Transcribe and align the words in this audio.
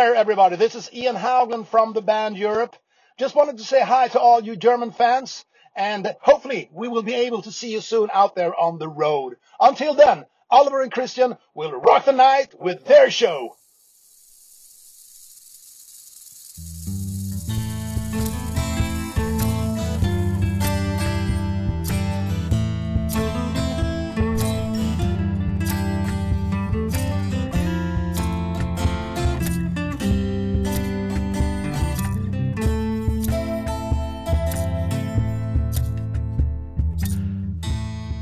there, 0.00 0.14
everybody. 0.14 0.56
This 0.56 0.74
is 0.74 0.88
Ian 0.94 1.14
Haugen 1.14 1.66
from 1.66 1.92
the 1.92 2.00
band 2.00 2.38
Europe. 2.38 2.74
Just 3.18 3.34
wanted 3.34 3.58
to 3.58 3.64
say 3.64 3.82
hi 3.82 4.08
to 4.08 4.18
all 4.18 4.42
you 4.42 4.56
German 4.56 4.92
fans, 4.92 5.44
and 5.76 6.16
hopefully 6.22 6.70
we 6.72 6.88
will 6.88 7.02
be 7.02 7.12
able 7.12 7.42
to 7.42 7.52
see 7.52 7.70
you 7.70 7.82
soon 7.82 8.08
out 8.14 8.34
there 8.34 8.58
on 8.58 8.78
the 8.78 8.88
road. 8.88 9.36
Until 9.60 9.92
then, 9.92 10.24
Oliver 10.50 10.80
and 10.80 10.90
Christian 10.90 11.36
will 11.52 11.72
rock 11.72 12.06
the 12.06 12.12
night 12.12 12.58
with 12.58 12.86
their 12.86 13.10
show. 13.10 13.54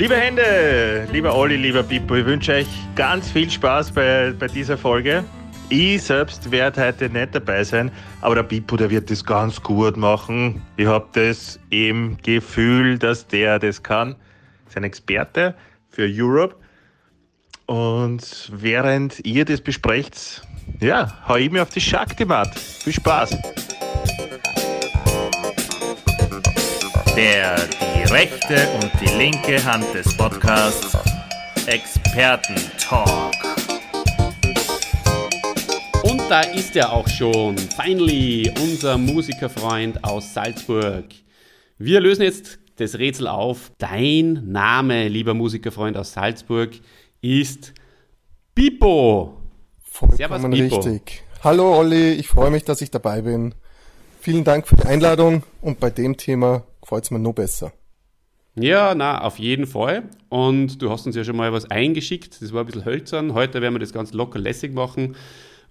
Liebe 0.01 0.15
Hände, 0.15 1.09
lieber 1.11 1.35
Olli, 1.35 1.57
lieber 1.57 1.83
Pippo, 1.83 2.15
ich 2.15 2.25
wünsche 2.25 2.53
euch 2.53 2.69
ganz 2.95 3.33
viel 3.33 3.51
Spaß 3.51 3.91
bei, 3.91 4.33
bei 4.39 4.47
dieser 4.47 4.79
Folge. 4.79 5.25
Ich 5.71 6.05
selbst 6.05 6.53
werde 6.53 6.87
heute 6.87 7.11
nicht 7.11 7.35
dabei 7.35 7.65
sein, 7.65 7.91
aber 8.21 8.37
der 8.37 8.45
Pippo, 8.45 8.77
der 8.77 8.91
wird 8.91 9.11
das 9.11 9.25
ganz 9.25 9.61
gut 9.61 9.97
machen. 9.97 10.63
Ich 10.77 10.87
habe 10.87 11.09
das 11.15 11.59
im 11.71 12.17
Gefühl, 12.23 12.97
dass 12.97 13.27
der 13.27 13.59
das 13.59 13.83
kann. 13.83 14.15
Ist 14.69 14.77
ein 14.77 14.85
Experte 14.85 15.57
für 15.91 16.09
Europe. 16.09 16.55
Und 17.67 18.53
während 18.55 19.19
ihr 19.27 19.45
das 19.45 19.61
besprecht, 19.61 20.43
ja, 20.79 21.13
hau 21.27 21.35
ich 21.35 21.51
mir 21.51 21.63
auf 21.63 21.71
die 21.71 21.81
Shakti-Mat. 21.81 22.57
Viel 22.57 22.93
Spaß! 22.93 23.37
Der, 27.17 27.57
rechte 28.11 28.57
und 28.81 28.91
die 29.03 29.19
linke 29.19 29.63
Hand 29.63 29.85
des 29.93 30.17
Podcasts 30.17 30.97
Experten-Talk. 31.67 33.35
Und 36.05 36.23
da 36.31 36.41
ist 36.41 36.75
er 36.75 36.91
auch 36.91 37.07
schon. 37.07 37.59
Finally, 37.59 38.51
unser 38.63 38.97
Musikerfreund 38.97 40.03
aus 40.05 40.33
Salzburg. 40.33 41.05
Wir 41.77 42.01
lösen 42.01 42.23
jetzt 42.23 42.59
das 42.77 42.99
Rätsel 42.99 43.27
auf. 43.27 43.73
Dein 43.77 44.51
Name, 44.51 45.09
lieber 45.09 45.35
Musikerfreund 45.35 45.99
aus 45.99 46.15
Salzburg, 46.15 46.71
ist 47.21 47.75
Pipo. 48.55 49.37
Vollkommen 49.83 50.53
richtig. 50.55 51.25
Hallo 51.45 51.77
Olli, 51.77 52.13
ich 52.13 52.29
freue 52.29 52.51
mich, 52.51 52.65
dass 52.65 52.81
ich 52.81 52.91
dabei 52.91 53.21
bin. 53.21 53.55
Vielen 54.21 54.45
Dank 54.45 54.67
für 54.67 54.77
die 54.77 54.85
Einladung 54.85 55.43
und 55.61 55.79
bei 55.79 55.91
dem 55.91 56.17
Thema 56.17 56.65
freut 56.83 57.05
es 57.05 57.11
mir 57.11 57.19
noch 57.19 57.35
besser. 57.35 57.73
Ja, 58.61 58.95
na, 58.95 59.21
auf 59.23 59.39
jeden 59.39 59.67
Fall. 59.67 60.11
Und 60.29 60.83
du 60.83 60.91
hast 60.91 61.07
uns 61.07 61.15
ja 61.15 61.23
schon 61.23 61.37
mal 61.37 61.53
was 61.53 61.71
eingeschickt. 61.71 62.43
Das 62.43 62.53
war 62.53 62.65
ein 62.65 62.67
bisschen 62.67 62.85
hölzern. 62.85 63.35
Heute 63.35 63.63
werden 63.63 63.75
wir 63.75 63.79
das 63.79 63.93
ganz 63.93 64.13
locker 64.13 64.39
lässig 64.39 64.75
machen. 64.75 65.15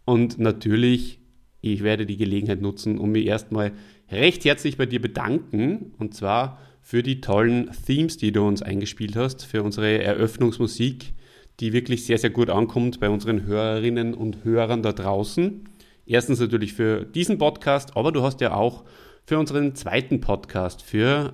Und 0.05 0.39
natürlich, 0.39 1.19
ich 1.59 1.83
werde 1.83 2.05
die 2.05 2.16
Gelegenheit 2.16 2.61
nutzen, 2.61 2.97
um 2.97 3.11
mich 3.11 3.25
erstmal 3.25 3.73
recht 4.09 4.45
herzlich 4.45 4.77
bei 4.77 4.85
dir 4.85 5.02
bedanken. 5.02 5.94
Und 5.97 6.13
zwar 6.13 6.59
für 6.81 7.03
die 7.03 7.19
tollen 7.19 7.69
Themes, 7.85 8.16
die 8.16 8.31
du 8.31 8.47
uns 8.47 8.61
eingespielt 8.61 9.17
hast, 9.17 9.44
für 9.44 9.63
unsere 9.63 10.01
Eröffnungsmusik, 10.01 11.13
die 11.59 11.73
wirklich 11.73 12.05
sehr, 12.05 12.17
sehr 12.17 12.29
gut 12.29 12.49
ankommt 12.49 13.01
bei 13.01 13.09
unseren 13.09 13.45
Hörerinnen 13.45 14.13
und 14.13 14.45
Hörern 14.45 14.81
da 14.81 14.94
draußen. 14.94 15.67
Erstens 16.05 16.39
natürlich 16.39 16.72
für 16.72 17.03
diesen 17.03 17.38
Podcast, 17.38 17.97
aber 17.97 18.13
du 18.13 18.23
hast 18.23 18.39
ja 18.39 18.53
auch 18.53 18.85
für 19.25 19.38
unseren 19.38 19.75
zweiten 19.75 20.22
Podcast, 20.22 20.81
für 20.81 21.33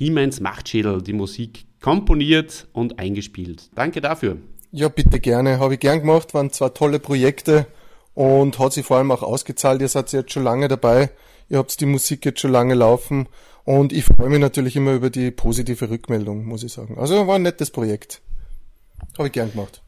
Hiemens 0.00 0.40
Machtschädel, 0.40 1.02
die 1.02 1.12
Musik 1.12 1.66
komponiert 1.82 2.68
und 2.72 2.98
eingespielt. 2.98 3.68
Danke 3.74 4.00
dafür. 4.00 4.38
Ja, 4.72 4.88
bitte 4.88 5.20
gerne. 5.20 5.58
Habe 5.58 5.74
ich 5.74 5.80
gern 5.80 6.00
gemacht, 6.00 6.32
waren 6.32 6.50
zwei 6.50 6.70
tolle 6.70 6.98
Projekte 6.98 7.66
und 8.14 8.58
hat 8.58 8.72
sich 8.72 8.86
vor 8.86 8.96
allem 8.96 9.10
auch 9.10 9.22
ausgezahlt. 9.22 9.82
Ihr 9.82 9.88
seid 9.88 10.10
jetzt 10.12 10.32
schon 10.32 10.42
lange 10.42 10.68
dabei. 10.68 11.10
Ihr 11.50 11.58
habt 11.58 11.78
die 11.78 11.84
Musik 11.84 12.24
jetzt 12.24 12.40
schon 12.40 12.50
lange 12.50 12.72
laufen 12.72 13.28
und 13.64 13.92
ich 13.92 14.06
freue 14.06 14.30
mich 14.30 14.40
natürlich 14.40 14.74
immer 14.74 14.94
über 14.94 15.10
die 15.10 15.30
positive 15.30 15.90
Rückmeldung, 15.90 16.46
muss 16.46 16.62
ich 16.62 16.72
sagen. 16.72 16.96
Also 16.96 17.26
war 17.26 17.34
ein 17.34 17.42
nettes 17.42 17.70
Projekt. 17.70 18.22
Habe 19.18 19.26
ich 19.26 19.34
gern 19.34 19.50
gemacht. 19.52 19.82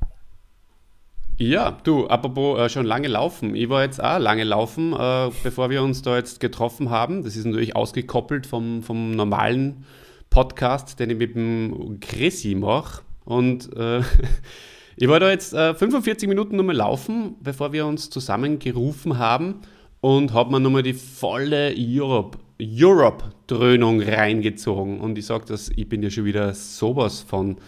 Ja, 1.39 1.79
du, 1.85 2.07
apropos 2.09 2.61
äh, 2.61 2.69
schon 2.69 2.85
lange 2.85 3.09
laufen. 3.09 3.55
Ich 3.55 3.71
war 3.71 3.83
jetzt 3.83 4.05
auch 4.05 4.19
lange 4.19 4.45
laufen, 4.45 4.93
äh, 4.93 5.31
bevor 5.43 5.71
wir 5.71 5.83
uns 5.83 6.03
da 6.03 6.19
jetzt 6.19 6.39
getroffen 6.39 6.91
haben. 6.91 7.25
Das 7.25 7.35
ist 7.35 7.47
natürlich 7.47 7.75
ausgekoppelt 7.75 8.47
vom, 8.47 8.83
vom 8.83 9.13
normalen 9.13 9.87
Podcast, 10.33 10.99
den 10.99 11.11
ich 11.11 11.19
mit 11.19 11.37
dem 11.37 12.01
Chrissy 12.01 12.55
mache. 12.55 13.03
Und 13.25 13.71
äh, 13.77 14.01
ich 14.97 15.07
war 15.09 15.21
da 15.21 15.31
jetzt 15.31 15.51
45 15.51 16.25
äh, 16.25 16.27
Minuten 16.27 16.57
nochmal 16.57 16.77
laufen, 16.77 17.37
bevor 17.41 17.73
wir 17.73 17.87
uns 17.87 18.11
zusammengerufen 18.11 19.19
haben 19.19 19.61
und 20.01 20.33
habe 20.33 20.51
mir 20.51 20.61
nochmal 20.61 20.83
die 20.83 20.95
volle 20.95 21.75
Europe, 21.79 22.39
Europe-Dröhnung 22.61 24.01
reingezogen. 24.01 25.01
Und 25.01 25.19
ich 25.19 25.27
sage 25.27 25.45
das, 25.47 25.71
ich 25.77 25.89
bin 25.89 26.03
ja 26.03 26.11
schon 26.11 26.25
wieder 26.25 26.55
sowas 26.55 27.21
von 27.21 27.59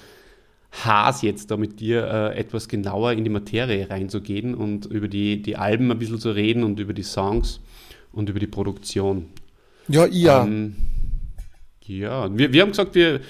Haas 0.72 1.22
jetzt 1.22 1.50
da 1.50 1.56
mit 1.56 1.78
dir 1.80 2.04
äh, 2.04 2.38
etwas 2.38 2.66
genauer 2.68 3.12
in 3.12 3.24
die 3.24 3.30
Materie 3.30 3.88
reinzugehen 3.88 4.54
und 4.54 4.86
über 4.86 5.06
die, 5.06 5.40
die 5.40 5.56
Alben 5.56 5.90
ein 5.90 5.98
bisschen 5.98 6.18
zu 6.18 6.30
reden 6.30 6.64
und 6.64 6.80
über 6.80 6.94
die 6.94 7.04
Songs 7.04 7.60
und 8.10 8.28
über 8.30 8.40
die 8.40 8.46
Produktion. 8.46 9.26
Ja, 9.86 10.06
ja. 10.06 10.44
Ähm, 10.44 10.74
ja, 11.86 12.36
wir, 12.36 12.52
wir 12.52 12.62
haben 12.62 12.70
gesagt, 12.70 12.94
wir 12.94 13.20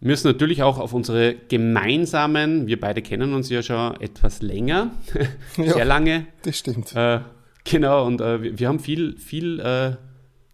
müssen 0.00 0.28
natürlich 0.28 0.62
auch 0.62 0.78
auf 0.78 0.92
unsere 0.92 1.34
gemeinsamen, 1.48 2.66
wir 2.66 2.80
beide 2.80 3.02
kennen 3.02 3.34
uns 3.34 3.50
ja 3.50 3.62
schon 3.62 4.00
etwas 4.00 4.42
länger, 4.42 4.92
sehr 5.56 5.78
ja, 5.78 5.84
lange. 5.84 6.26
Das 6.42 6.58
stimmt. 6.58 6.94
Äh, 6.94 7.20
genau, 7.64 8.06
und 8.06 8.20
äh, 8.20 8.42
wir, 8.42 8.58
wir, 8.58 8.68
haben 8.68 8.80
viel, 8.80 9.16
viel 9.18 9.60
äh, 9.60 9.96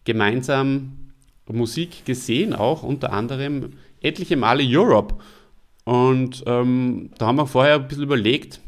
gemeinsam 0.04 1.12
Musik 1.48 2.04
gesehen, 2.04 2.52
auch 2.54 2.82
unter 2.82 3.12
anderem 3.12 3.74
etliche 4.00 4.36
Male 4.36 4.64
Europe. 4.64 5.14
Und 5.84 6.42
ähm, 6.46 7.10
da 7.18 7.26
haben 7.26 7.36
wir 7.36 7.46
vorher 7.46 7.76
ein 7.76 7.86
bisschen 7.86 8.02
überlegt, 8.02 8.60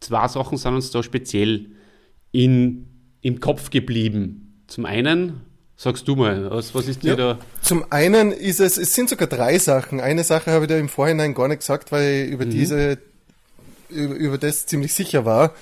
zwei 0.00 0.26
Sachen 0.26 0.58
sind 0.58 0.74
uns 0.74 0.90
da 0.90 1.02
speziell 1.02 1.66
in, 2.32 2.88
im 3.20 3.38
Kopf 3.38 3.70
geblieben. 3.70 4.64
Zum 4.66 4.84
einen, 4.84 5.40
sagst 5.78 6.06
du 6.06 6.16
mal, 6.16 6.50
was, 6.50 6.74
was 6.74 6.88
ist 6.88 7.02
dir 7.02 7.10
ja, 7.10 7.16
da? 7.16 7.38
Zum 7.62 7.90
einen 7.90 8.32
ist 8.32 8.60
es, 8.60 8.76
es 8.76 8.94
sind 8.94 9.08
sogar 9.08 9.28
drei 9.28 9.58
Sachen. 9.58 10.00
Eine 10.00 10.24
Sache 10.24 10.50
habe 10.50 10.64
ich 10.64 10.68
da 10.68 10.76
im 10.76 10.90
Vorhinein 10.90 11.32
gar 11.32 11.48
nicht 11.48 11.60
gesagt, 11.60 11.90
weil 11.92 12.26
ich 12.26 12.30
über 12.32 12.44
mhm. 12.44 12.50
diese, 12.50 12.98
über, 13.88 14.14
über 14.14 14.38
das 14.38 14.66
ziemlich 14.66 14.92
sicher 14.92 15.24
war. 15.24 15.54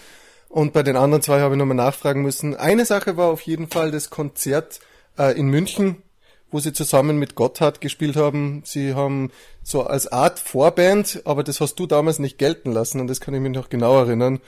Und 0.49 0.73
bei 0.73 0.83
den 0.83 0.97
anderen 0.97 1.23
zwei 1.23 1.41
habe 1.41 1.55
ich 1.55 1.59
nochmal 1.59 1.77
nachfragen 1.77 2.23
müssen. 2.23 2.57
Eine 2.57 2.87
Sache 2.87 3.17
war 3.17 3.29
auf 3.29 3.43
jeden 3.43 3.69
Fall 3.69 3.93
das 3.93 4.11
Konzert 4.11 4.81
äh, 5.19 5.39
in 5.39 5.49
München 5.49 6.03
wo 6.51 6.61
sie 6.61 6.73
zusammen 6.73 7.19
mit 7.19 7.35
Gotthard 7.35 7.81
gespielt 7.81 8.17
haben. 8.17 8.63
Sie 8.65 8.95
haben 8.95 9.31
so 9.63 9.83
als 9.83 10.11
Art 10.11 10.39
Vorband, 10.39 11.23
aber 11.25 11.43
das 11.43 11.61
hast 11.61 11.75
du 11.77 11.87
damals 11.87 12.19
nicht 12.19 12.39
gelten 12.39 12.73
lassen 12.73 13.01
und 13.01 13.09
das 13.09 13.21
kann 13.21 13.35
ich 13.35 13.41
mich 13.41 13.53
noch 13.53 13.69
genau 13.69 13.99
erinnern. 13.99 14.41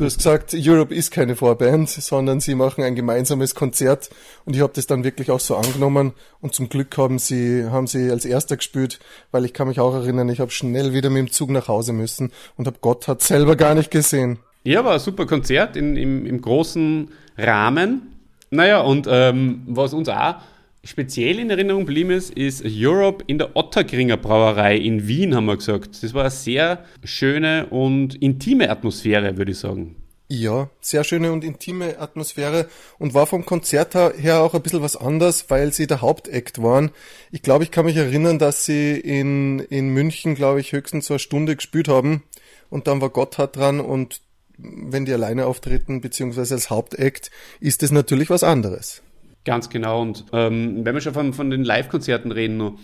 Du 0.00 0.06
hast 0.06 0.16
gesagt, 0.16 0.54
Europe 0.56 0.94
ist 0.94 1.10
keine 1.10 1.36
Vorband, 1.36 1.90
sondern 1.90 2.40
sie 2.40 2.54
machen 2.54 2.82
ein 2.82 2.94
gemeinsames 2.94 3.54
Konzert 3.54 4.08
und 4.46 4.56
ich 4.56 4.62
habe 4.62 4.72
das 4.74 4.86
dann 4.86 5.04
wirklich 5.04 5.30
auch 5.30 5.40
so 5.40 5.56
angenommen 5.56 6.14
und 6.40 6.54
zum 6.54 6.70
Glück 6.70 6.96
haben 6.96 7.18
sie 7.18 7.66
haben 7.66 7.86
sie 7.86 8.10
als 8.10 8.24
erster 8.24 8.56
gespielt, 8.56 8.98
weil 9.30 9.44
ich 9.44 9.52
kann 9.52 9.68
mich 9.68 9.78
auch 9.78 9.92
erinnern, 9.92 10.30
ich 10.30 10.40
habe 10.40 10.50
schnell 10.52 10.94
wieder 10.94 11.10
mit 11.10 11.18
dem 11.18 11.30
Zug 11.30 11.50
nach 11.50 11.68
Hause 11.68 11.92
müssen 11.92 12.32
und 12.56 12.66
habe 12.66 12.78
Gotthard 12.80 13.20
selber 13.20 13.56
gar 13.56 13.74
nicht 13.74 13.90
gesehen. 13.90 14.38
Ja, 14.64 14.86
war 14.86 14.94
ein 14.94 15.00
super 15.00 15.26
Konzert 15.26 15.76
in, 15.76 15.96
im, 15.96 16.24
im 16.24 16.40
großen 16.40 17.10
Rahmen. 17.36 18.16
Naja, 18.48 18.80
und 18.80 19.06
ähm, 19.06 19.64
was 19.66 19.92
uns 19.92 20.08
auch 20.08 20.36
speziell 20.84 21.38
in 21.38 21.50
Erinnerung 21.50 21.86
geblieben 21.86 22.10
ist, 22.10 22.30
ist 22.30 22.62
Europe 22.64 23.24
in 23.26 23.38
der 23.38 23.56
Otterkringer 23.56 24.16
Brauerei 24.16 24.76
in 24.76 25.06
Wien, 25.06 25.34
haben 25.34 25.46
wir 25.46 25.56
gesagt. 25.56 26.02
Das 26.02 26.14
war 26.14 26.22
eine 26.22 26.30
sehr 26.30 26.84
schöne 27.04 27.66
und 27.66 28.14
intime 28.16 28.70
Atmosphäre, 28.70 29.36
würde 29.36 29.52
ich 29.52 29.58
sagen. 29.58 29.96
Ja, 30.32 30.70
sehr 30.80 31.02
schöne 31.02 31.32
und 31.32 31.42
intime 31.42 31.98
Atmosphäre 31.98 32.68
und 33.00 33.14
war 33.14 33.26
vom 33.26 33.44
Konzert 33.44 33.96
her 33.96 34.42
auch 34.42 34.54
ein 34.54 34.62
bisschen 34.62 34.80
was 34.80 34.94
anders, 34.94 35.50
weil 35.50 35.72
sie 35.72 35.88
der 35.88 36.02
Hauptakt 36.02 36.62
waren. 36.62 36.92
Ich 37.32 37.42
glaube, 37.42 37.64
ich 37.64 37.72
kann 37.72 37.84
mich 37.84 37.96
erinnern, 37.96 38.38
dass 38.38 38.64
sie 38.64 38.92
in, 38.92 39.58
in 39.58 39.88
München, 39.88 40.36
glaube 40.36 40.60
ich, 40.60 40.70
höchstens 40.70 41.06
so 41.06 41.14
eine 41.14 41.18
Stunde 41.18 41.56
gespielt 41.56 41.88
haben 41.88 42.22
und 42.68 42.86
dann 42.86 43.00
war 43.00 43.10
Gotthard 43.10 43.56
dran 43.56 43.80
und 43.80 44.20
wenn 44.56 45.04
die 45.04 45.12
alleine 45.12 45.46
auftreten, 45.46 46.00
beziehungsweise 46.00 46.54
als 46.54 46.70
Hauptakt, 46.70 47.32
ist 47.58 47.82
das 47.82 47.90
natürlich 47.90 48.30
was 48.30 48.44
anderes. 48.44 49.02
Ganz 49.44 49.70
genau. 49.70 50.02
Und 50.02 50.26
ähm, 50.32 50.84
wenn 50.84 50.94
wir 50.94 51.00
schon 51.00 51.14
von, 51.14 51.32
von 51.32 51.50
den 51.50 51.64
Live-Konzerten 51.64 52.30
reden, 52.30 52.58
noch, 52.58 52.78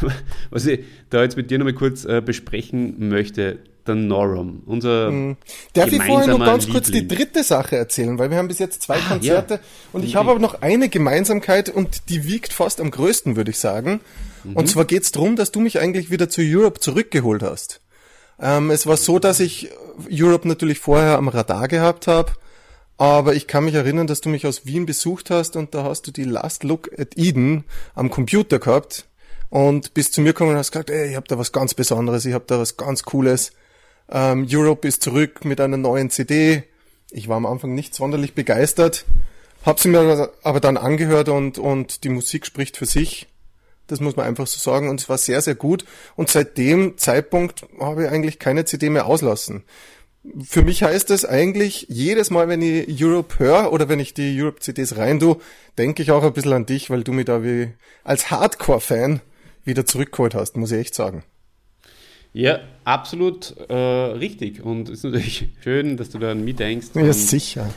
was 0.50 0.66
ich 0.66 0.80
da 1.08 1.22
jetzt 1.22 1.36
mit 1.36 1.50
dir 1.50 1.58
nochmal 1.58 1.74
kurz 1.74 2.04
äh, 2.04 2.20
besprechen 2.20 3.08
möchte, 3.08 3.58
der 3.86 3.94
Norum, 3.94 4.62
unser 4.66 5.10
mhm. 5.10 5.36
Darf 5.72 5.90
ich 5.90 6.02
vorher 6.02 6.28
noch 6.28 6.38
ganz 6.38 6.66
Liebling. 6.66 6.82
kurz 6.82 6.90
die 6.90 7.08
dritte 7.08 7.42
Sache 7.42 7.76
erzählen, 7.76 8.18
weil 8.18 8.30
wir 8.30 8.36
haben 8.36 8.48
bis 8.48 8.58
jetzt 8.58 8.82
zwei 8.82 8.96
ah, 8.96 9.08
Konzerte 9.08 9.54
ja. 9.54 9.60
und 9.92 10.04
ich 10.04 10.16
habe 10.16 10.30
aber 10.30 10.38
noch 10.38 10.60
eine 10.62 10.88
Gemeinsamkeit 10.88 11.70
und 11.70 12.08
die 12.10 12.24
wiegt 12.24 12.52
fast 12.52 12.80
am 12.80 12.90
größten, 12.90 13.36
würde 13.36 13.50
ich 13.50 13.58
sagen. 13.58 14.00
Mhm. 14.44 14.56
Und 14.56 14.68
zwar 14.68 14.84
geht 14.84 15.04
es 15.04 15.12
darum, 15.12 15.34
dass 15.34 15.50
du 15.50 15.60
mich 15.60 15.78
eigentlich 15.78 16.10
wieder 16.10 16.28
zu 16.28 16.42
Europe 16.42 16.80
zurückgeholt 16.80 17.42
hast. 17.42 17.80
Ähm, 18.38 18.70
es 18.70 18.86
war 18.86 18.96
so, 18.96 19.18
dass 19.18 19.40
ich 19.40 19.70
Europe 20.10 20.46
natürlich 20.46 20.78
vorher 20.78 21.16
am 21.16 21.28
Radar 21.28 21.66
gehabt 21.68 22.06
habe 22.06 22.32
aber 23.00 23.34
ich 23.34 23.46
kann 23.46 23.64
mich 23.64 23.72
erinnern, 23.72 24.06
dass 24.06 24.20
du 24.20 24.28
mich 24.28 24.46
aus 24.46 24.66
Wien 24.66 24.84
besucht 24.84 25.30
hast 25.30 25.56
und 25.56 25.74
da 25.74 25.84
hast 25.84 26.06
du 26.06 26.10
die 26.10 26.24
Last 26.24 26.64
Look 26.64 26.90
at 27.00 27.16
Eden 27.16 27.64
am 27.94 28.10
Computer 28.10 28.58
gehabt 28.58 29.06
und 29.48 29.94
bist 29.94 30.12
zu 30.12 30.20
mir 30.20 30.34
gekommen 30.34 30.50
und 30.50 30.58
hast 30.58 30.70
gesagt, 30.70 30.90
ey, 30.90 31.08
ich 31.08 31.16
habe 31.16 31.26
da 31.26 31.38
was 31.38 31.50
ganz 31.50 31.72
Besonderes, 31.72 32.26
ich 32.26 32.34
habe 32.34 32.44
da 32.46 32.58
was 32.58 32.76
ganz 32.76 33.04
Cooles. 33.04 33.52
Ähm, 34.10 34.46
Europe 34.50 34.86
ist 34.86 35.02
zurück 35.02 35.46
mit 35.46 35.62
einer 35.62 35.78
neuen 35.78 36.10
CD. 36.10 36.64
Ich 37.10 37.26
war 37.26 37.38
am 37.38 37.46
Anfang 37.46 37.74
nicht 37.74 37.94
sonderlich 37.94 38.34
begeistert, 38.34 39.06
hab 39.64 39.80
sie 39.80 39.88
mir 39.88 40.30
aber 40.42 40.60
dann 40.60 40.76
angehört 40.76 41.30
und, 41.30 41.56
und 41.56 42.04
die 42.04 42.10
Musik 42.10 42.44
spricht 42.44 42.76
für 42.76 42.84
sich. 42.84 43.28
Das 43.86 44.00
muss 44.00 44.14
man 44.14 44.26
einfach 44.26 44.46
so 44.46 44.58
sagen. 44.58 44.90
Und 44.90 45.00
es 45.00 45.08
war 45.08 45.16
sehr, 45.16 45.40
sehr 45.40 45.54
gut. 45.54 45.86
Und 46.16 46.28
seit 46.28 46.58
dem 46.58 46.98
Zeitpunkt 46.98 47.66
habe 47.80 48.04
ich 48.04 48.10
eigentlich 48.10 48.38
keine 48.38 48.66
CD 48.66 48.90
mehr 48.90 49.06
auslassen 49.06 49.64
für 50.42 50.62
mich 50.62 50.82
heißt 50.82 51.10
es 51.10 51.24
eigentlich, 51.24 51.86
jedes 51.88 52.30
Mal, 52.30 52.48
wenn 52.48 52.60
ich 52.60 53.02
Europe 53.02 53.38
höre 53.38 53.72
oder 53.72 53.88
wenn 53.88 54.00
ich 54.00 54.12
die 54.12 54.40
Europe-CDs 54.40 54.96
rein 54.96 55.18
tue, 55.18 55.38
denke 55.78 56.02
ich 56.02 56.10
auch 56.10 56.22
ein 56.22 56.32
bisschen 56.32 56.52
an 56.52 56.66
dich, 56.66 56.90
weil 56.90 57.04
du 57.04 57.12
mich 57.12 57.24
da 57.24 57.42
wie 57.42 57.68
als 58.04 58.30
Hardcore-Fan 58.30 59.20
wieder 59.64 59.86
zurückgeholt 59.86 60.34
hast, 60.34 60.56
muss 60.56 60.72
ich 60.72 60.80
echt 60.80 60.94
sagen. 60.94 61.22
Ja, 62.32 62.60
absolut 62.84 63.56
äh, 63.68 63.74
richtig. 63.74 64.62
Und 64.62 64.88
es 64.88 64.98
ist 64.98 65.04
natürlich 65.04 65.48
schön, 65.64 65.96
dass 65.96 66.10
du 66.10 66.18
da 66.18 66.32
an 66.32 66.44
mich 66.44 66.56
denkst. 66.56 66.88
Ja, 66.94 67.02
und, 67.02 67.12
sicher. 67.14 67.70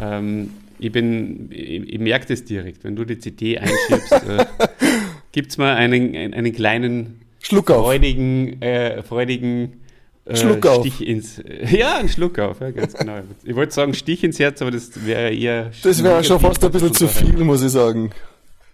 Ähm, 0.00 0.50
ich 0.78 0.92
bin, 0.92 1.50
ich, 1.50 1.92
ich 1.92 1.98
merke 1.98 2.26
das 2.26 2.44
direkt, 2.44 2.84
wenn 2.84 2.94
du 2.94 3.04
die 3.04 3.18
CD 3.18 3.58
einschiebst, 3.58 4.12
äh, 4.12 4.46
gibt 5.32 5.50
es 5.50 5.58
mal 5.58 5.74
einen, 5.74 6.14
einen 6.34 6.52
kleinen 6.52 7.20
Schluck 7.40 7.70
auf. 7.70 7.84
freudigen, 7.84 8.62
äh, 8.62 9.02
freudigen 9.02 9.80
äh, 10.28 10.36
Schluck 10.36 10.66
auf. 10.66 10.86
Stich 10.86 11.06
ins, 11.06 11.42
ja, 11.70 11.96
ein 11.96 12.08
Schluck 12.08 12.38
auf, 12.38 12.60
ja, 12.60 12.70
ganz 12.70 12.94
genau. 12.94 13.20
Ich 13.44 13.54
wollte 13.54 13.72
sagen 13.72 13.94
Stich 13.94 14.22
ins 14.24 14.38
Herz, 14.38 14.60
aber 14.60 14.70
das 14.70 15.04
wäre 15.06 15.32
eher. 15.32 15.70
Das 15.82 16.02
wäre 16.02 16.22
schon 16.22 16.40
fast 16.40 16.62
ein 16.64 16.70
bisschen 16.70 16.94
zu 16.94 17.08
viel, 17.08 17.44
muss 17.44 17.62
ich 17.62 17.70
sagen. 17.70 18.10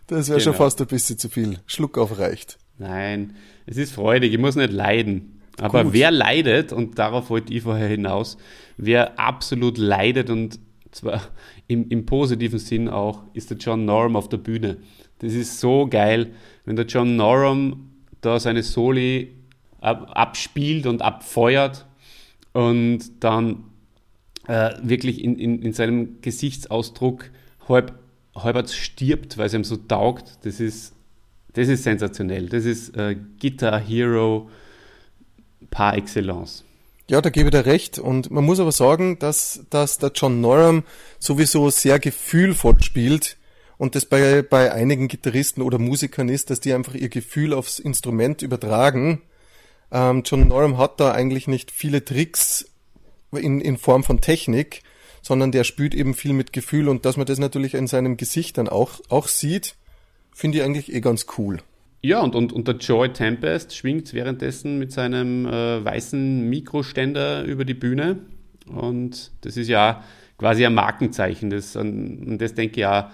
Das 0.06 0.29
wäre 0.29 0.39
genau. 0.39 0.51
schon 0.51 0.55
fast 0.55 0.81
ein 0.81 0.87
bisschen 0.87 1.19
zu 1.19 1.29
viel. 1.29 1.59
Schluck 1.67 1.97
auf 1.97 2.19
reicht. 2.19 2.59
Nein, 2.79 3.35
es 3.67 3.77
ist 3.77 3.95
freudig, 3.95 4.33
ich 4.33 4.39
muss 4.39 4.56
nicht 4.56 4.73
leiden. 4.73 5.41
Aber 5.61 5.85
Gut. 5.85 5.93
wer 5.93 6.11
leidet, 6.11 6.73
und 6.73 6.99
darauf 6.99 7.31
wollte 7.31 7.55
ich 7.55 7.62
vorher 7.62 7.87
hinaus, 7.87 8.37
wer 8.77 9.19
absolut 9.21 9.79
leidet 9.79 10.29
und 10.31 10.59
zwar 10.91 11.23
im, 11.69 11.89
im 11.89 12.07
positiven 12.07 12.59
Sinn 12.59 12.89
auch, 12.89 13.23
ist 13.33 13.50
der 13.50 13.59
John 13.59 13.85
Norum 13.85 14.17
auf 14.17 14.29
der 14.29 14.39
Bühne. 14.39 14.79
Das 15.21 15.33
ist 15.33 15.61
so 15.61 15.87
geil, 15.87 16.33
wenn 16.65 16.77
der 16.77 16.87
John 16.87 17.17
Norum 17.17 17.91
da 18.21 18.41
seine 18.41 18.62
Soli 18.62 19.37
abspielt 19.85 20.87
und 20.87 21.03
abfeuert 21.03 21.87
und 22.53 23.01
dann 23.21 23.65
äh, 24.47 24.75
wirklich 24.83 25.23
in, 25.23 25.39
in, 25.39 25.63
in 25.63 25.73
seinem 25.73 26.21
Gesichtsausdruck 26.23 27.31
halb, 27.69 27.99
halb 28.35 28.69
stirbt, 28.71 29.39
weil 29.39 29.47
es 29.47 29.55
ihm 29.55 29.65
so 29.65 29.77
taugt. 29.77 30.39
Das 30.43 30.61
ist, 30.61 30.95
das 31.53 31.69
ist 31.69 31.83
sensationell. 31.83 32.49
Das 32.49 32.65
ist 32.65 32.97
äh, 32.97 33.17
Guitar 33.41 33.81
Hero 33.81 34.49
par 35.71 35.97
excellence. 35.97 36.65
Ja, 37.11 37.21
da 37.21 37.29
gebe 37.31 37.49
ich 37.49 37.51
dir 37.51 37.67
recht. 37.67 37.99
Und 37.99 38.31
man 38.31 38.45
muss 38.45 38.61
aber 38.61 38.73
sagen, 38.73 39.19
dass, 39.19 39.65
dass 39.71 39.99
der 39.99 40.13
John 40.15 40.41
Norum 40.41 40.85
sowieso 41.19 41.71
sehr 41.71 41.99
gefühlvoll 41.99 42.83
spielt. 42.83 43.37
Und 43.77 43.95
das 43.95 44.07
bei, 44.07 44.43
bei 44.43 44.73
einigen 44.73 45.09
Gitarristen 45.09 45.61
oder 45.61 45.79
Musikern 45.79 46.29
ist, 46.29 46.51
dass 46.51 46.61
die 46.61 46.73
einfach 46.73 46.95
ihr 46.95 47.09
Gefühl 47.09 47.53
aufs 47.53 47.79
Instrument 47.79 48.43
übertragen 48.43 49.21
ähm, 49.91 50.23
John 50.25 50.49
Norum 50.49 50.79
hat 50.79 51.01
da 51.01 51.13
eigentlich 51.13 51.49
nicht 51.49 51.71
viele 51.71 52.05
Tricks 52.05 52.67
in, 53.33 53.61
in 53.61 53.77
Form 53.77 54.05
von 54.05 54.21
Technik, 54.21 54.83
sondern 55.23 55.53
der 55.53 55.65
spielt 55.65 55.95
eben 55.95 56.15
viel 56.15 56.33
mit 56.33 56.53
Gefühl 56.53 56.89
und 56.89 57.05
dass 57.05 57.17
man 57.17 57.27
das 57.27 57.39
natürlich 57.39 57.75
in 57.75 57.87
seinem 57.87 58.17
Gesicht 58.17 58.59
dann 58.59 58.69
auch, 58.69 59.01
auch 59.09 59.29
sieht, 59.29 59.77
finde 60.33 60.59
ich 60.59 60.65
eigentlich 60.65 60.93
eh 60.93 61.01
ganz 61.01 61.27
cool. 61.39 61.59
Ja, 62.03 62.21
und, 62.21 62.35
und, 62.35 62.53
und 62.53 62.69
der 62.69 62.77
Joy 62.77 63.15
Tempest 63.15 63.75
schwingt 63.75 64.13
währenddessen 64.13 64.79
mit 64.79 64.93
seinem 64.93 65.47
äh, 65.47 65.83
weißen 65.83 66.49
Mikroständer 66.51 67.45
über 67.45 67.65
die 67.65 67.73
Bühne. 67.73 68.19
Und 68.67 69.33
das 69.41 69.57
ist 69.57 69.69
ja 69.69 70.05
quasi 70.37 70.67
ein 70.67 70.75
Markenzeichen. 70.75 71.49
Das, 71.49 71.77
und 71.77 72.37
das 72.37 72.53
denke 72.53 72.81
ich 72.81 72.87
auch, 72.87 73.07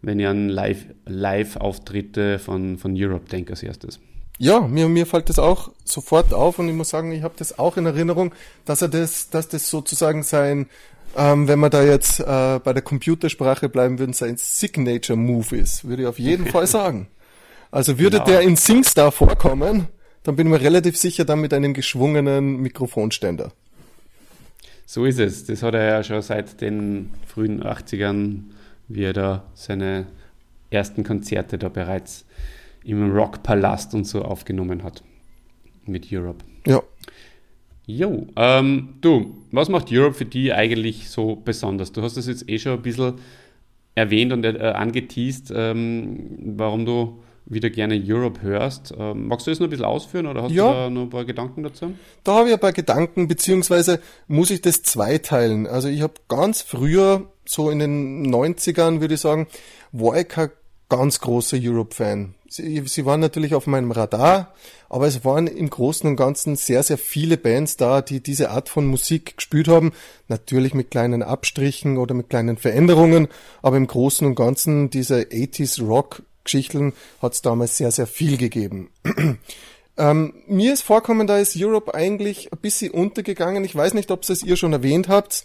wenn 0.00 0.18
ich 0.18 0.26
an 0.26 0.48
Live-Auftritte 0.48 2.32
Live 2.32 2.42
von, 2.42 2.78
von 2.78 2.94
Europe 2.96 3.28
denke 3.28 3.50
als 3.50 3.62
erstes. 3.62 4.00
Ja, 4.38 4.60
mir, 4.60 4.88
mir 4.88 5.04
fällt 5.04 5.28
das 5.28 5.40
auch 5.40 5.72
sofort 5.84 6.32
auf 6.32 6.60
und 6.60 6.68
ich 6.68 6.74
muss 6.74 6.90
sagen, 6.90 7.10
ich 7.10 7.22
habe 7.22 7.34
das 7.36 7.58
auch 7.58 7.76
in 7.76 7.86
Erinnerung, 7.86 8.32
dass 8.64 8.82
er 8.82 8.88
das, 8.88 9.30
dass 9.30 9.48
das 9.48 9.68
sozusagen 9.68 10.22
sein, 10.22 10.66
ähm, 11.16 11.48
wenn 11.48 11.58
wir 11.58 11.70
da 11.70 11.82
jetzt 11.82 12.20
äh, 12.20 12.60
bei 12.62 12.72
der 12.72 12.82
Computersprache 12.82 13.68
bleiben 13.68 13.98
würden, 13.98 14.12
sein 14.12 14.36
Signature 14.36 15.18
Move 15.18 15.56
ist, 15.56 15.88
würde 15.88 16.02
ich 16.02 16.08
auf 16.08 16.20
jeden 16.20 16.46
Fall 16.46 16.66
sagen. 16.68 17.08
Also 17.72 17.98
würde 17.98 18.18
genau. 18.18 18.26
der 18.26 18.40
in 18.42 18.56
SingStar 18.56 19.10
vorkommen, 19.10 19.88
dann 20.22 20.36
bin 20.36 20.46
ich 20.46 20.52
mir 20.52 20.60
relativ 20.60 20.96
sicher 20.96 21.24
dann 21.24 21.40
mit 21.40 21.52
einem 21.52 21.74
geschwungenen 21.74 22.58
Mikrofonständer. 22.58 23.52
So 24.86 25.04
ist 25.04 25.18
es. 25.18 25.44
Das 25.46 25.62
hat 25.62 25.74
er 25.74 25.84
ja 25.84 26.02
schon 26.02 26.22
seit 26.22 26.60
den 26.60 27.10
frühen 27.26 27.62
80ern, 27.62 28.44
wie 28.86 29.02
er 29.02 29.12
da 29.12 29.44
seine 29.54 30.06
ersten 30.70 31.02
Konzerte 31.02 31.58
da 31.58 31.68
bereits 31.68 32.24
im 32.88 33.12
Rockpalast 33.12 33.94
und 33.94 34.06
so 34.06 34.22
aufgenommen 34.22 34.82
hat. 34.82 35.02
Mit 35.84 36.08
Europe. 36.10 36.44
Ja. 36.66 36.82
Jo, 37.86 38.26
ähm, 38.36 38.94
du, 39.00 39.38
was 39.50 39.68
macht 39.68 39.90
Europe 39.90 40.14
für 40.14 40.24
dich 40.24 40.52
eigentlich 40.52 41.08
so 41.08 41.36
besonders? 41.36 41.92
Du 41.92 42.02
hast 42.02 42.16
das 42.16 42.26
jetzt 42.26 42.48
eh 42.48 42.58
schon 42.58 42.72
ein 42.72 42.82
bisschen 42.82 43.14
erwähnt 43.94 44.32
und 44.32 44.44
äh, 44.44 44.58
angeteased, 44.58 45.52
ähm, 45.54 46.54
warum 46.56 46.84
du 46.84 47.20
wieder 47.46 47.70
gerne 47.70 48.02
Europe 48.06 48.42
hörst. 48.42 48.92
Ähm, 48.96 49.28
magst 49.28 49.46
du 49.46 49.50
das 49.50 49.58
noch 49.58 49.66
ein 49.66 49.70
bisschen 49.70 49.86
ausführen 49.86 50.26
oder 50.26 50.42
hast 50.42 50.52
ja, 50.52 50.66
du 50.66 50.72
da 50.72 50.90
noch 50.90 51.02
ein 51.02 51.10
paar 51.10 51.24
Gedanken 51.24 51.62
dazu? 51.62 51.94
Da 52.24 52.36
habe 52.36 52.48
ich 52.48 52.54
ein 52.54 52.60
paar 52.60 52.72
Gedanken, 52.72 53.26
beziehungsweise 53.26 54.00
muss 54.26 54.50
ich 54.50 54.60
das 54.60 54.82
zweiteilen. 54.82 55.66
Also 55.66 55.88
ich 55.88 56.02
habe 56.02 56.14
ganz 56.28 56.60
früher, 56.60 57.30
so 57.46 57.70
in 57.70 57.78
den 57.78 58.34
90ern 58.34 59.00
würde 59.00 59.14
ich 59.14 59.20
sagen, 59.20 59.46
war 59.92 60.18
ich 60.18 60.28
kein 60.28 60.50
ganz 60.88 61.20
großer 61.20 61.58
Europe-Fan. 61.60 62.34
Sie, 62.50 62.82
sie 62.86 63.04
waren 63.04 63.20
natürlich 63.20 63.54
auf 63.54 63.66
meinem 63.66 63.90
Radar, 63.90 64.54
aber 64.88 65.06
es 65.06 65.22
waren 65.22 65.46
im 65.46 65.68
Großen 65.68 66.08
und 66.08 66.16
Ganzen 66.16 66.56
sehr, 66.56 66.82
sehr 66.82 66.96
viele 66.96 67.36
Bands 67.36 67.76
da, 67.76 68.00
die 68.00 68.22
diese 68.22 68.50
Art 68.50 68.70
von 68.70 68.86
Musik 68.86 69.36
gespielt 69.36 69.68
haben. 69.68 69.92
Natürlich 70.28 70.72
mit 70.72 70.90
kleinen 70.90 71.22
Abstrichen 71.22 71.98
oder 71.98 72.14
mit 72.14 72.30
kleinen 72.30 72.56
Veränderungen, 72.56 73.28
aber 73.60 73.76
im 73.76 73.86
Großen 73.86 74.26
und 74.26 74.34
Ganzen 74.34 74.88
diese 74.88 75.20
80s 75.20 75.84
Rock-Geschichten 75.84 76.94
hat 77.20 77.34
es 77.34 77.42
damals 77.42 77.76
sehr, 77.76 77.90
sehr 77.90 78.06
viel 78.06 78.38
gegeben. 78.38 78.90
ähm, 79.98 80.32
mir 80.46 80.72
ist 80.72 80.82
vorkommen, 80.82 81.26
da 81.26 81.36
ist 81.36 81.54
Europe 81.54 81.94
eigentlich 81.94 82.50
ein 82.50 82.58
bisschen 82.60 82.92
untergegangen. 82.92 83.62
Ich 83.64 83.76
weiß 83.76 83.92
nicht, 83.92 84.10
ob 84.10 84.26
es 84.26 84.42
ihr 84.42 84.56
schon 84.56 84.72
erwähnt 84.72 85.08
habt, 85.08 85.44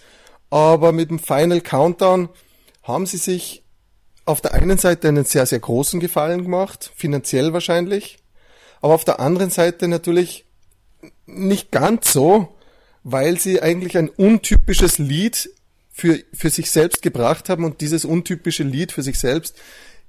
aber 0.49 0.93
mit 0.93 1.09
dem 1.09 1.19
Final 1.19 1.59
Countdown 1.59 2.29
haben 2.81 3.05
sie 3.05 3.17
sich 3.17 3.62
auf 4.25 4.41
der 4.41 4.53
einen 4.53 4.77
Seite 4.77 5.07
einen 5.07 5.25
sehr, 5.25 5.45
sehr 5.45 5.59
großen 5.59 5.99
Gefallen 5.99 6.43
gemacht, 6.43 6.91
finanziell 6.95 7.53
wahrscheinlich, 7.53 8.17
aber 8.81 8.93
auf 8.93 9.05
der 9.05 9.19
anderen 9.19 9.49
Seite 9.49 9.87
natürlich 9.87 10.45
nicht 11.25 11.71
ganz 11.71 12.11
so, 12.11 12.55
weil 13.03 13.39
sie 13.39 13.61
eigentlich 13.61 13.97
ein 13.97 14.09
untypisches 14.09 14.97
Lied 14.97 15.49
für, 15.91 16.19
für 16.33 16.49
sich 16.49 16.71
selbst 16.71 17.01
gebracht 17.01 17.49
haben 17.49 17.65
und 17.65 17.81
dieses 17.81 18.05
untypische 18.05 18.63
Lied 18.63 18.91
für 18.91 19.03
sich 19.03 19.19
selbst 19.19 19.55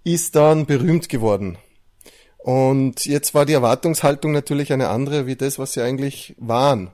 ist 0.04 0.36
dann 0.36 0.66
berühmt 0.66 1.08
geworden. 1.08 1.58
Und 2.38 3.06
jetzt 3.06 3.34
war 3.34 3.46
die 3.46 3.54
Erwartungshaltung 3.54 4.32
natürlich 4.32 4.72
eine 4.72 4.88
andere 4.88 5.26
wie 5.26 5.36
das, 5.36 5.58
was 5.58 5.72
sie 5.72 5.82
eigentlich 5.82 6.34
waren. 6.38 6.90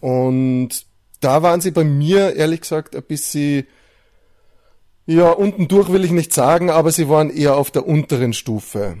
Und 0.00 0.86
da 1.20 1.42
waren 1.42 1.60
sie 1.60 1.70
bei 1.70 1.84
mir, 1.84 2.34
ehrlich 2.34 2.62
gesagt, 2.62 2.96
ein 2.96 3.02
bisschen 3.02 3.66
ja, 5.10 5.30
unten 5.32 5.66
durch 5.66 5.90
will 5.90 6.04
ich 6.04 6.12
nicht 6.12 6.32
sagen, 6.32 6.70
aber 6.70 6.92
sie 6.92 7.08
waren 7.08 7.30
eher 7.30 7.56
auf 7.56 7.72
der 7.72 7.84
unteren 7.84 8.32
Stufe. 8.32 8.98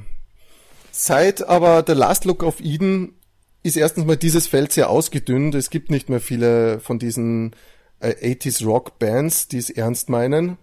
Seit 0.90 1.46
aber 1.48 1.84
The 1.86 1.92
Last 1.92 2.24
Look 2.24 2.42
of 2.42 2.60
Eden 2.60 3.14
ist 3.62 3.76
erstens 3.76 4.06
mal 4.06 4.16
dieses 4.16 4.48
Feld 4.48 4.72
sehr 4.72 4.90
ausgedünnt. 4.90 5.54
Es 5.54 5.70
gibt 5.70 5.88
nicht 5.88 6.08
mehr 6.08 6.20
viele 6.20 6.80
von 6.80 6.98
diesen 6.98 7.54
äh, 8.00 8.34
80s 8.34 8.64
Rock 8.64 8.98
Bands, 8.98 9.46
die 9.46 9.58
es 9.58 9.70
ernst 9.70 10.08
meinen. 10.08 10.58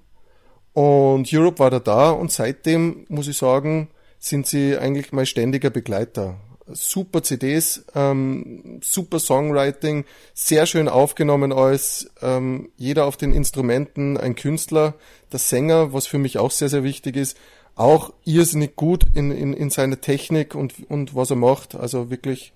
Und 0.74 1.32
Europe 1.32 1.60
war 1.60 1.70
da 1.70 1.80
da 1.80 2.10
und 2.10 2.30
seitdem, 2.30 3.06
muss 3.08 3.30
ich 3.30 3.38
sagen, 3.38 3.88
sind 4.20 4.48
sie 4.48 4.77
eigentlich 4.77 5.13
mein 5.13 5.25
ständiger 5.25 5.70
Begleiter. 5.70 6.42
Super 6.71 7.24
CDs, 7.24 7.86
ähm, 7.95 8.79
super 8.83 9.19
Songwriting, 9.19 10.05
sehr 10.33 10.65
schön 10.65 10.89
aufgenommen 10.89 11.53
alles, 11.53 12.09
ähm, 12.21 12.69
jeder 12.77 13.05
auf 13.05 13.17
den 13.17 13.33
Instrumenten, 13.33 14.17
ein 14.17 14.36
Künstler, 14.36 14.95
der 15.31 15.39
Sänger, 15.39 15.93
was 15.93 16.07
für 16.07 16.17
mich 16.17 16.38
auch 16.38 16.51
sehr, 16.51 16.69
sehr 16.69 16.83
wichtig 16.83 17.15
ist, 17.15 17.38
auch 17.75 18.13
irrsinnig 18.25 18.75
gut 18.75 19.03
in, 19.13 19.31
in, 19.31 19.53
in 19.53 19.69
seiner 19.69 20.01
Technik 20.01 20.55
und, 20.55 20.74
und 20.89 21.15
was 21.15 21.29
er 21.29 21.36
macht, 21.38 21.75
also 21.75 22.09
wirklich 22.09 22.53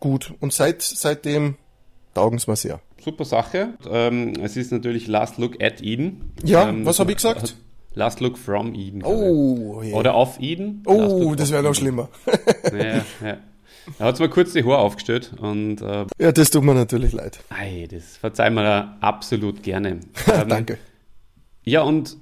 gut. 0.00 0.34
Und 0.40 0.52
seit, 0.52 0.82
seitdem 0.82 1.56
taugen 2.14 2.40
mir 2.46 2.56
sehr. 2.56 2.80
Super 3.02 3.24
Sache. 3.24 3.74
Ähm, 3.88 4.34
es 4.42 4.56
ist 4.56 4.72
natürlich 4.72 5.06
Last 5.06 5.38
Look 5.38 5.62
at 5.62 5.80
Eden. 5.82 6.32
Ja, 6.44 6.68
ähm, 6.68 6.84
was 6.84 6.98
habe 6.98 7.12
ich 7.12 7.16
gesagt? 7.16 7.56
Last 7.98 8.20
Look 8.20 8.38
from 8.38 8.74
Eden. 8.74 9.02
Oh, 9.04 9.82
yeah. 9.82 9.96
Oder 9.96 10.14
auf 10.14 10.40
Eden. 10.40 10.84
Oh, 10.86 11.34
das 11.34 11.50
wäre 11.50 11.64
noch 11.64 11.74
schlimmer. 11.74 12.08
ja, 12.72 13.04
ja. 13.26 13.38
Er 13.98 14.06
hat 14.06 14.20
mir 14.20 14.28
kurz 14.28 14.52
die 14.52 14.62
Haare 14.62 14.78
aufgestellt 14.78 15.32
und. 15.40 15.82
Äh, 15.82 16.06
ja, 16.18 16.30
das 16.30 16.50
tut 16.50 16.62
mir 16.62 16.74
natürlich 16.74 17.12
leid. 17.12 17.40
Ei, 17.50 17.88
das 17.90 18.16
verzeihen 18.16 18.54
wir 18.54 18.62
da 18.62 18.96
absolut 19.00 19.62
gerne. 19.62 20.00
Ähm, 20.32 20.48
Danke. 20.48 20.78
Ja, 21.64 21.82
und 21.82 22.16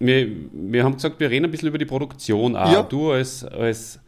wir, 0.00 0.26
wir 0.52 0.84
haben 0.84 0.94
gesagt, 0.94 1.20
wir 1.20 1.30
reden 1.30 1.44
ein 1.44 1.50
bisschen 1.50 1.68
über 1.68 1.78
die 1.78 1.84
Produktion 1.84 2.56
auch. 2.56 2.72
Ja. 2.72 2.82
Du 2.82 3.12
als, 3.12 3.44
als 3.44 4.00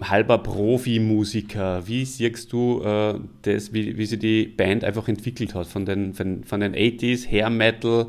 halber 0.00 0.38
Profi-Musiker, 0.38 1.86
wie 1.86 2.04
siehst 2.04 2.52
du 2.52 2.82
äh, 2.82 3.14
das, 3.42 3.72
wie, 3.72 3.96
wie 3.96 4.06
sich 4.06 4.18
die 4.18 4.46
Band 4.46 4.84
einfach 4.84 5.08
entwickelt 5.08 5.54
hat 5.54 5.66
von 5.66 5.86
den, 5.86 6.14
von, 6.14 6.44
von 6.44 6.60
den 6.60 6.74
80s, 6.74 7.28
Hair 7.28 7.50
Metal, 7.50 8.06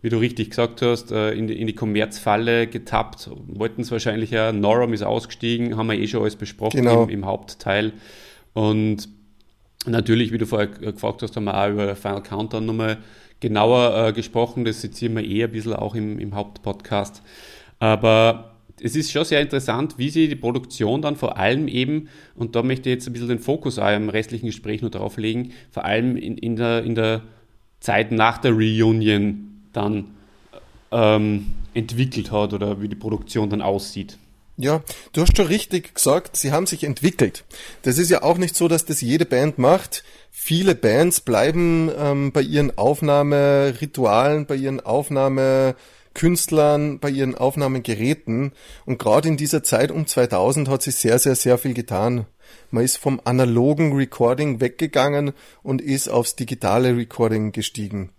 wie 0.00 0.08
du 0.10 0.18
richtig 0.18 0.50
gesagt 0.50 0.82
hast, 0.82 1.10
äh, 1.10 1.32
in, 1.32 1.46
die, 1.48 1.60
in 1.60 1.66
die 1.66 1.74
Kommerzfalle 1.74 2.66
getappt, 2.66 3.30
wollten 3.46 3.82
es 3.82 3.90
wahrscheinlich 3.90 4.30
ja, 4.30 4.52
Norum 4.52 4.92
ist 4.92 5.02
ausgestiegen, 5.02 5.76
haben 5.76 5.88
wir 5.88 5.98
eh 5.98 6.06
schon 6.06 6.22
alles 6.22 6.36
besprochen 6.36 6.78
Genau. 6.82 7.04
im, 7.04 7.10
im 7.10 7.26
Hauptteil. 7.26 7.92
Und 8.52 9.08
natürlich, 9.86 10.32
wie 10.32 10.38
du 10.38 10.46
vorher 10.46 10.68
gefragt 10.68 11.22
hast, 11.22 11.36
haben 11.36 11.44
wir 11.44 11.56
auch 11.56 11.70
über 11.70 11.96
Final 11.96 12.22
Countdown 12.22 12.66
nochmal 12.66 12.98
genauer 13.40 14.08
äh, 14.08 14.12
gesprochen, 14.12 14.64
das 14.64 14.80
sezieren 14.80 15.16
wir 15.16 15.24
eh 15.24 15.44
ein 15.44 15.52
bisschen 15.52 15.74
auch 15.74 15.94
im, 15.94 16.18
im 16.18 16.34
Hauptpodcast. 16.34 17.22
Aber 17.78 18.56
es 18.80 18.96
ist 18.96 19.10
schon 19.10 19.24
sehr 19.24 19.40
interessant, 19.40 19.94
wie 19.98 20.10
sie 20.10 20.28
die 20.28 20.36
Produktion 20.36 21.02
dann 21.02 21.16
vor 21.16 21.36
allem 21.36 21.68
eben, 21.68 22.08
und 22.34 22.54
da 22.56 22.62
möchte 22.62 22.88
ich 22.88 22.94
jetzt 22.94 23.06
ein 23.08 23.12
bisschen 23.12 23.28
den 23.28 23.38
Fokus 23.38 23.78
auch 23.78 23.94
im 23.94 24.08
restlichen 24.08 24.46
Gespräch 24.46 24.82
noch 24.82 24.90
drauf 24.90 25.16
legen, 25.16 25.52
vor 25.70 25.84
allem 25.84 26.16
in, 26.16 26.38
in, 26.38 26.56
der, 26.56 26.84
in 26.84 26.94
der 26.94 27.22
Zeit 27.80 28.12
nach 28.12 28.38
der 28.38 28.52
Reunion 28.52 29.57
dann 29.78 30.16
ähm, 30.90 31.54
entwickelt 31.74 32.30
hat 32.30 32.52
oder 32.52 32.82
wie 32.82 32.88
die 32.88 32.96
Produktion 32.96 33.48
dann 33.48 33.62
aussieht. 33.62 34.18
Ja, 34.60 34.82
du 35.12 35.22
hast 35.22 35.36
schon 35.36 35.46
richtig 35.46 35.94
gesagt, 35.94 36.36
sie 36.36 36.50
haben 36.50 36.66
sich 36.66 36.82
entwickelt. 36.82 37.44
Das 37.82 37.96
ist 37.96 38.10
ja 38.10 38.24
auch 38.24 38.38
nicht 38.38 38.56
so, 38.56 38.66
dass 38.66 38.84
das 38.84 39.00
jede 39.00 39.24
Band 39.24 39.56
macht. 39.58 40.02
Viele 40.32 40.74
Bands 40.74 41.20
bleiben 41.20 41.92
ähm, 41.96 42.32
bei 42.32 42.42
ihren 42.42 42.76
Aufnahmeritualen, 42.76 44.46
bei 44.46 44.56
ihren 44.56 44.80
Aufnahmekünstlern, 44.80 46.98
bei 46.98 47.10
ihren 47.10 47.36
Aufnahmegeräten. 47.36 48.50
Und 48.84 48.98
gerade 48.98 49.28
in 49.28 49.36
dieser 49.36 49.62
Zeit 49.62 49.92
um 49.92 50.08
2000 50.08 50.68
hat 50.68 50.82
sich 50.82 50.96
sehr, 50.96 51.20
sehr, 51.20 51.36
sehr 51.36 51.56
viel 51.56 51.74
getan. 51.74 52.26
Man 52.72 52.82
ist 52.82 52.98
vom 52.98 53.20
analogen 53.22 53.92
Recording 53.92 54.60
weggegangen 54.60 55.34
und 55.62 55.80
ist 55.80 56.08
aufs 56.08 56.34
digitale 56.34 56.96
Recording 56.96 57.52
gestiegen. 57.52 58.10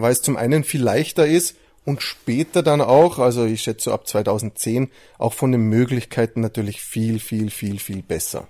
Weil 0.00 0.12
es 0.12 0.22
zum 0.22 0.36
einen 0.36 0.62
viel 0.62 0.82
leichter 0.82 1.26
ist 1.26 1.56
und 1.84 2.02
später 2.02 2.62
dann 2.62 2.80
auch, 2.80 3.18
also 3.18 3.44
ich 3.44 3.62
schätze 3.62 3.92
ab 3.92 4.06
2010, 4.06 4.90
auch 5.18 5.32
von 5.32 5.50
den 5.50 5.62
Möglichkeiten 5.62 6.40
natürlich 6.40 6.80
viel, 6.80 7.18
viel, 7.18 7.50
viel, 7.50 7.78
viel 7.80 8.02
besser. 8.02 8.46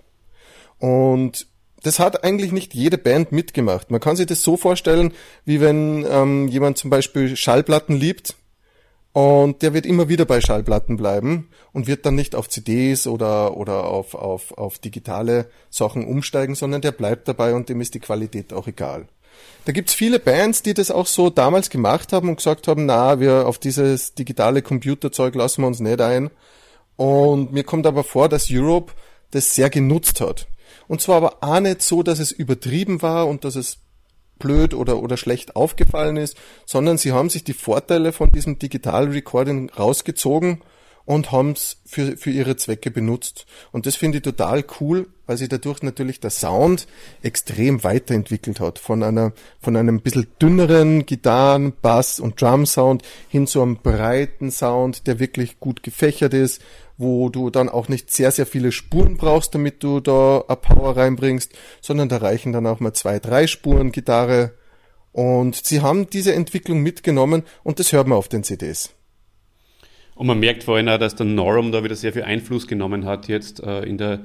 Und 0.78 1.46
das 1.82 1.98
hat 1.98 2.24
eigentlich 2.24 2.52
nicht 2.52 2.74
jede 2.74 2.98
Band 2.98 3.32
mitgemacht. 3.32 3.90
Man 3.90 4.00
kann 4.00 4.16
sich 4.16 4.26
das 4.26 4.42
so 4.42 4.56
vorstellen, 4.56 5.12
wie 5.44 5.60
wenn 5.60 6.04
ähm, 6.10 6.48
jemand 6.48 6.76
zum 6.76 6.90
Beispiel 6.90 7.36
Schallplatten 7.36 7.96
liebt 7.96 8.34
und 9.12 9.62
der 9.62 9.72
wird 9.72 9.86
immer 9.86 10.08
wieder 10.08 10.26
bei 10.26 10.40
Schallplatten 10.40 10.96
bleiben 10.96 11.48
und 11.72 11.86
wird 11.86 12.04
dann 12.04 12.14
nicht 12.14 12.34
auf 12.34 12.48
CDs 12.48 13.06
oder, 13.06 13.56
oder 13.56 13.86
auf, 13.86 14.14
auf, 14.14 14.52
auf 14.58 14.78
digitale 14.78 15.48
Sachen 15.70 16.06
umsteigen, 16.06 16.54
sondern 16.54 16.82
der 16.82 16.92
bleibt 16.92 17.26
dabei 17.26 17.54
und 17.54 17.68
dem 17.68 17.80
ist 17.80 17.94
die 17.94 18.00
Qualität 18.00 18.52
auch 18.52 18.66
egal. 18.66 19.08
Da 19.64 19.72
gibt's 19.72 19.94
viele 19.94 20.18
Bands, 20.18 20.62
die 20.62 20.74
das 20.74 20.90
auch 20.90 21.06
so 21.06 21.30
damals 21.30 21.70
gemacht 21.70 22.12
haben 22.12 22.28
und 22.28 22.36
gesagt 22.36 22.68
haben, 22.68 22.86
na, 22.86 23.20
wir 23.20 23.46
auf 23.46 23.58
dieses 23.58 24.14
digitale 24.14 24.62
Computerzeug 24.62 25.34
lassen 25.34 25.62
wir 25.62 25.66
uns 25.66 25.80
nicht 25.80 26.00
ein. 26.00 26.30
Und 26.96 27.52
mir 27.52 27.64
kommt 27.64 27.86
aber 27.86 28.02
vor, 28.02 28.28
dass 28.28 28.48
Europe 28.50 28.92
das 29.30 29.54
sehr 29.54 29.70
genutzt 29.70 30.20
hat. 30.20 30.48
Und 30.86 31.00
zwar 31.00 31.16
aber 31.16 31.36
auch 31.40 31.60
nicht 31.60 31.82
so, 31.82 32.02
dass 32.02 32.18
es 32.18 32.32
übertrieben 32.32 33.02
war 33.02 33.28
und 33.28 33.44
dass 33.44 33.56
es 33.56 33.78
blöd 34.38 34.72
oder, 34.74 35.02
oder 35.02 35.16
schlecht 35.16 35.56
aufgefallen 35.56 36.16
ist, 36.16 36.36
sondern 36.64 36.96
sie 36.96 37.12
haben 37.12 37.28
sich 37.28 37.44
die 37.44 37.52
Vorteile 37.52 38.12
von 38.12 38.30
diesem 38.30 38.58
Digital 38.58 39.08
Recording 39.08 39.70
rausgezogen 39.70 40.62
und 41.08 41.32
haben 41.32 41.52
es 41.52 41.78
für, 41.86 42.18
für 42.18 42.28
ihre 42.28 42.56
Zwecke 42.56 42.90
benutzt. 42.90 43.46
Und 43.72 43.86
das 43.86 43.96
finde 43.96 44.18
ich 44.18 44.24
total 44.24 44.62
cool, 44.78 45.06
weil 45.26 45.38
sich 45.38 45.48
dadurch 45.48 45.82
natürlich 45.82 46.20
der 46.20 46.28
Sound 46.28 46.86
extrem 47.22 47.82
weiterentwickelt 47.82 48.60
hat. 48.60 48.78
Von 48.78 49.02
einer, 49.02 49.32
von 49.58 49.74
einem 49.78 50.02
bisschen 50.02 50.26
dünneren 50.38 51.06
Gitarren, 51.06 51.72
Bass 51.80 52.20
und 52.20 52.38
Drum 52.38 52.66
Sound 52.66 53.04
hin 53.30 53.46
zu 53.46 53.62
einem 53.62 53.78
breiten 53.78 54.50
Sound, 54.50 55.06
der 55.06 55.18
wirklich 55.18 55.58
gut 55.60 55.82
gefächert 55.82 56.34
ist, 56.34 56.60
wo 56.98 57.30
du 57.30 57.48
dann 57.48 57.70
auch 57.70 57.88
nicht 57.88 58.12
sehr, 58.12 58.30
sehr 58.30 58.44
viele 58.44 58.70
Spuren 58.70 59.16
brauchst, 59.16 59.54
damit 59.54 59.82
du 59.82 60.00
da 60.00 60.44
eine 60.46 60.56
Power 60.56 60.94
reinbringst, 60.94 61.54
sondern 61.80 62.10
da 62.10 62.18
reichen 62.18 62.52
dann 62.52 62.66
auch 62.66 62.80
mal 62.80 62.92
zwei, 62.92 63.18
drei 63.18 63.46
Spuren 63.46 63.92
Gitarre. 63.92 64.52
Und 65.12 65.56
sie 65.56 65.80
haben 65.80 66.10
diese 66.10 66.34
Entwicklung 66.34 66.82
mitgenommen 66.82 67.44
und 67.64 67.78
das 67.78 67.92
hört 67.92 68.08
man 68.08 68.18
auf 68.18 68.28
den 68.28 68.44
CDs. 68.44 68.90
Und 70.18 70.26
man 70.26 70.40
merkt 70.40 70.64
vorhin 70.64 70.88
auch, 70.88 70.98
dass 70.98 71.14
der 71.14 71.26
Norum 71.26 71.70
da 71.70 71.84
wieder 71.84 71.94
sehr 71.94 72.12
viel 72.12 72.24
Einfluss 72.24 72.66
genommen 72.66 73.04
hat 73.04 73.28
jetzt 73.28 73.62
äh, 73.62 73.82
in, 73.84 73.98
der, 73.98 74.18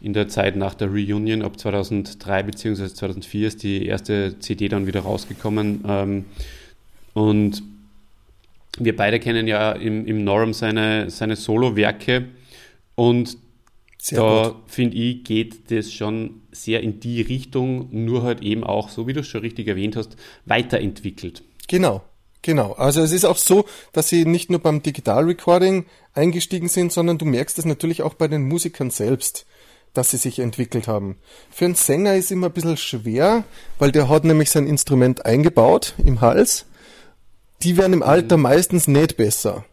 in 0.00 0.14
der 0.14 0.26
Zeit 0.26 0.56
nach 0.56 0.72
der 0.72 0.88
Reunion. 0.88 1.42
Ab 1.42 1.60
2003 1.60 2.44
bzw. 2.44 2.88
2004 2.88 3.48
ist 3.48 3.62
die 3.62 3.84
erste 3.84 4.38
CD 4.38 4.68
dann 4.68 4.86
wieder 4.86 5.00
rausgekommen. 5.00 5.84
Ähm, 5.86 6.24
und 7.12 7.62
wir 8.78 8.96
beide 8.96 9.20
kennen 9.20 9.46
ja 9.46 9.72
im, 9.72 10.06
im 10.06 10.24
Norum 10.24 10.54
seine, 10.54 11.10
seine 11.10 11.36
Solo-Werke. 11.36 12.24
Und 12.94 13.36
Sehr 13.98 14.18
da 14.18 14.56
finde 14.66 14.96
ich, 14.96 15.24
geht 15.24 15.70
das 15.70 15.92
schon 15.92 16.40
sehr 16.52 16.80
in 16.80 17.00
die 17.00 17.20
Richtung, 17.20 17.88
nur 17.92 18.22
halt 18.22 18.40
eben 18.40 18.64
auch, 18.64 18.88
so 18.88 19.06
wie 19.06 19.12
du 19.12 19.20
es 19.20 19.28
schon 19.28 19.42
richtig 19.42 19.68
erwähnt 19.68 19.94
hast, 19.94 20.16
weiterentwickelt. 20.46 21.42
Genau, 21.68 22.02
genau. 22.44 22.74
Also 22.74 23.00
es 23.02 23.10
ist 23.10 23.24
auch 23.24 23.36
so, 23.36 23.64
dass 23.92 24.08
sie 24.08 24.24
nicht 24.24 24.50
nur 24.50 24.60
beim 24.60 24.82
Digital 24.82 25.24
Recording 25.24 25.86
eingestiegen 26.12 26.68
sind, 26.68 26.92
sondern 26.92 27.18
du 27.18 27.24
merkst 27.24 27.58
es 27.58 27.64
natürlich 27.64 28.02
auch 28.02 28.14
bei 28.14 28.28
den 28.28 28.46
Musikern 28.46 28.90
selbst, 28.90 29.46
dass 29.94 30.10
sie 30.10 30.18
sich 30.18 30.38
entwickelt 30.38 30.86
haben. 30.86 31.16
Für 31.50 31.64
einen 31.64 31.74
Sänger 31.74 32.14
ist 32.14 32.30
immer 32.30 32.46
ein 32.46 32.52
bisschen 32.52 32.76
schwer, 32.76 33.44
weil 33.78 33.90
der 33.90 34.08
hat 34.08 34.24
nämlich 34.24 34.50
sein 34.50 34.66
Instrument 34.66 35.26
eingebaut 35.26 35.94
im 36.04 36.20
Hals. 36.20 36.66
Die 37.62 37.76
werden 37.76 37.94
im 37.94 38.02
Alter 38.02 38.36
meistens 38.36 38.86
nicht 38.86 39.16
besser. 39.16 39.64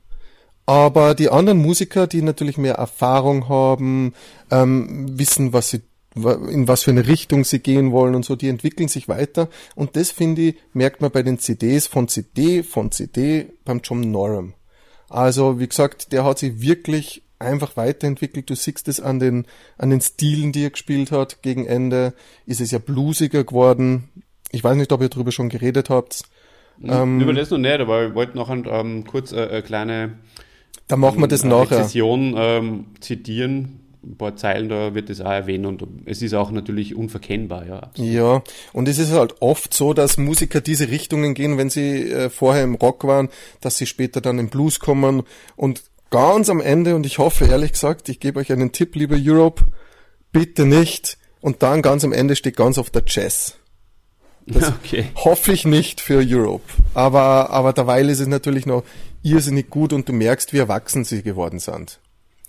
Aber 0.66 1.16
die 1.16 1.30
anderen 1.30 1.58
Musiker, 1.58 2.08
die 2.08 2.22
natürlich 2.22 2.58
mehr 2.58 2.76
Erfahrung 2.76 3.50
haben, 3.50 4.14
ähm, 4.52 5.20
wissen, 5.20 5.54
was 5.54 5.70
sie, 5.70 5.82
in 6.16 6.68
was 6.68 6.84
für 6.84 6.92
eine 6.92 7.08
Richtung 7.08 7.44
sie 7.44 7.60
gehen 7.60 7.92
wollen 7.92 8.16
und 8.16 8.26
so, 8.26 8.36
die 8.36 8.50
entwickeln 8.50 8.90
sich 8.90 9.08
weiter. 9.08 9.50
Und 9.76 9.96
das 9.96 10.12
finde 10.12 10.42
ich, 10.42 10.56
merkt 10.74 11.02
man 11.02 11.12
bei 11.12 11.24
den 11.24 11.40
CDs 11.40 11.88
von 11.88 12.08
CD, 12.08 12.64
von 12.64 12.92
CD 12.92 13.54
beim 13.64 13.82
John 13.84 14.12
Norum. 14.12 14.54
Also, 15.10 15.60
wie 15.60 15.68
gesagt, 15.68 16.12
der 16.12 16.24
hat 16.24 16.40
sich 16.40 16.62
wirklich 16.62 17.24
einfach 17.40 17.76
weiterentwickelt. 17.76 18.50
Du 18.50 18.56
siehst 18.56 18.88
es 18.88 19.00
an 19.00 19.20
den, 19.20 19.46
an 19.78 19.90
den 19.90 20.02
Stilen, 20.02 20.52
die 20.52 20.64
er 20.64 20.70
gespielt 20.70 21.12
hat. 21.12 21.42
Gegen 21.42 21.66
Ende 21.66 22.14
ist 22.46 22.62
es 22.62 22.72
ja 22.72 22.80
bluesiger 22.80 23.44
geworden. 23.44 24.10
Ich 24.52 24.64
weiß 24.64 24.78
nicht, 24.78 24.92
ob 24.92 25.02
ihr 25.02 25.10
darüber 25.10 25.32
schon 25.32 25.50
geredet 25.50 25.90
habt. 25.90 26.24
Ähm, 26.84 27.20
Über 27.20 27.34
das 27.34 27.50
noch 27.50 27.58
nicht, 27.58 27.80
aber 27.80 28.08
ich 28.08 28.16
wollte 28.16 28.38
noch 28.38 28.50
ein, 28.50 28.66
ähm, 28.70 29.06
kurz 29.06 29.32
äh, 29.32 29.48
eine 29.48 29.62
kleine 29.62 30.18
Da 30.88 30.98
machen 30.98 31.20
wir 31.20 31.28
das 31.28 31.44
äh, 31.44 31.48
nachher. 31.48 31.80
Rezession 31.80 32.34
ähm, 32.38 32.86
zitieren. 33.00 33.81
Ein 34.04 34.18
paar 34.18 34.36
Zeilen, 34.36 34.68
da 34.68 34.96
wird 34.96 35.10
das 35.10 35.22
auch 35.22 35.30
erwähnt 35.30 35.66
und 35.66 35.86
es 36.06 36.24
ist 36.24 36.34
auch 36.34 36.50
natürlich 36.50 36.96
unverkennbar, 36.96 37.68
ja. 37.68 37.80
absolut. 37.82 38.12
Ja, 38.12 38.44
und 38.74 38.88
es 38.88 38.98
ist 38.98 39.12
halt 39.12 39.36
oft 39.42 39.74
so, 39.74 39.94
dass 39.94 40.18
Musiker 40.18 40.60
diese 40.60 40.90
Richtungen 40.90 41.36
gehen, 41.36 41.58
wenn 41.60 41.70
sie 41.70 42.10
äh, 42.10 42.30
vorher 42.30 42.64
im 42.64 42.76
Rock 42.76 43.04
waren, 43.04 43.30
dass 43.60 43.78
sie 43.78 43.86
später 43.86 44.20
dann 44.20 44.40
im 44.40 44.50
Blues 44.50 44.80
kommen 44.80 45.22
und 45.56 45.84
ganz 46.12 46.50
am 46.50 46.62
Ende, 46.62 46.96
und 46.96 47.06
ich 47.08 47.18
hoffe 47.18 47.46
ehrlich 47.46 47.72
gesagt, 47.72 48.10
ich 48.10 48.20
gebe 48.20 48.40
euch 48.40 48.52
einen 48.52 48.72
Tipp, 48.72 48.96
liebe 48.96 49.20
Europe, 49.20 49.66
bitte 50.32 50.66
nicht. 50.66 51.18
Und 51.40 51.64
dann 51.64 51.82
ganz 51.82 52.04
am 52.04 52.14
Ende 52.14 52.36
steht 52.36 52.56
ganz 52.56 52.78
oft 52.78 52.94
der 52.94 53.04
Jazz. 53.08 53.58
Das 54.46 54.70
okay. 54.84 55.06
hoffe 55.16 55.52
ich 55.52 55.66
nicht 55.66 56.02
für 56.02 56.24
Europe. 56.24 56.64
Aber, 56.94 57.50
aber 57.50 57.74
derweil 57.74 58.10
ist 58.10 58.20
es 58.20 58.28
natürlich 58.28 58.68
noch 58.68 58.84
irrsinnig 59.24 59.70
gut 59.70 59.94
und 59.94 60.08
du 60.08 60.14
merkst, 60.14 60.54
wie 60.54 60.60
erwachsen 60.60 61.04
sie 61.04 61.24
geworden 61.24 61.60
sind. 61.60 62.00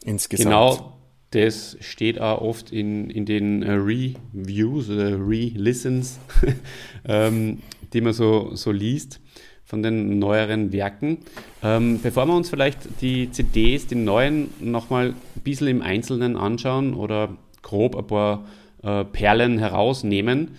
Insgesamt. 0.05 0.45
Genau, 0.45 0.99
das 1.33 1.77
steht 1.81 2.21
auch 2.21 2.41
oft 2.41 2.73
in, 2.73 3.11
in 3.11 3.25
den 3.25 3.63
äh, 3.63 3.73
Reviews 3.73 4.89
oder 4.89 5.19
Re-Listens, 5.19 6.21
ähm, 7.07 7.59
die 7.93 8.01
man 8.01 8.13
so, 8.13 8.55
so 8.55 8.71
liest 8.71 9.21
von 9.65 9.83
den 9.83 10.19
neueren 10.19 10.73
Werken. 10.73 11.19
Ähm, 11.63 12.01
bevor 12.03 12.27
wir 12.27 12.35
uns 12.35 12.51
vielleicht 12.51 13.01
die 13.01 13.31
CDs, 13.31 13.87
die 13.87 13.95
neuen, 13.95 14.51
nochmal 14.61 15.15
ein 15.35 15.41
bisschen 15.43 15.69
im 15.69 15.81
Einzelnen 15.81 16.37
anschauen 16.37 16.93
oder 16.93 17.37
grob 17.63 17.97
ein 17.97 18.07
paar 18.07 18.45
äh, 18.83 19.05
Perlen 19.05 19.59
herausnehmen, 19.59 20.51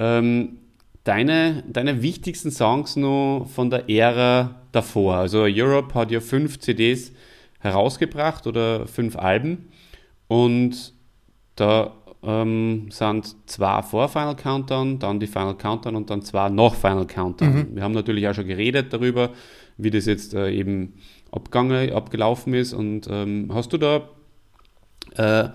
ähm, 0.00 0.58
deine, 1.04 1.62
deine 1.68 2.02
wichtigsten 2.02 2.50
Songs 2.50 2.96
nur 2.96 3.46
von 3.46 3.70
der 3.70 3.88
Ära 3.88 4.56
davor. 4.72 5.14
Also 5.14 5.42
Europe 5.42 5.94
hat 5.94 6.10
ja 6.10 6.18
fünf 6.18 6.58
CDs 6.58 7.12
herausgebracht 7.60 8.48
oder 8.48 8.88
fünf 8.88 9.16
Alben 9.16 9.68
und 10.28 10.92
da 11.56 11.92
ähm, 12.22 12.90
sind 12.90 13.34
zwei 13.46 13.82
vor 13.82 14.08
Final 14.08 14.36
Countdown, 14.36 14.98
dann 14.98 15.20
die 15.20 15.26
Final 15.26 15.56
Countdown 15.56 15.96
und 15.96 16.10
dann 16.10 16.22
zwei 16.22 16.48
nach 16.48 16.74
Final 16.74 17.06
Countdown. 17.06 17.54
Mhm. 17.54 17.76
Wir 17.76 17.82
haben 17.82 17.94
natürlich 17.94 18.28
auch 18.28 18.34
schon 18.34 18.46
geredet 18.46 18.92
darüber, 18.92 19.30
wie 19.76 19.90
das 19.90 20.06
jetzt 20.06 20.34
äh, 20.34 20.50
eben 20.50 20.94
abgegangen, 21.30 21.92
abgelaufen 21.92 22.54
ist 22.54 22.72
und 22.72 23.08
ähm, 23.10 23.50
hast 23.52 23.72
du 23.72 23.78
da 23.78 24.08
äh, 25.16 25.48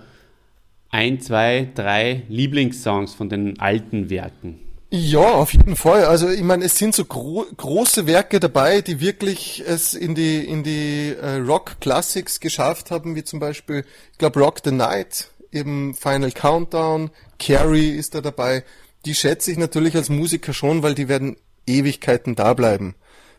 ein, 0.89 1.19
zwei, 1.19 1.69
drei 1.73 2.23
Lieblingssongs 2.29 3.13
von 3.13 3.29
den 3.29 3.59
alten 3.59 4.09
Werken? 4.09 4.59
Ja, 4.95 5.21
auf 5.21 5.53
jeden 5.53 5.75
Fall. 5.75 6.05
Also 6.05 6.29
ich 6.29 6.43
meine, 6.43 6.65
es 6.65 6.77
sind 6.77 6.93
so 6.93 7.05
gro 7.05 7.47
große 7.57 8.05
Werke 8.05 8.39
dabei, 8.39 8.81
die 8.81 8.99
wirklich 8.99 9.63
es 9.65 9.95
in 9.95 10.13
die 10.13 10.45
in 10.45 10.61
die 10.61 11.15
äh, 11.19 11.37
Rock 11.37 11.79
Classics 11.81 12.39
geschafft 12.39 12.91
haben, 12.91 13.15
wie 13.15 13.23
zum 13.23 13.39
Beispiel, 13.39 13.85
ich 14.11 14.19
glaube 14.19 14.39
Rock 14.39 14.59
the 14.63 14.69
Night, 14.69 15.31
eben 15.51 15.95
Final 15.95 16.31
Countdown, 16.31 17.09
Carrie 17.39 17.89
ist 17.89 18.13
da 18.13 18.21
dabei. 18.21 18.63
Die 19.05 19.15
schätze 19.15 19.51
ich 19.51 19.57
natürlich 19.57 19.95
als 19.95 20.09
Musiker 20.09 20.53
schon, 20.53 20.83
weil 20.83 20.93
die 20.93 21.07
werden 21.07 21.37
Ewigkeiten 21.65 22.35
da 22.35 22.53
bleiben. 22.53 22.93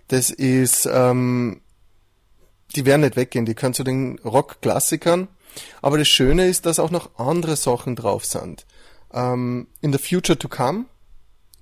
Das 0.08 0.30
ist, 0.30 0.88
ähm, 0.92 1.60
die 2.74 2.84
werden 2.84 3.02
nicht 3.02 3.14
weggehen. 3.14 3.46
Die 3.46 3.54
können 3.54 3.74
zu 3.74 3.84
den 3.84 4.18
Rock-Klassikern. 4.24 5.28
Aber 5.82 5.98
das 5.98 6.08
Schöne 6.08 6.48
ist, 6.48 6.66
dass 6.66 6.80
auch 6.80 6.90
noch 6.90 7.16
andere 7.16 7.54
Sachen 7.54 7.94
drauf 7.94 8.24
sind. 8.24 8.66
Ähm, 9.12 9.68
in 9.82 9.92
the 9.92 9.98
Future 10.00 10.36
to 10.36 10.48
Come 10.48 10.86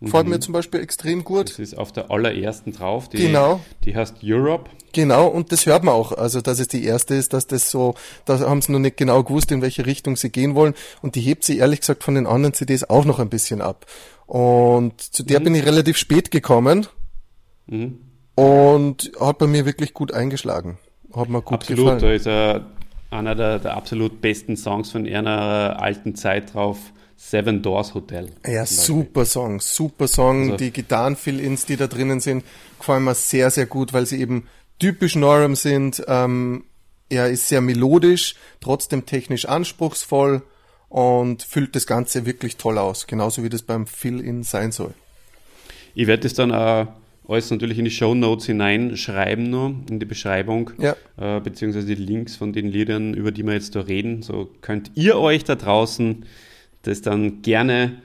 Gefällt 0.02 0.26
mir 0.26 0.36
mhm. 0.36 0.40
zum 0.40 0.52
Beispiel 0.52 0.80
extrem 0.80 1.22
gut. 1.22 1.50
Das 1.50 1.58
ist 1.60 1.78
auf 1.78 1.92
der 1.92 2.10
allerersten 2.10 2.72
drauf. 2.72 3.08
Die, 3.08 3.18
genau. 3.18 3.60
Die 3.84 3.94
heißt 3.94 4.16
Europe. 4.24 4.68
Genau, 4.92 5.28
und 5.28 5.52
das 5.52 5.64
hört 5.66 5.84
man 5.84 5.94
auch. 5.94 6.12
Also, 6.12 6.40
dass 6.40 6.58
es 6.58 6.68
die 6.68 6.84
erste 6.84 7.14
ist, 7.14 7.32
dass 7.32 7.46
das 7.46 7.70
so, 7.70 7.94
da 8.24 8.40
haben 8.40 8.60
sie 8.60 8.72
noch 8.72 8.80
nicht 8.80 8.96
genau 8.96 9.22
gewusst, 9.22 9.52
in 9.52 9.62
welche 9.62 9.86
Richtung 9.86 10.16
sie 10.16 10.30
gehen 10.30 10.54
wollen. 10.54 10.74
Und 11.02 11.14
die 11.14 11.20
hebt 11.20 11.44
sie 11.44 11.58
ehrlich 11.58 11.80
gesagt 11.80 12.02
von 12.02 12.16
den 12.16 12.26
anderen 12.26 12.52
CDs 12.52 12.84
auch 12.84 13.04
noch 13.04 13.20
ein 13.20 13.28
bisschen 13.28 13.62
ab. 13.62 13.86
Und 14.26 15.00
zu 15.00 15.22
der 15.22 15.40
mhm. 15.40 15.44
bin 15.44 15.54
ich 15.54 15.66
relativ 15.66 15.96
spät 15.96 16.30
gekommen. 16.30 16.86
Mhm. 17.68 18.00
Und 18.34 19.12
hat 19.20 19.38
bei 19.38 19.46
mir 19.46 19.66
wirklich 19.66 19.94
gut 19.94 20.12
eingeschlagen. 20.12 20.78
Hat 21.14 21.28
mir 21.28 21.42
gut 21.42 21.60
absolut, 21.60 21.84
gefallen. 21.84 22.00
Da 22.00 22.12
ist 22.12 22.26
er 22.26 22.66
einer 23.12 23.34
der, 23.34 23.58
der 23.58 23.76
absolut 23.76 24.20
besten 24.20 24.56
Songs 24.56 24.90
von 24.90 25.06
einer 25.06 25.80
alten 25.80 26.14
Zeit 26.14 26.54
drauf 26.54 26.78
Seven 27.16 27.62
Doors 27.62 27.94
Hotel. 27.94 28.30
Ja, 28.46 28.66
super 28.66 29.24
Song, 29.24 29.60
super 29.60 30.08
Song. 30.08 30.42
Also, 30.42 30.56
die 30.56 30.72
Gitarren-Fill-Ins, 30.72 31.66
die 31.66 31.76
da 31.76 31.86
drinnen 31.86 32.20
sind, 32.20 32.44
gefallen 32.78 33.04
mir 33.04 33.14
sehr, 33.14 33.50
sehr 33.50 33.66
gut, 33.66 33.92
weil 33.92 34.06
sie 34.06 34.20
eben 34.20 34.48
typisch 34.78 35.14
Norum 35.14 35.54
sind. 35.54 36.02
Ähm, 36.08 36.64
er 37.08 37.28
ist 37.28 37.48
sehr 37.48 37.60
melodisch, 37.60 38.34
trotzdem 38.60 39.06
technisch 39.06 39.44
anspruchsvoll 39.44 40.42
und 40.88 41.42
füllt 41.42 41.76
das 41.76 41.86
Ganze 41.86 42.26
wirklich 42.26 42.56
toll 42.56 42.78
aus, 42.78 43.06
genauso 43.06 43.44
wie 43.44 43.48
das 43.48 43.62
beim 43.62 43.86
Fill-In 43.86 44.42
sein 44.42 44.72
soll. 44.72 44.94
Ich 45.94 46.06
werde 46.06 46.24
das 46.24 46.34
dann 46.34 46.52
auch 46.52 46.88
alles 47.28 47.50
natürlich 47.50 47.78
in 47.78 47.84
die 47.84 47.90
Show 47.90 48.14
Notes 48.14 48.46
hineinschreiben, 48.46 49.48
nur 49.48 49.74
in 49.88 50.00
die 50.00 50.06
Beschreibung, 50.06 50.70
ja. 50.78 50.96
äh, 51.16 51.40
beziehungsweise 51.40 51.86
die 51.86 51.94
Links 51.94 52.36
von 52.36 52.52
den 52.52 52.68
Liedern, 52.68 53.14
über 53.14 53.30
die 53.30 53.44
wir 53.44 53.54
jetzt 53.54 53.76
da 53.76 53.80
reden. 53.80 54.22
So 54.22 54.50
könnt 54.60 54.90
ihr 54.94 55.18
euch 55.18 55.44
da 55.44 55.54
draußen 55.54 56.24
das 56.82 57.00
dann 57.02 57.42
gerne 57.42 58.02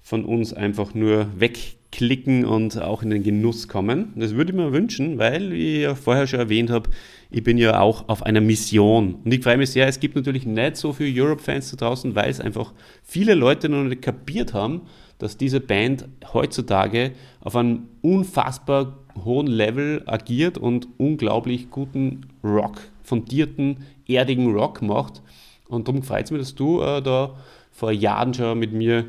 von 0.00 0.24
uns 0.24 0.52
einfach 0.52 0.94
nur 0.94 1.28
wegklicken 1.38 2.44
und 2.44 2.80
auch 2.80 3.02
in 3.02 3.10
den 3.10 3.22
Genuss 3.22 3.68
kommen. 3.68 4.12
Das 4.16 4.34
würde 4.34 4.52
ich 4.52 4.56
mir 4.56 4.72
wünschen, 4.72 5.18
weil, 5.18 5.50
wie 5.50 5.76
ich 5.76 5.82
ja 5.82 5.94
vorher 5.94 6.26
schon 6.26 6.40
erwähnt 6.40 6.70
habe, 6.70 6.90
ich 7.30 7.42
bin 7.42 7.58
ja 7.58 7.80
auch 7.80 8.08
auf 8.08 8.22
einer 8.22 8.40
Mission. 8.40 9.16
Und 9.24 9.32
ich 9.32 9.42
freue 9.42 9.58
mich 9.58 9.70
sehr, 9.70 9.86
es 9.86 10.00
gibt 10.00 10.16
natürlich 10.16 10.46
nicht 10.46 10.76
so 10.76 10.92
viele 10.92 11.22
Europe-Fans 11.22 11.70
da 11.72 11.76
draußen, 11.76 12.14
weil 12.14 12.30
es 12.30 12.40
einfach 12.40 12.72
viele 13.02 13.34
Leute 13.34 13.68
noch 13.68 13.84
nicht 13.84 14.02
kapiert 14.02 14.54
haben, 14.54 14.82
dass 15.18 15.36
diese 15.36 15.60
Band 15.60 16.06
heutzutage 16.32 17.12
auf 17.40 17.56
einem 17.56 17.88
unfassbar 18.02 18.98
hohen 19.24 19.46
Level 19.46 20.02
agiert 20.06 20.58
und 20.58 20.88
unglaublich 20.96 21.70
guten 21.70 22.26
Rock, 22.44 22.80
fundierten, 23.02 23.84
erdigen 24.06 24.52
Rock 24.54 24.82
macht. 24.82 25.22
Und 25.68 25.88
darum 25.88 26.02
freut 26.02 26.26
es 26.26 26.30
mich, 26.30 26.40
dass 26.40 26.54
du 26.54 26.80
äh, 26.80 27.02
da 27.02 27.36
vor 27.72 27.92
Jahren 27.92 28.32
schon 28.34 28.58
mit 28.58 28.72
mir 28.72 29.06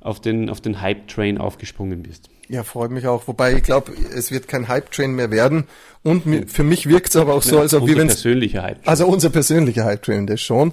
auf 0.00 0.20
den, 0.20 0.48
auf 0.48 0.60
den 0.60 0.80
Hype-Train 0.80 1.38
aufgesprungen 1.38 2.02
bist. 2.02 2.30
Ja, 2.48 2.64
freut 2.64 2.90
mich 2.90 3.06
auch. 3.06 3.28
Wobei 3.28 3.54
ich 3.54 3.62
glaube, 3.62 3.92
es 3.92 4.32
wird 4.32 4.48
kein 4.48 4.66
Hype-Train 4.66 5.12
mehr 5.12 5.30
werden. 5.30 5.64
Und 6.02 6.50
für 6.50 6.64
mich 6.64 6.88
wirkt 6.88 7.10
es 7.10 7.16
aber 7.16 7.34
auch 7.34 7.42
so, 7.42 7.60
als 7.60 7.74
ob 7.74 7.86
wie 7.86 7.96
wenn 7.96 8.08
persönlicher 8.08 8.62
Hype. 8.62 8.78
-Train. 8.78 8.88
Also 8.88 9.06
unser 9.06 9.30
persönlicher 9.30 9.84
Hype-Train, 9.84 10.26
das 10.26 10.40
schon. 10.40 10.72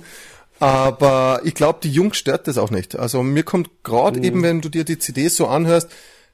Aber 0.60 1.42
ich 1.44 1.54
glaube, 1.54 1.80
die 1.84 1.92
Jungs 1.92 2.18
stört 2.18 2.48
das 2.48 2.58
auch 2.58 2.72
nicht. 2.72 2.98
Also 2.98 3.24
mir 3.24 3.44
kommt 3.44 3.84
gerade 3.84 4.20
mhm. 4.20 4.26
eben, 4.26 4.44
wenn 4.44 4.62
du 4.62 4.70
dir 4.70 4.84
die 4.84 4.98
CDs 4.98 5.36
so 5.36 5.48
anhörst, 5.48 5.90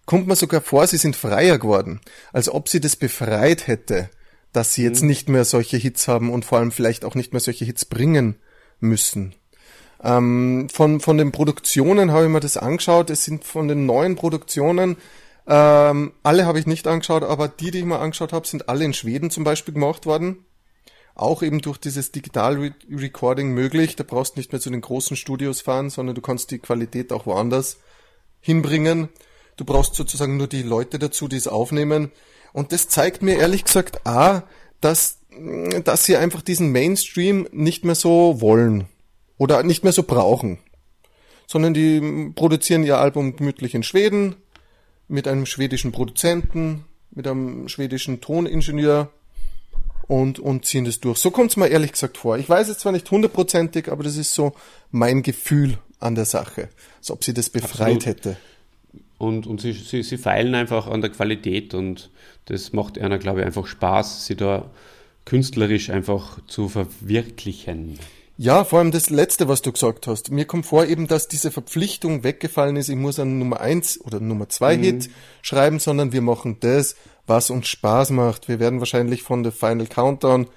kommt 0.05 0.27
man 0.27 0.37
sogar 0.37 0.61
vor, 0.61 0.85
sie 0.87 0.97
sind 0.97 1.15
freier 1.15 1.57
geworden. 1.57 2.01
Als 2.31 2.49
ob 2.49 2.69
sie 2.69 2.79
das 2.79 2.95
befreit 2.95 3.67
hätte, 3.67 4.09
dass 4.51 4.73
sie 4.73 4.83
jetzt 4.83 5.01
mhm. 5.01 5.07
nicht 5.07 5.29
mehr 5.29 5.45
solche 5.45 5.77
Hits 5.77 6.07
haben 6.07 6.29
und 6.31 6.45
vor 6.45 6.59
allem 6.59 6.71
vielleicht 6.71 7.05
auch 7.05 7.15
nicht 7.15 7.33
mehr 7.33 7.39
solche 7.39 7.65
Hits 7.65 7.85
bringen 7.85 8.35
müssen. 8.79 9.35
Ähm, 10.03 10.67
von, 10.71 10.99
von 10.99 11.17
den 11.17 11.31
Produktionen 11.31 12.11
habe 12.11 12.25
ich 12.25 12.29
mir 12.29 12.39
das 12.39 12.57
angeschaut. 12.57 13.09
Es 13.09 13.23
sind 13.23 13.45
von 13.45 13.67
den 13.67 13.85
neuen 13.85 14.15
Produktionen, 14.15 14.97
ähm, 15.45 16.13
alle 16.23 16.45
habe 16.45 16.59
ich 16.59 16.67
nicht 16.67 16.87
angeschaut, 16.87 17.23
aber 17.23 17.47
die, 17.47 17.71
die 17.71 17.79
ich 17.79 17.85
mir 17.85 17.99
angeschaut 17.99 18.33
habe, 18.33 18.47
sind 18.47 18.69
alle 18.69 18.85
in 18.85 18.93
Schweden 18.93 19.29
zum 19.29 19.43
Beispiel 19.43 19.73
gemacht 19.73 20.05
worden. 20.05 20.45
Auch 21.15 21.43
eben 21.43 21.61
durch 21.61 21.77
dieses 21.77 22.11
Digital-Recording 22.11 23.49
möglich. 23.49 23.95
Da 23.95 24.03
brauchst 24.03 24.35
du 24.35 24.39
nicht 24.39 24.51
mehr 24.51 24.61
zu 24.61 24.71
den 24.71 24.81
großen 24.81 25.15
Studios 25.15 25.61
fahren, 25.61 25.89
sondern 25.89 26.15
du 26.15 26.21
kannst 26.21 26.51
die 26.51 26.59
Qualität 26.59 27.11
auch 27.11 27.25
woanders 27.25 27.77
hinbringen. 28.41 29.09
Du 29.57 29.65
brauchst 29.65 29.95
sozusagen 29.95 30.37
nur 30.37 30.47
die 30.47 30.63
Leute 30.63 30.97
dazu, 30.97 31.27
die 31.27 31.37
es 31.37 31.47
aufnehmen. 31.47 32.11
Und 32.51 32.71
das 32.71 32.87
zeigt 32.87 33.21
mir 33.21 33.37
ehrlich 33.37 33.65
gesagt, 33.65 34.05
a, 34.07 34.43
dass, 34.81 35.19
dass 35.83 36.05
sie 36.05 36.17
einfach 36.17 36.41
diesen 36.41 36.71
Mainstream 36.71 37.47
nicht 37.51 37.85
mehr 37.85 37.95
so 37.95 38.41
wollen 38.41 38.87
oder 39.37 39.63
nicht 39.63 39.83
mehr 39.83 39.93
so 39.93 40.03
brauchen, 40.03 40.59
sondern 41.47 41.73
die 41.73 42.31
produzieren 42.35 42.83
ihr 42.83 42.97
Album 42.97 43.35
gemütlich 43.35 43.75
in 43.75 43.83
Schweden 43.83 44.35
mit 45.07 45.27
einem 45.27 45.45
schwedischen 45.45 45.91
Produzenten, 45.91 46.85
mit 47.11 47.27
einem 47.27 47.67
schwedischen 47.67 48.21
Toningenieur 48.21 49.11
und, 50.07 50.39
und 50.39 50.65
ziehen 50.65 50.85
das 50.85 50.99
durch. 50.99 51.17
So 51.17 51.31
kommt 51.31 51.51
es 51.51 51.57
mir 51.57 51.67
ehrlich 51.67 51.93
gesagt 51.93 52.17
vor. 52.17 52.37
Ich 52.37 52.49
weiß 52.49 52.69
es 52.69 52.79
zwar 52.79 52.91
nicht 52.91 53.09
hundertprozentig, 53.09 53.91
aber 53.91 54.03
das 54.03 54.17
ist 54.17 54.33
so 54.33 54.53
mein 54.91 55.23
Gefühl 55.23 55.77
an 55.99 56.15
der 56.15 56.25
Sache, 56.25 56.69
als 56.97 57.11
ob 57.11 57.23
sie 57.23 57.33
das 57.33 57.49
befreit 57.49 57.95
Absolut. 57.95 58.05
hätte. 58.05 58.37
Und, 59.17 59.47
und 59.47 59.61
sie, 59.61 59.71
sie, 59.71 60.03
sie 60.03 60.17
feilen 60.17 60.53
einfach 60.53 60.87
an 60.87 61.01
der 61.01 61.11
Qualität 61.11 61.73
und 61.73 62.09
das 62.45 62.73
macht 62.73 62.99
einer, 62.99 63.17
glaube 63.17 63.39
ich, 63.39 63.45
einfach 63.45 63.67
Spaß, 63.67 64.25
sie 64.25 64.35
da 64.35 64.69
künstlerisch 65.25 65.89
einfach 65.89 66.39
zu 66.47 66.67
verwirklichen. 66.67 67.99
Ja, 68.35 68.63
vor 68.63 68.79
allem 68.79 68.91
das 68.91 69.09
Letzte, 69.09 69.47
was 69.47 69.61
du 69.61 69.71
gesagt 69.71 70.07
hast. 70.07 70.31
Mir 70.31 70.45
kommt 70.45 70.65
vor 70.65 70.85
eben, 70.85 71.07
dass 71.07 71.27
diese 71.27 71.51
Verpflichtung 71.51 72.23
weggefallen 72.23 72.75
ist, 72.77 72.89
ich 72.89 72.95
muss 72.95 73.19
einen 73.19 73.37
Nummer 73.37 73.61
eins 73.61 74.01
oder 74.01 74.19
Nummer 74.19 74.49
zwei 74.49 74.75
mhm. 74.75 74.83
Hit 74.83 75.09
schreiben, 75.41 75.79
sondern 75.79 76.13
wir 76.13 76.21
machen 76.21 76.57
das, 76.59 76.95
was 77.27 77.51
uns 77.51 77.67
Spaß 77.67 78.09
macht. 78.09 78.47
Wir 78.47 78.59
werden 78.59 78.79
wahrscheinlich 78.79 79.21
von 79.21 79.43
der 79.43 79.51
Final 79.51 79.85
Countdown 79.85 80.47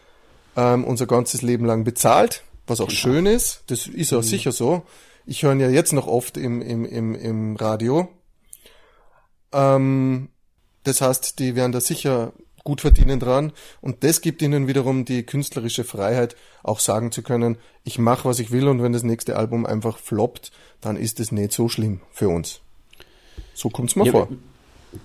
ähm, 0.57 0.85
unser 0.85 1.07
ganzes 1.07 1.43
Leben 1.43 1.67
lang 1.67 1.85
bezahlt, 1.85 2.45
was 2.67 2.81
auch 2.81 2.89
genau. 2.89 2.99
schön 2.99 3.27
ist. 3.27 3.63
Das 3.67 3.87
ist 3.87 4.13
auch 4.15 4.23
mhm. 4.23 4.27
sicher 4.27 4.53
so. 4.53 4.83
Ich 5.27 5.43
höre 5.43 5.53
ihn 5.53 5.61
ja 5.61 5.69
jetzt 5.69 5.93
noch 5.93 6.07
oft 6.07 6.39
im, 6.39 6.63
im, 6.63 6.87
im, 6.87 7.15
im 7.15 7.57
Radio. 7.57 8.09
Ähm, 9.53 10.31
das 10.85 11.03
heißt, 11.03 11.39
die 11.41 11.57
werden 11.57 11.73
da 11.73 11.81
sicher 11.81 12.33
gut 12.67 12.83
verdienen 12.83 13.19
dran. 13.19 13.53
Und 13.81 14.05
das 14.05 14.21
gibt 14.21 14.43
ihnen 14.43 14.67
wiederum 14.67 15.07
die 15.07 15.23
künstlerische 15.23 15.85
Freiheit, 15.85 16.37
auch 16.63 16.81
sagen 16.81 17.13
zu 17.13 17.23
können, 17.23 17.57
ich 17.85 17.99
mache, 17.99 18.29
was 18.29 18.41
ich 18.41 18.51
will 18.51 18.69
und 18.69 18.83
wenn 18.83 18.93
das 18.93 19.05
nächste 19.05 19.37
Album 19.37 19.65
einfach 19.65 19.97
floppt, 19.97 20.51
dann 20.83 20.97
ist 20.97 21.21
es 21.21 21.33
nicht 21.33 21.53
so 21.53 21.69
schlimm 21.69 22.01
für 22.11 22.29
uns. 22.29 22.61
So 23.55 23.71
kommt 23.71 23.91
es 23.91 23.97
mir 23.97 24.05
ja, 24.05 24.13
vor. 24.13 24.29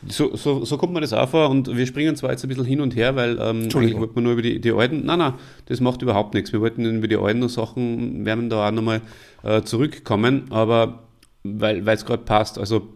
So, 0.08 0.36
so, 0.36 0.65
so 0.65 0.78
kommt 0.78 0.93
mir 0.93 1.02
das 1.02 1.13
auch 1.13 1.30
vor 1.30 1.50
und 1.50 1.76
wir 1.76 1.86
springen 1.86 2.15
zwar 2.15 2.32
jetzt 2.32 2.43
ein 2.43 2.50
bisschen 2.50 2.65
hin 2.65 2.82
und 2.82 2.95
her, 2.95 3.15
weil 3.15 3.38
ähm, 3.39 3.69
eigentlich 3.74 3.97
wollten 3.97 4.15
wir 4.15 4.21
nur 4.21 4.34
über 4.34 4.41
die, 4.41 4.60
die 4.60 4.71
alten, 4.71 5.06
nein, 5.06 5.19
nein, 5.19 5.34
das 5.67 5.80
macht 5.80 6.02
überhaupt 6.02 6.34
nichts. 6.34 6.52
Wir 6.52 6.62
wollten 6.62 6.84
über 6.86 7.08
die 7.08 7.17
alten 7.17 7.47
Sachen, 7.47 8.26
werden 8.26 8.50
da 8.50 8.67
auch 8.67 8.71
nochmal 8.71 9.02
äh, 9.43 9.62
zurückkommen, 9.62 10.47
aber 10.50 11.04
weil 11.43 11.88
es 11.88 12.06
gerade 12.06 12.24
passt, 12.24 12.58
also 12.58 12.88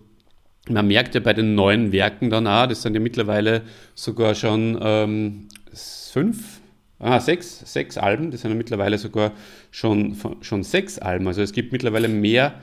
man 0.69 0.87
merkt 0.87 1.15
ja 1.15 1.21
bei 1.21 1.33
den 1.33 1.55
neuen 1.55 1.91
Werken 1.91 2.29
dann 2.29 2.47
auch, 2.47 2.67
das 2.67 2.81
sind 2.81 2.93
ja 2.93 2.99
mittlerweile 2.99 3.61
sogar 3.93 4.35
schon 4.35 4.77
ähm, 4.81 5.47
fünf, 5.73 6.61
ah, 6.99 7.19
sechs, 7.19 7.59
sechs 7.71 7.97
Alben, 7.97 8.31
das 8.31 8.41
sind 8.41 8.51
ja 8.51 8.57
mittlerweile 8.57 8.97
sogar 8.97 9.33
schon, 9.71 10.15
schon 10.41 10.63
sechs 10.63 10.99
Alben. 10.99 11.27
Also 11.27 11.41
es 11.41 11.51
gibt 11.51 11.71
mittlerweile 11.71 12.07
mehr 12.07 12.55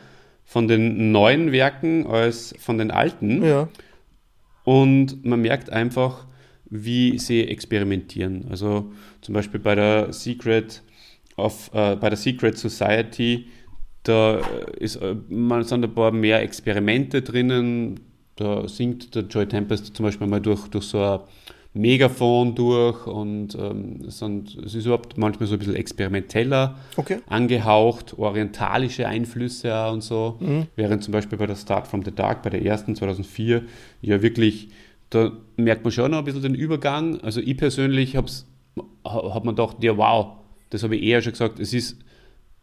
von 0.44 0.68
den 0.68 1.12
neuen 1.12 1.52
Werken 1.52 2.06
als 2.06 2.54
von 2.58 2.78
den 2.78 2.90
alten. 2.90 3.44
Ja. 3.44 3.68
Und 4.64 5.24
man 5.24 5.40
merkt 5.40 5.70
einfach, 5.70 6.26
wie 6.68 7.18
sie 7.18 7.46
experimentieren. 7.46 8.46
Also 8.50 8.92
zum 9.20 9.34
Beispiel 9.34 9.60
bei 9.60 9.74
der 9.74 10.12
Secret 10.12 10.82
of, 11.36 11.70
äh, 11.74 11.96
bei 11.96 12.08
der 12.08 12.16
Secret 12.16 12.56
Society, 12.56 13.46
da 14.02 14.40
ist, 14.78 14.96
äh, 14.96 15.14
man 15.28 15.64
sind 15.64 15.84
ein 15.84 15.94
paar 15.94 16.10
mehr 16.10 16.42
Experimente 16.42 17.22
drinnen. 17.22 18.00
Da 18.36 18.66
singt 18.66 19.14
der 19.14 19.24
Joy 19.24 19.46
Tempest 19.46 19.94
zum 19.94 20.04
Beispiel 20.04 20.26
mal 20.26 20.40
durch, 20.40 20.68
durch 20.68 20.84
so 20.84 20.98
ein 21.02 21.20
Megafon 21.74 22.54
durch 22.54 23.06
und 23.06 23.54
ähm, 23.54 24.02
es, 24.06 24.18
sind, 24.18 24.56
es 24.58 24.74
ist 24.74 24.84
überhaupt 24.84 25.16
manchmal 25.16 25.46
so 25.46 25.54
ein 25.54 25.58
bisschen 25.58 25.74
experimenteller 25.74 26.76
okay. 26.96 27.18
angehaucht, 27.28 28.18
orientalische 28.18 29.08
Einflüsse 29.08 29.74
auch 29.74 29.92
und 29.92 30.02
so. 30.02 30.36
Mhm. 30.40 30.66
Während 30.76 31.02
zum 31.02 31.12
Beispiel 31.12 31.38
bei 31.38 31.46
der 31.46 31.56
Start 31.56 31.86
from 31.86 32.04
the 32.04 32.10
Dark, 32.10 32.42
bei 32.42 32.50
der 32.50 32.62
ersten 32.62 32.94
2004, 32.94 33.62
ja 34.02 34.20
wirklich, 34.20 34.68
da 35.08 35.32
merkt 35.56 35.84
man 35.84 35.92
schon 35.92 36.10
noch 36.10 36.18
ein 36.18 36.24
bisschen 36.24 36.42
den 36.42 36.54
Übergang. 36.54 37.20
Also 37.20 37.40
ich 37.40 37.56
persönlich 37.56 38.16
habe 38.16 38.30
hab 39.04 39.44
man 39.44 39.54
gedacht, 39.54 39.82
ja 39.82 39.96
wow, 39.96 40.38
das 40.68 40.82
habe 40.82 40.96
ich 40.96 41.02
eher 41.02 41.22
schon 41.22 41.32
gesagt, 41.32 41.58
es 41.58 41.72
ist, 41.72 41.98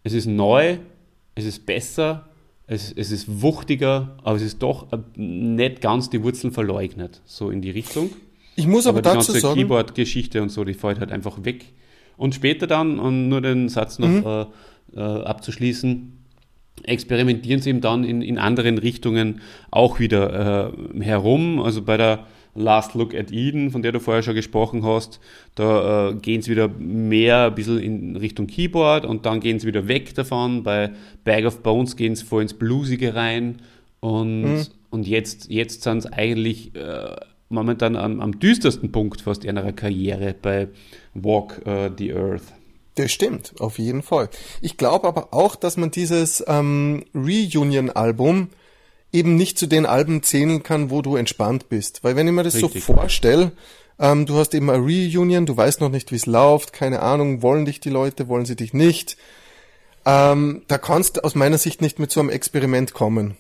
es 0.04 0.14
ist 0.14 0.28
neu, 0.28 0.78
es 1.40 1.46
ist 1.46 1.66
besser, 1.66 2.30
es, 2.68 2.92
es 2.92 3.12
ist 3.12 3.42
wuchtiger, 3.42 4.18
aber 4.24 4.36
es 4.36 4.44
ist 4.44 4.62
doch 4.62 4.88
nicht 5.16 5.82
ganz 5.82 6.10
die 6.10 6.24
Wurzeln 6.24 6.54
verleugnet, 6.54 7.22
so 7.26 7.50
in 7.50 7.62
die 7.62 7.72
Richtung. 7.72 8.12
Ich 8.56 8.68
muss 8.68 8.86
aber, 8.86 9.00
aber 9.00 9.14
dazu 9.14 9.32
die 9.32 9.34
ganze 9.34 9.40
sagen. 9.40 9.56
Keyboard-Geschichte 9.56 10.42
und 10.42 10.50
so, 10.50 10.64
die 10.64 10.74
fällt 10.74 11.00
halt 11.00 11.12
einfach 11.12 11.44
weg. 11.44 11.66
Und 12.18 12.36
später 12.36 12.68
dann, 12.68 13.00
um 13.00 13.30
nur 13.30 13.42
den 13.42 13.70
Satz 13.70 13.98
noch 13.98 14.08
mhm. 14.08 14.26
äh, 14.96 15.00
äh, 15.00 15.24
abzuschließen, 15.24 16.14
experimentieren 16.84 17.62
sie 17.62 17.70
eben 17.70 17.82
dann 17.82 18.04
in, 18.04 18.22
in 18.22 18.38
anderen 18.38 18.78
Richtungen 18.78 19.42
auch 19.72 20.00
wieder 20.00 20.72
äh, 20.74 21.02
herum. 21.02 21.62
Also 21.62 21.82
bei 21.82 21.98
der 21.98 22.28
Last 22.56 22.94
Look 22.94 23.14
at 23.14 23.32
Eden, 23.32 23.72
von 23.72 23.82
der 23.82 23.92
du 23.92 24.00
vorher 24.00 24.24
schon 24.24 24.36
gesprochen 24.36 24.84
hast, 24.84 25.20
da 25.56 26.10
äh, 26.10 26.16
gehen 26.16 26.42
sie 26.42 26.52
wieder 26.52 26.68
mehr 26.68 27.46
ein 27.48 27.56
bisschen 27.56 27.80
in 27.80 28.16
Richtung 28.16 28.48
Keyboard 28.48 29.06
und 29.06 29.26
dann 29.26 29.40
gehen 29.40 29.60
sie 29.60 29.68
wieder 29.68 29.88
weg 29.88 30.14
davon. 30.16 30.64
Bei 30.64 30.92
Bag 31.24 31.46
of 31.46 31.62
Bones 31.62 31.96
gehen 31.96 32.16
sie 32.16 32.26
voll 32.26 32.42
ins 32.42 32.54
Bluesige 32.54 33.16
rein 33.16 33.62
und, 34.00 34.42
mhm. 34.42 34.66
und 34.90 35.08
jetzt, 35.08 35.50
jetzt 35.50 35.84
sind 35.84 36.00
es 36.00 36.06
eigentlich 36.06 36.76
äh, 36.76 37.16
momentan 37.50 37.96
am, 37.96 38.22
am 38.22 38.40
düstersten 38.40 38.92
Punkt 38.92 39.22
fast 39.22 39.44
ihrer 39.44 39.72
Karriere 39.72 40.36
bei 40.40 40.68
Walk 41.14 41.62
uh, 41.66 41.90
the 41.98 42.14
Earth. 42.14 42.54
Das 42.96 43.12
stimmt, 43.12 43.54
auf 43.60 43.80
jeden 43.80 44.02
Fall. 44.02 44.30
Ich 44.62 44.78
glaube 44.78 45.08
aber 45.08 45.34
auch, 45.34 45.56
dass 45.56 45.78
man 45.78 45.92
dieses 45.92 46.44
ähm, 46.48 47.06
Reunion-Album 47.16 48.50
eben 49.12 49.36
nicht 49.36 49.58
zu 49.58 49.68
den 49.68 49.86
Alben 49.86 50.24
zählen 50.24 50.64
kann, 50.64 50.90
wo 50.90 51.02
du 51.02 51.16
entspannt 51.16 51.70
bist. 51.70 52.04
Weil 52.04 52.16
wenn 52.16 52.28
ich 52.28 52.34
mir 52.34 52.44
das 52.44 52.56
Richtig. 52.56 52.86
so 52.86 52.94
vorstelle, 52.94 53.52
ähm, 54.00 54.26
du 54.26 54.36
hast 54.36 54.54
eben 54.54 54.70
eine 54.70 54.82
Reunion, 54.82 55.46
du 55.46 55.58
weißt 55.58 55.82
noch 55.82 55.90
nicht, 55.90 56.12
wie 56.12 56.16
es 56.16 56.26
läuft, 56.26 56.74
keine 56.74 57.02
Ahnung, 57.02 57.42
wollen 57.42 57.66
dich 57.66 57.80
die 57.80 57.90
Leute, 57.90 58.28
wollen 58.28 58.46
sie 58.46 58.56
dich 58.56 58.74
nicht. 58.74 59.18
Ähm, 60.06 60.64
da 60.68 60.78
kannst 60.78 61.18
du 61.18 61.24
aus 61.24 61.36
meiner 61.36 61.58
Sicht 61.58 61.82
nicht 61.82 62.00
mit 62.00 62.12
so 62.12 62.20
einem 62.20 62.30
Experiment 62.30 62.94
kommen. 62.94 63.38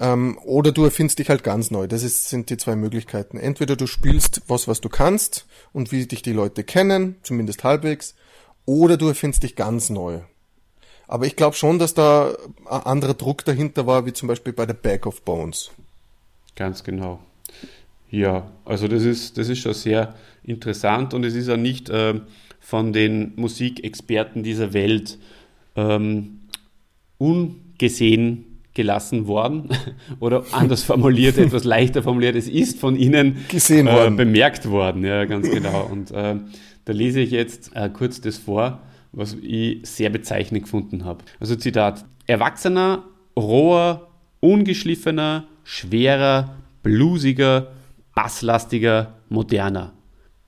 Ähm, 0.00 0.38
oder 0.42 0.72
du 0.72 0.84
erfindest 0.84 1.18
dich 1.18 1.28
halt 1.28 1.44
ganz 1.44 1.70
neu. 1.70 1.86
Das 1.86 2.02
ist, 2.02 2.28
sind 2.28 2.50
die 2.50 2.56
zwei 2.56 2.74
Möglichkeiten. 2.74 3.38
Entweder 3.38 3.76
du 3.76 3.86
spielst 3.86 4.42
was, 4.48 4.66
was 4.66 4.80
du 4.80 4.88
kannst 4.88 5.46
und 5.72 5.92
wie 5.92 6.06
dich 6.06 6.22
die 6.22 6.32
Leute 6.32 6.64
kennen, 6.64 7.16
zumindest 7.22 7.62
halbwegs, 7.62 8.14
oder 8.64 8.96
du 8.96 9.08
erfindest 9.08 9.42
dich 9.42 9.56
ganz 9.56 9.90
neu. 9.90 10.20
Aber 11.12 11.26
ich 11.26 11.36
glaube 11.36 11.54
schon, 11.54 11.78
dass 11.78 11.92
da 11.92 12.34
ein 12.64 12.80
anderer 12.84 13.12
Druck 13.12 13.44
dahinter 13.44 13.86
war, 13.86 14.06
wie 14.06 14.14
zum 14.14 14.28
Beispiel 14.28 14.54
bei 14.54 14.64
der 14.64 14.72
Back 14.72 15.06
of 15.06 15.20
Bones. 15.20 15.70
Ganz 16.56 16.84
genau. 16.84 17.20
Ja, 18.10 18.50
also 18.64 18.88
das 18.88 19.02
ist, 19.02 19.36
das 19.36 19.50
ist 19.50 19.58
schon 19.58 19.74
sehr 19.74 20.14
interessant 20.42 21.12
und 21.12 21.24
es 21.24 21.34
ist 21.34 21.48
ja 21.48 21.58
nicht 21.58 21.90
äh, 21.90 22.18
von 22.60 22.94
den 22.94 23.34
Musikexperten 23.36 24.42
dieser 24.42 24.72
Welt 24.72 25.18
ähm, 25.76 26.40
ungesehen 27.18 28.60
gelassen 28.72 29.26
worden 29.26 29.68
oder 30.18 30.46
anders 30.52 30.82
formuliert, 30.82 31.36
etwas 31.36 31.64
leichter 31.64 32.02
formuliert, 32.02 32.36
es 32.36 32.48
ist 32.48 32.80
von 32.80 32.96
Ihnen 32.96 33.44
Gesehen 33.48 33.86
äh, 33.86 33.92
worden. 33.92 34.16
bemerkt 34.16 34.70
worden. 34.70 35.04
Ja, 35.04 35.26
ganz 35.26 35.50
genau. 35.50 35.90
Und 35.92 36.10
äh, 36.10 36.36
da 36.86 36.92
lese 36.94 37.20
ich 37.20 37.32
jetzt 37.32 37.76
äh, 37.76 37.90
kurz 37.90 38.22
das 38.22 38.38
vor, 38.38 38.80
was 39.12 39.36
ich 39.42 39.86
sehr 39.86 40.10
bezeichnend 40.10 40.64
gefunden 40.64 41.04
habe. 41.04 41.24
Also 41.38 41.56
Zitat, 41.56 42.04
erwachsener, 42.26 43.04
roher, 43.36 44.08
ungeschliffener, 44.40 45.46
schwerer, 45.64 46.56
bluesiger, 46.82 47.72
basslastiger, 48.14 49.14
moderner. 49.28 49.92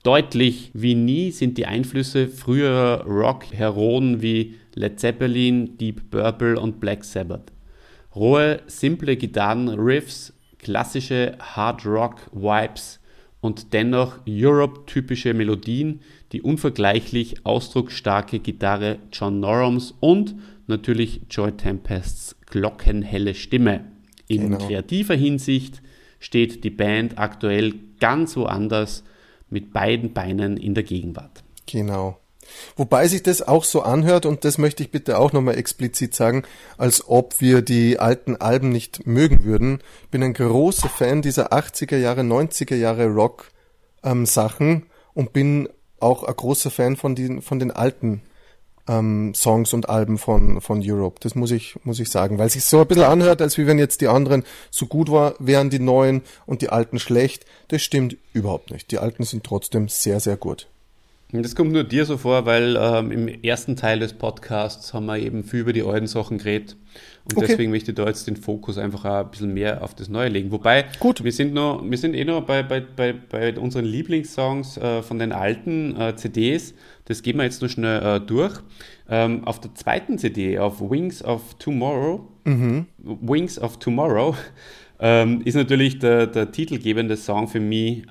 Deutlich 0.03 0.69
wie 0.73 0.93
nie 0.93 1.31
sind 1.31 1.57
die 1.57 1.65
Einflüsse 1.65 2.27
früherer 2.27 3.05
Rock-Heroen 3.05 4.21
wie 4.21 4.55
Led 4.75 4.99
Zeppelin, 4.99 5.77
Deep 5.77 6.11
Purple 6.11 6.59
und 6.59 6.79
Black 6.79 7.03
Sabbath. 7.03 7.51
Rohe, 8.15 8.61
simple 8.67 9.17
Gitarrenriffs, 9.17 10.33
klassische 10.59 11.37
Hard 11.39 11.85
Rock 11.85 12.29
Vibes 12.31 12.99
und 13.45 13.73
dennoch 13.73 14.17
Europe-typische 14.27 15.35
Melodien, 15.35 16.01
die 16.31 16.41
unvergleichlich 16.41 17.45
ausdrucksstarke 17.45 18.39
Gitarre 18.39 18.97
John 19.13 19.39
Norums 19.39 19.93
und 19.99 20.35
natürlich 20.65 21.21
Joy 21.29 21.51
Tempests 21.51 22.35
glockenhelle 22.47 23.35
Stimme. 23.35 23.85
In 24.27 24.49
genau. 24.49 24.57
kreativer 24.57 25.13
Hinsicht 25.13 25.83
steht 26.19 26.63
die 26.63 26.71
Band 26.71 27.19
aktuell 27.19 27.75
ganz 27.99 28.35
woanders 28.35 29.03
mit 29.51 29.71
beiden 29.71 30.13
Beinen 30.13 30.57
in 30.57 30.73
der 30.73 30.83
Gegenwart. 30.83 31.43
Genau. 31.67 32.17
Wobei 32.75 33.07
sich 33.07 33.23
das 33.23 33.41
auch 33.41 33.63
so 33.63 33.81
anhört, 33.81 34.25
und 34.25 34.45
das 34.45 34.57
möchte 34.57 34.83
ich 34.83 34.91
bitte 34.91 35.17
auch 35.17 35.33
nochmal 35.33 35.57
explizit 35.57 36.15
sagen, 36.15 36.43
als 36.77 37.07
ob 37.07 37.41
wir 37.41 37.61
die 37.61 37.99
alten 37.99 38.35
Alben 38.35 38.69
nicht 38.69 39.05
mögen 39.05 39.43
würden. 39.43 39.79
Bin 40.11 40.23
ein 40.23 40.33
großer 40.33 40.89
Fan 40.89 41.21
dieser 41.21 41.53
80er 41.53 41.97
Jahre, 41.97 42.21
90er 42.21 42.75
Jahre 42.75 43.07
Rock 43.07 43.51
ähm, 44.03 44.25
Sachen 44.25 44.85
und 45.13 45.33
bin 45.33 45.69
auch 45.99 46.23
ein 46.23 46.35
großer 46.35 46.71
Fan 46.71 46.95
von 46.95 47.15
den, 47.15 47.41
von 47.41 47.59
den 47.59 47.71
alten 47.71 48.21
ähm, 48.87 49.33
Songs 49.33 49.73
und 49.73 49.89
Alben 49.89 50.17
von, 50.17 50.61
von 50.61 50.81
Europe. 50.83 51.19
Das 51.21 51.35
muss 51.35 51.51
ich, 51.51 51.75
muss 51.83 51.99
ich 51.99 52.09
sagen, 52.09 52.37
weil 52.37 52.47
es 52.47 52.53
sich 52.53 52.65
so 52.65 52.81
ein 52.81 52.87
bisschen 52.87 53.03
anhört, 53.03 53.41
als 53.41 53.57
wie 53.57 53.67
wenn 53.67 53.79
jetzt 53.79 54.01
die 54.01 54.07
anderen 54.07 54.43
so 54.69 54.85
gut 54.85 55.11
war, 55.11 55.35
wären 55.39 55.69
die 55.69 55.79
neuen 55.79 56.21
und 56.45 56.61
die 56.61 56.69
alten 56.69 56.99
schlecht. 56.99 57.45
Das 57.69 57.81
stimmt 57.81 58.17
überhaupt 58.33 58.71
nicht. 58.71 58.91
Die 58.91 58.99
alten 58.99 59.23
sind 59.23 59.43
trotzdem 59.43 59.87
sehr, 59.87 60.19
sehr 60.19 60.37
gut. 60.37 60.67
Das 61.31 61.55
kommt 61.55 61.71
nur 61.71 61.83
dir 61.83 62.05
so 62.05 62.17
vor, 62.17 62.45
weil 62.45 62.77
ähm, 62.79 63.11
im 63.11 63.27
ersten 63.27 63.75
Teil 63.75 63.99
des 63.99 64.13
Podcasts 64.13 64.93
haben 64.93 65.07
wir 65.07 65.17
eben 65.17 65.43
viel 65.43 65.61
über 65.61 65.73
die 65.73 65.81
alten 65.81 66.07
Sachen 66.07 66.37
geredet. 66.37 66.77
Und 67.25 67.37
okay. 67.37 67.47
deswegen 67.47 67.71
möchte 67.71 67.91
ich 67.91 67.95
da 67.95 68.05
jetzt 68.05 68.27
den 68.27 68.35
Fokus 68.35 68.77
einfach 68.77 69.03
ein 69.05 69.31
bisschen 69.31 69.53
mehr 69.53 69.83
auf 69.83 69.95
das 69.95 70.07
Neue 70.07 70.29
legen. 70.29 70.51
Wobei, 70.51 70.85
Gut. 70.99 71.23
wir 71.23 71.31
sind 71.31 71.53
noch, 71.53 71.83
wir 71.83 71.97
sind 71.97 72.13
eh 72.13 72.23
noch 72.23 72.43
bei, 72.43 72.61
bei, 72.61 72.79
bei, 72.79 73.13
bei 73.13 73.57
unseren 73.57 73.85
Lieblingssongs 73.85 74.77
äh, 74.77 75.01
von 75.01 75.17
den 75.17 75.31
alten 75.31 75.99
äh, 75.99 76.15
CDs. 76.15 76.75
Das 77.05 77.23
gehen 77.23 77.37
wir 77.37 77.43
jetzt 77.43 77.61
noch 77.61 77.69
schnell 77.69 78.17
äh, 78.17 78.19
durch. 78.19 78.59
Ähm, 79.09 79.43
auf 79.45 79.59
der 79.59 79.73
zweiten 79.73 80.19
CD, 80.19 80.59
auf 80.59 80.79
Wings 80.79 81.23
of 81.23 81.55
Tomorrow, 81.55 82.27
mhm. 82.43 82.85
Wings 82.97 83.59
of 83.59 83.77
Tomorrow, 83.79 84.35
ähm, 84.99 85.41
ist 85.43 85.55
natürlich 85.55 85.97
der, 85.99 86.27
der 86.27 86.51
titelgebende 86.51 87.17
Song 87.17 87.47
für 87.47 87.59
mich 87.59 88.03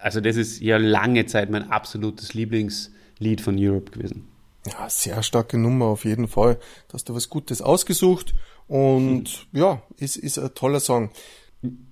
also 0.00 0.20
das 0.20 0.36
ist 0.36 0.60
ja 0.60 0.76
lange 0.76 1.26
Zeit 1.26 1.50
mein 1.50 1.70
absolutes 1.70 2.34
Lieblingslied 2.34 3.40
von 3.40 3.56
Europe 3.58 3.92
gewesen. 3.92 4.28
Ja, 4.66 4.88
sehr 4.90 5.22
starke 5.22 5.56
Nummer 5.56 5.86
auf 5.86 6.04
jeden 6.04 6.28
Fall. 6.28 6.56
Da 6.88 6.94
hast 6.94 7.08
du 7.08 7.14
was 7.14 7.30
Gutes 7.30 7.62
ausgesucht 7.62 8.34
und 8.68 9.28
hm. 9.52 9.60
ja, 9.60 9.82
ist, 9.96 10.16
ist 10.16 10.38
ein 10.38 10.54
toller 10.54 10.80
Song. 10.80 11.10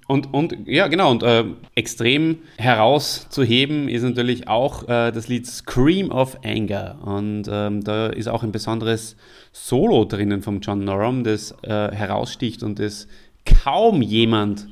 Und, 0.07 0.33
und 0.33 0.66
ja, 0.66 0.88
genau, 0.88 1.11
und 1.11 1.23
äh, 1.23 1.44
extrem 1.75 2.38
herauszuheben 2.57 3.88
ist 3.88 4.03
natürlich 4.03 4.49
auch 4.49 4.85
äh, 4.85 5.12
das 5.12 5.29
Lied 5.29 5.47
Scream 5.47 6.11
of 6.11 6.38
Anger. 6.42 6.99
Und 7.05 7.44
ähm, 7.51 7.85
da 7.85 8.07
ist 8.07 8.29
auch 8.29 8.42
ein 8.42 8.53
besonderes 8.53 9.16
Solo 9.53 10.07
drinnen 10.07 10.42
vom 10.42 10.61
John 10.61 10.85
Norum, 10.85 11.25
das 11.25 11.55
äh, 11.62 11.92
heraussticht 11.92 12.62
und 12.62 12.79
das 12.79 13.07
kaum 13.44 14.01
jemand 14.01 14.66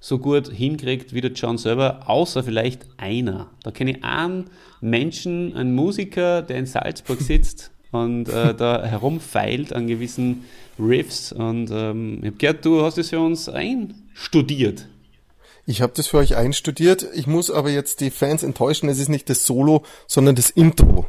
so 0.00 0.18
gut 0.18 0.48
hinkriegt 0.48 1.12
wie 1.12 1.20
der 1.20 1.32
John 1.32 1.58
selber, 1.58 2.08
außer 2.08 2.42
vielleicht 2.42 2.86
einer. 2.96 3.50
Da 3.62 3.70
kenne 3.70 3.92
ich 3.92 4.04
einen 4.04 4.46
Menschen, 4.80 5.54
einen 5.54 5.74
Musiker, 5.74 6.42
der 6.42 6.56
in 6.56 6.66
Salzburg 6.66 7.20
sitzt 7.20 7.70
und 7.92 8.28
äh, 8.28 8.54
da 8.54 8.84
herumfeilt 8.84 9.74
an 9.74 9.86
gewissen 9.86 10.44
Riffs. 10.78 11.32
Und 11.32 11.70
ähm, 11.70 12.18
ich 12.20 12.26
habe 12.26 12.36
gehört, 12.38 12.64
du 12.64 12.82
hast 12.82 12.96
es 12.98 13.10
für 13.10 13.20
uns 13.20 13.48
einstudiert. 13.48 14.88
Ich 15.66 15.82
habe 15.82 15.92
das 15.94 16.06
für 16.06 16.16
euch 16.16 16.34
einstudiert. 16.34 17.06
Ich 17.14 17.26
muss 17.26 17.50
aber 17.50 17.70
jetzt 17.70 18.00
die 18.00 18.10
Fans 18.10 18.42
enttäuschen. 18.42 18.88
Es 18.88 18.98
ist 18.98 19.08
nicht 19.08 19.28
das 19.28 19.44
Solo, 19.44 19.84
sondern 20.06 20.34
das 20.34 20.50
Intro. 20.50 21.06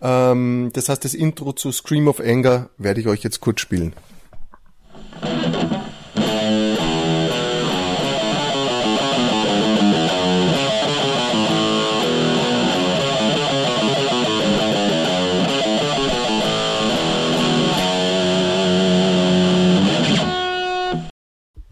Ähm, 0.00 0.70
das 0.72 0.88
heißt, 0.88 1.04
das 1.04 1.14
Intro 1.14 1.52
zu 1.52 1.72
Scream 1.72 2.06
of 2.08 2.20
Anger 2.20 2.70
werde 2.78 3.00
ich 3.00 3.08
euch 3.08 3.22
jetzt 3.22 3.40
kurz 3.40 3.60
spielen. 3.60 3.92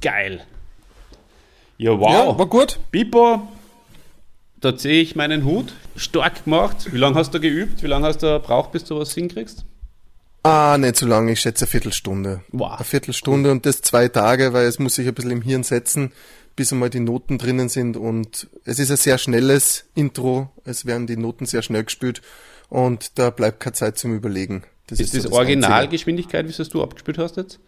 Geil. 0.00 0.44
Ja, 1.78 1.98
wow. 1.98 2.10
Ja, 2.12 2.38
war 2.38 2.46
gut. 2.46 2.78
Pipo, 2.90 3.48
da 4.60 4.76
ziehe 4.76 5.02
ich 5.02 5.16
meinen 5.16 5.44
Hut. 5.44 5.72
Stark 5.96 6.44
gemacht. 6.44 6.92
Wie 6.92 6.98
lange 6.98 7.16
hast 7.16 7.32
du 7.32 7.40
geübt? 7.40 7.82
Wie 7.82 7.86
lange 7.86 8.06
hast 8.06 8.22
du 8.22 8.26
gebraucht, 8.26 8.72
bis 8.72 8.84
du 8.84 8.98
was 8.98 9.14
hinkriegst? 9.14 9.64
Ah, 10.42 10.78
nicht 10.78 10.96
so 10.96 11.06
lange, 11.06 11.32
ich 11.32 11.40
schätze 11.40 11.64
eine 11.64 11.70
Viertelstunde. 11.70 12.42
Wow. 12.50 12.76
Eine 12.76 12.84
Viertelstunde 12.84 13.50
und 13.50 13.66
das 13.66 13.82
zwei 13.82 14.08
Tage, 14.08 14.52
weil 14.52 14.66
es 14.66 14.78
muss 14.78 14.94
sich 14.94 15.06
ein 15.06 15.14
bisschen 15.14 15.32
im 15.32 15.42
Hirn 15.42 15.64
setzen, 15.64 16.12
bis 16.56 16.72
einmal 16.72 16.88
die 16.88 17.00
Noten 17.00 17.36
drinnen 17.36 17.68
sind 17.68 17.96
und 17.96 18.48
es 18.64 18.78
ist 18.78 18.90
ein 18.90 18.96
sehr 18.96 19.18
schnelles 19.18 19.84
Intro, 19.94 20.50
es 20.64 20.86
werden 20.86 21.06
die 21.06 21.18
Noten 21.18 21.44
sehr 21.44 21.60
schnell 21.60 21.84
gespielt 21.84 22.22
und 22.70 23.18
da 23.18 23.28
bleibt 23.28 23.60
keine 23.60 23.74
Zeit 23.74 23.98
zum 23.98 24.14
Überlegen. 24.14 24.64
Das 24.86 24.98
ist, 24.98 25.12
so 25.12 25.18
das 25.18 25.26
Einzige. 25.26 25.36
Originalgeschwindigkeit, 25.36 26.46
wie 26.46 26.62
es 26.62 26.68
du 26.70 26.82
abgespielt 26.82 27.18
hast 27.18 27.36
jetzt? 27.36 27.60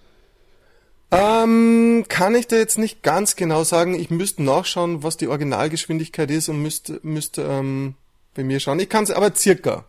Ähm, 1.13 2.07
kann 2.09 2.35
ich 2.35 2.47
da 2.47 2.57
jetzt 2.57 2.79
nicht 2.79 3.03
ganz 3.03 3.37
genau 3.37 3.65
sagen. 3.65 3.95
Ich 3.95 4.09
müsste 4.09 4.43
nachschauen, 4.43 5.03
was 5.03 5.19
die 5.19 5.29
Originalgeschwindigkeit 5.29 6.31
ist 6.31 6.49
und 6.49 6.63
müsste, 6.63 7.01
müsste 7.03 7.43
ähm, 7.43 7.95
bei 8.35 8.43
mir 8.43 8.61
schauen. 8.61 8.81
Ich 8.81 8.89
kann 8.89 9.05
es 9.05 9.11
aber 9.11 9.35
circa. 9.35 9.85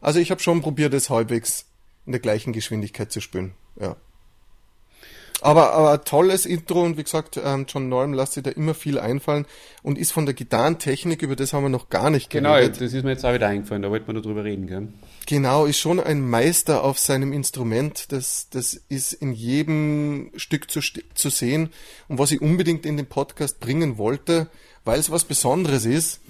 Also 0.00 0.20
ich 0.20 0.30
habe 0.30 0.40
schon 0.40 0.62
probiert, 0.62 0.94
es 0.94 1.10
halbwegs 1.10 1.66
in 2.06 2.12
der 2.12 2.20
gleichen 2.20 2.52
Geschwindigkeit 2.52 3.10
zu 3.10 3.20
spielen. 3.20 3.54
Ja. 3.80 3.96
Aber, 5.40 5.72
aber 5.72 6.02
tolles 6.04 6.46
Intro 6.46 6.82
und 6.82 6.96
wie 6.96 7.04
gesagt, 7.04 7.40
ähm, 7.42 7.66
John 7.68 7.88
Norm 7.88 8.12
lässt 8.12 8.32
sich 8.32 8.42
da 8.42 8.50
immer 8.50 8.74
viel 8.74 8.98
einfallen 8.98 9.46
und 9.84 9.96
ist 9.96 10.10
von 10.12 10.26
der 10.26 10.34
Gitarrentechnik, 10.34 11.22
über 11.22 11.36
das 11.36 11.52
haben 11.52 11.62
wir 11.62 11.68
noch 11.68 11.88
gar 11.90 12.10
nicht 12.10 12.28
Genau, 12.30 12.54
geredet. 12.54 12.80
das 12.80 12.92
ist 12.92 13.04
mir 13.04 13.10
jetzt 13.12 13.24
auch 13.24 13.32
wieder 13.32 13.46
eingefallen, 13.46 13.82
da 13.82 13.90
wollten 13.90 14.08
wir 14.08 14.14
noch 14.14 14.22
drüber 14.22 14.42
reden, 14.42 14.66
gell? 14.66 14.88
Genau, 15.26 15.66
ist 15.66 15.78
schon 15.78 16.00
ein 16.00 16.28
Meister 16.28 16.82
auf 16.82 16.98
seinem 16.98 17.32
Instrument. 17.32 18.10
Das, 18.12 18.48
das 18.50 18.74
ist 18.88 19.12
in 19.12 19.32
jedem 19.32 20.30
Stück 20.36 20.70
zu, 20.70 20.80
zu 20.80 21.28
sehen. 21.30 21.70
Und 22.08 22.18
was 22.18 22.32
ich 22.32 22.40
unbedingt 22.40 22.84
in 22.86 22.96
den 22.96 23.06
Podcast 23.06 23.60
bringen 23.60 23.98
wollte, 23.98 24.48
weil 24.84 24.98
es 24.98 25.10
was 25.10 25.24
Besonderes 25.24 25.84
ist, 25.84 26.20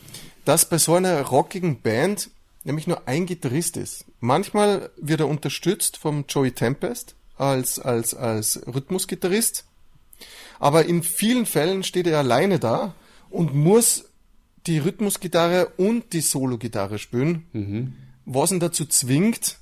dass 0.45 0.69
bei 0.69 0.79
so 0.79 0.95
einer 0.95 1.23
rockigen 1.23 1.81
Band 1.81 2.31
nämlich 2.65 2.87
nur 2.89 3.07
ein 3.07 3.25
Gitarrist 3.25 3.77
ist. 3.77 4.05
Manchmal 4.21 4.91
wird 4.97 5.21
er 5.21 5.29
unterstützt 5.29 5.97
vom 5.97 6.25
Joey 6.29 6.51
Tempest 6.51 7.15
als, 7.39 7.79
als, 7.79 8.15
als 8.15 8.61
Rhythmusgitarrist. 8.67 9.65
Aber 10.59 10.87
in 10.87 11.03
vielen 11.03 11.47
Fällen 11.47 11.85
steht 11.85 12.07
er 12.07 12.19
alleine 12.19 12.59
da 12.59 12.95
und 13.31 13.55
muss 13.55 14.07
die 14.67 14.79
Rhythmusgitarre 14.79 15.73
und 15.77 16.13
die 16.13 16.21
Solo-Gitarre 16.21 16.99
spielen 16.99 17.95
was 18.29 18.53
ihn 18.53 18.61
dazu 18.61 18.85
zwingt, 18.85 19.59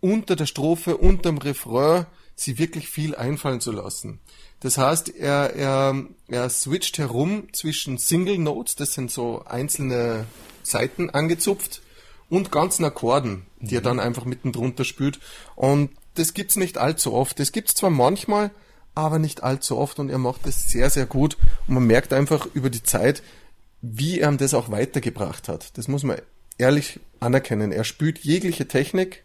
unter 0.00 0.36
der 0.36 0.46
Strophe, 0.46 0.98
unterm 0.98 1.38
Refrain, 1.38 2.06
sie 2.36 2.58
wirklich 2.58 2.88
viel 2.88 3.16
einfallen 3.16 3.60
zu 3.60 3.72
lassen. 3.72 4.20
Das 4.60 4.78
heißt, 4.78 5.08
er, 5.16 5.54
er, 5.54 6.04
er 6.28 6.50
switcht 6.50 6.98
herum 6.98 7.48
zwischen 7.52 7.98
Single 7.98 8.38
Notes, 8.38 8.76
das 8.76 8.92
sind 8.92 9.10
so 9.10 9.44
einzelne 9.44 10.26
Seiten 10.62 11.10
angezupft, 11.10 11.82
und 12.28 12.52
ganzen 12.52 12.84
Akkorden, 12.84 13.46
die 13.58 13.76
er 13.76 13.80
dann 13.80 13.98
einfach 13.98 14.26
mitten 14.26 14.52
drunter 14.52 14.84
spielt. 14.84 15.18
Und 15.56 15.90
das 16.18 16.34
gibt's 16.34 16.56
nicht 16.56 16.78
allzu 16.78 17.12
oft. 17.12 17.38
Das 17.38 17.52
gibt's 17.52 17.74
zwar 17.74 17.90
manchmal, 17.90 18.50
aber 18.94 19.18
nicht 19.18 19.42
allzu 19.42 19.76
oft 19.76 19.98
und 19.98 20.10
er 20.10 20.18
macht 20.18 20.46
das 20.46 20.68
sehr, 20.68 20.90
sehr 20.90 21.06
gut. 21.06 21.36
Und 21.66 21.74
man 21.74 21.86
merkt 21.86 22.12
einfach 22.12 22.46
über 22.54 22.70
die 22.70 22.82
Zeit, 22.82 23.22
wie 23.80 24.20
er 24.20 24.28
ihm 24.28 24.38
das 24.38 24.54
auch 24.54 24.70
weitergebracht 24.70 25.48
hat. 25.48 25.76
Das 25.78 25.88
muss 25.88 26.02
man 26.02 26.20
ehrlich 26.58 27.00
anerkennen. 27.20 27.72
Er 27.72 27.84
spielt 27.84 28.18
jegliche 28.18 28.66
Technik 28.66 29.24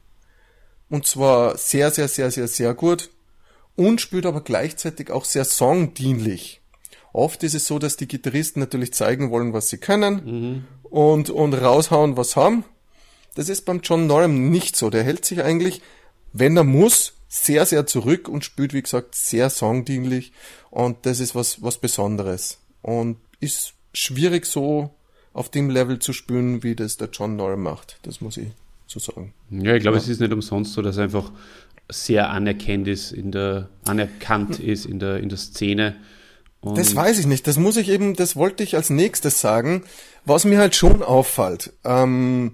und 0.89 1.07
zwar 1.07 1.57
sehr, 1.57 1.91
sehr, 1.91 2.07
sehr, 2.07 2.29
sehr, 2.31 2.47
sehr 2.47 2.73
gut 2.73 3.09
und 3.75 3.99
spielt 3.99 4.25
aber 4.25 4.41
gleichzeitig 4.41 5.09
auch 5.09 5.25
sehr 5.25 5.45
songdienlich. 5.45 6.61
Oft 7.11 7.43
ist 7.43 7.55
es 7.55 7.67
so, 7.67 7.79
dass 7.79 7.97
die 7.97 8.07
Gitarristen 8.07 8.59
natürlich 8.59 8.93
zeigen 8.93 9.31
wollen, 9.31 9.53
was 9.53 9.69
sie 9.69 9.77
können 9.77 10.65
und, 10.83 11.29
und 11.29 11.53
raushauen, 11.53 12.17
was 12.17 12.35
haben. 12.35 12.65
Das 13.35 13.49
ist 13.49 13.65
beim 13.65 13.81
John 13.81 14.07
Norum 14.07 14.49
nicht 14.49 14.75
so. 14.75 14.89
Der 14.89 15.03
hält 15.03 15.25
sich 15.25 15.43
eigentlich, 15.43 15.81
wenn 16.33 16.57
er 16.57 16.63
muss, 16.63 17.13
sehr, 17.29 17.65
sehr 17.65 17.87
zurück 17.87 18.27
und 18.27 18.43
spielt, 18.43 18.73
wie 18.73 18.81
gesagt, 18.81 19.15
sehr 19.15 19.49
songdienlich. 19.49 20.33
Und 20.69 21.05
das 21.05 21.19
ist 21.19 21.33
was, 21.33 21.63
was 21.63 21.77
Besonderes. 21.77 22.59
Und 22.81 23.17
ist 23.39 23.73
schwierig 23.93 24.45
so 24.45 24.91
auf 25.33 25.49
dem 25.49 25.69
Level 25.69 25.99
zu 25.99 26.13
spielen, 26.13 26.61
wie 26.63 26.75
das 26.75 26.97
der 26.97 27.09
John 27.11 27.35
Norum 27.35 27.63
macht. 27.63 27.97
Das 28.03 28.21
muss 28.21 28.37
ich 28.37 28.49
so 28.85 28.99
sagen. 28.99 29.33
Ja, 29.49 29.75
ich 29.75 29.81
glaube, 29.81 29.97
es 29.97 30.07
ist 30.07 30.19
nicht 30.19 30.31
umsonst 30.31 30.73
so, 30.73 30.81
dass 30.81 30.97
er 30.97 31.05
einfach 31.05 31.31
sehr 31.89 32.29
anerkannt 32.29 32.87
ist 32.87 33.11
in 33.11 33.31
der, 33.31 33.69
anerkannt 33.85 34.59
ist 34.59 34.85
in 34.85 34.99
der, 34.99 35.17
in 35.17 35.29
der 35.29 35.37
Szene. 35.37 35.95
Und 36.61 36.77
Das 36.77 36.95
weiß 36.95 37.19
ich 37.19 37.25
nicht. 37.25 37.47
Das 37.47 37.57
muss 37.57 37.77
ich 37.77 37.89
eben, 37.89 38.15
das 38.15 38.35
wollte 38.35 38.63
ich 38.63 38.75
als 38.75 38.89
nächstes 38.89 39.41
sagen. 39.41 39.83
Was 40.23 40.45
mir 40.45 40.59
halt 40.59 40.75
schon 40.75 41.03
auffällt, 41.03 41.73
ähm, 41.83 42.53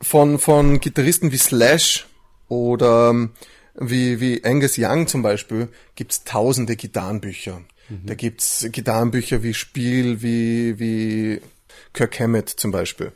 von, 0.00 0.38
von 0.38 0.80
Gitarristen 0.80 1.30
wie 1.30 1.36
Slash 1.36 2.07
oder 2.48 3.10
ähm, 3.10 3.30
wie, 3.74 4.20
wie 4.20 4.44
Angus 4.44 4.76
Young 4.78 5.06
zum 5.06 5.22
Beispiel, 5.22 5.68
gibt's 5.94 6.24
tausende 6.24 6.76
Gitarrenbücher. 6.76 7.62
Da 8.04 8.14
gibt's 8.14 8.66
Gitarrenbücher 8.70 9.42
wie 9.42 9.54
Spiel, 9.54 10.20
wie, 10.20 10.78
wie 10.78 11.40
Kirk 11.94 12.20
Hammett 12.20 12.50
zum 12.50 12.70
Beispiel. 12.70 13.12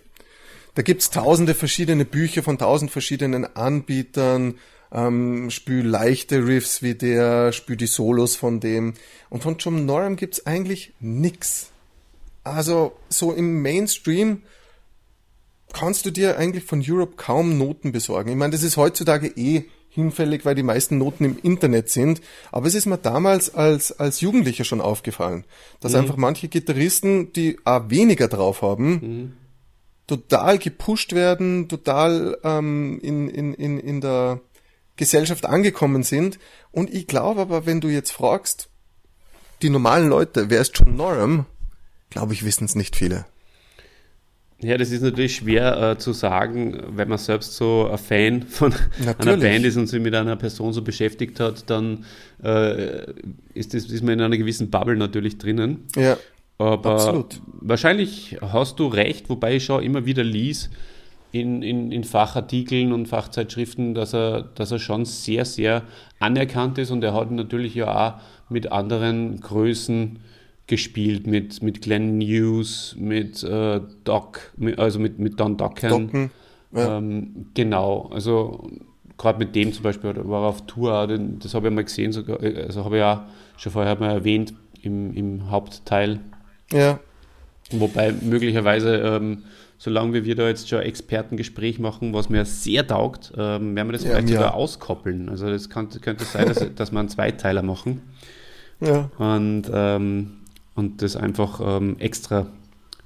Da 0.75 0.81
gibt's 0.81 1.11
tausende 1.11 1.55
verschiedene 1.55 2.07
Bücher 2.07 2.43
von 2.43 2.57
tausend 2.57 2.91
verschiedenen 2.91 3.45
Anbietern, 3.45 4.59
ähm, 4.91 5.51
spül 5.51 5.87
leichte 5.87 6.47
Riffs 6.47 6.83
wie 6.83 6.95
der, 6.95 7.53
spül 7.53 7.77
die 7.77 7.87
Solos 7.87 8.37
von 8.37 8.61
dem. 8.61 8.95
Und 9.29 9.43
von 9.43 9.57
John 9.59 9.85
Norum 9.85 10.17
gibt's 10.17 10.47
eigentlich 10.47 10.95
nix. 11.01 11.71
Also 12.45 12.97
so 13.11 13.33
im 13.33 13.61
Mainstream 13.61 14.43
kannst 15.73 16.07
du 16.07 16.11
dir 16.11 16.39
eigentlich 16.39 16.65
von 16.65 16.83
Europe 16.87 17.15
kaum 17.17 17.59
Noten 17.59 17.93
besorgen. 17.93 18.31
Ich 18.31 18.37
meine, 18.37 18.53
das 18.53 18.63
ist 18.63 18.77
heutzutage 18.77 19.29
eh 19.29 19.65
hinfällig, 19.89 20.45
weil 20.45 20.55
die 20.55 20.63
meisten 20.63 20.99
Toten 20.99 21.25
im 21.25 21.39
Internet 21.43 21.91
sind. 21.91 22.21
Aber 22.51 22.67
es 22.67 22.75
ist 22.75 22.87
mir 22.87 22.99
damals 22.99 23.55
als, 23.55 23.93
als 23.93 24.21
Jugendlicher 24.21 24.65
schon 24.65 24.81
aufgefallen, 24.81 25.45
dass 25.81 25.95
einfach 25.95 26.17
manche 26.17 26.49
Gitarristen, 26.49 27.33
die 27.33 27.59
auch 27.65 27.91
weniger 27.91 28.29
drauf 28.29 28.63
haben, 28.63 29.37
total 30.07 30.59
gepusht 30.59 31.13
werden, 31.13 31.69
total 31.69 32.39
ähm, 32.43 33.01
in, 33.03 33.29
in, 33.29 33.55
in, 33.55 33.79
in 33.79 34.01
der 34.01 34.41
Gesellschaft 34.97 35.47
angekommen 35.47 36.03
sind. 36.03 36.39
Und 36.71 36.93
ich 36.93 37.07
glaube 37.07 37.43
aber, 37.43 37.67
wenn 37.67 37.81
du 37.81 37.89
jetzt 37.89 38.13
fragst, 38.13 38.69
die 39.63 39.71
normalen 39.71 40.09
Leute, 40.09 40.51
wer 40.51 40.61
ist 40.61 40.79
John 40.79 40.97
Norum, 40.97 41.47
glaube 42.11 42.33
ich, 42.33 42.45
wissen 42.45 42.65
es 42.65 42.75
nicht 42.75 42.97
viele. 42.97 43.27
Ja, 44.63 44.79
das 44.79 44.93
ist 44.93 45.03
natürlich 45.03 45.37
schwer 45.37 45.91
äh, 45.91 45.99
zu 45.99 46.13
sagen, 46.13 46.81
wenn 46.95 47.09
man 47.09 47.19
selbst 47.19 47.57
so 47.57 47.89
ein 47.91 47.99
Fan 47.99 48.43
von 48.43 48.73
einer 48.73 49.17
Natürlich. 49.19 49.41
Band 49.41 49.65
ist 49.65 49.77
und 49.77 49.89
sich 49.89 50.01
mit 50.01 50.15
einer 50.15 50.37
Person 50.37 50.73
so 50.73 50.83
beschäftigt 50.83 51.41
hat, 51.41 51.69
dann 51.69 52.05
äh, 52.43 53.11
ist, 53.55 53.75
das, 53.75 53.87
ist 53.87 54.03
man 54.03 54.15
in 54.15 54.21
einer 54.21 54.37
gewissen 54.37 54.71
Bubble 54.71 54.97
natürlich 54.97 55.39
drinnen. 55.39 55.85
Ja, 55.97 56.17
Aber 56.59 56.93
Absolut. 56.93 57.41
wahrscheinlich 57.61 58.39
hast 58.41 58.79
du 58.79 58.87
recht, 58.87 59.29
wobei 59.29 59.57
ich 59.57 59.65
schon 59.65 59.83
immer 59.83 60.07
wieder 60.07 60.23
lies 60.23 60.71
in, 61.33 61.63
in, 61.63 61.91
in 61.91 62.05
Fachartikeln 62.05 62.93
und 62.93 63.07
Fachzeitschriften, 63.07 63.95
dass 63.95 64.15
er, 64.15 64.43
dass 64.43 64.71
er 64.71 64.79
schon 64.79 65.07
sehr, 65.07 65.45
sehr 65.45 65.83
anerkannt 66.21 66.79
ist 66.79 66.91
und 66.91 67.03
er 67.03 67.15
hat 67.15 67.33
natürlich 67.33 67.75
ja 67.75 68.11
auch 68.11 68.21
mit 68.49 68.71
anderen 68.71 69.41
Größen 69.41 70.19
gespielt, 70.67 71.27
mit, 71.27 71.63
mit 71.63 71.83
Glenn 71.83 72.19
News, 72.19 72.97
mit 72.99 73.43
äh, 73.43 73.81
Doc, 74.05 74.53
mit, 74.57 74.79
also 74.79 74.99
mit, 74.99 75.19
mit 75.19 75.39
Don 75.39 75.57
Docken. 75.57 76.31
Ja. 76.75 76.99
Ähm, 76.99 77.47
genau, 77.55 78.09
also 78.13 78.71
gerade 79.19 79.39
mit 79.39 79.55
dem 79.55 79.73
zum 79.73 79.83
Beispiel 79.83 80.15
war 80.25 80.45
er 80.45 80.49
auf 80.49 80.67
Tour, 80.67 81.07
den, 81.07 81.39
das 81.39 81.55
habe 81.55 81.69
ich 81.69 81.75
mal 81.75 81.85
gesehen, 81.85 82.13
sogar, 82.13 82.43
äh, 82.43 82.63
also 82.65 82.85
habe 82.85 82.97
ich 82.97 83.01
ja 83.01 83.29
schon 83.57 83.73
vorher 83.73 83.99
mal 83.99 84.11
erwähnt. 84.11 84.55
im, 84.83 85.15
im 85.15 85.51
Hauptteil. 85.51 86.21
Ja. 86.73 86.99
Wobei 87.71 88.13
möglicherweise, 88.13 88.97
ähm, 88.97 89.45
solange 89.79 90.25
wir 90.25 90.35
da 90.35 90.49
jetzt 90.49 90.69
schon 90.69 90.81
Expertengespräch 90.81 91.79
machen, 91.79 92.13
was 92.13 92.29
mir 92.29 92.45
sehr 92.45 92.87
taugt, 92.87 93.33
ähm, 93.37 93.75
werden 93.77 93.89
wir 93.89 93.93
das 93.93 94.03
Ja, 94.05 94.11
vielleicht 94.11 94.29
mir 94.29 94.35
sogar 94.35 94.55
auskoppeln. 94.55 95.29
Also 95.29 95.49
das 95.49 95.71
kann, 95.71 95.89
könnte 96.01 96.25
sein, 96.25 96.47
dass, 96.47 96.65
dass 96.75 96.93
wir 96.93 96.99
einen 96.99 97.09
Zweiteiler 97.09 97.63
machen 97.63 98.03
Ja. 98.81 99.11
und, 99.19 99.65
ähm, 99.73 100.39
und 100.75 101.03
das 101.03 101.17
einfach 101.17 101.61
ähm, 101.63 101.97
extra, 101.99 102.47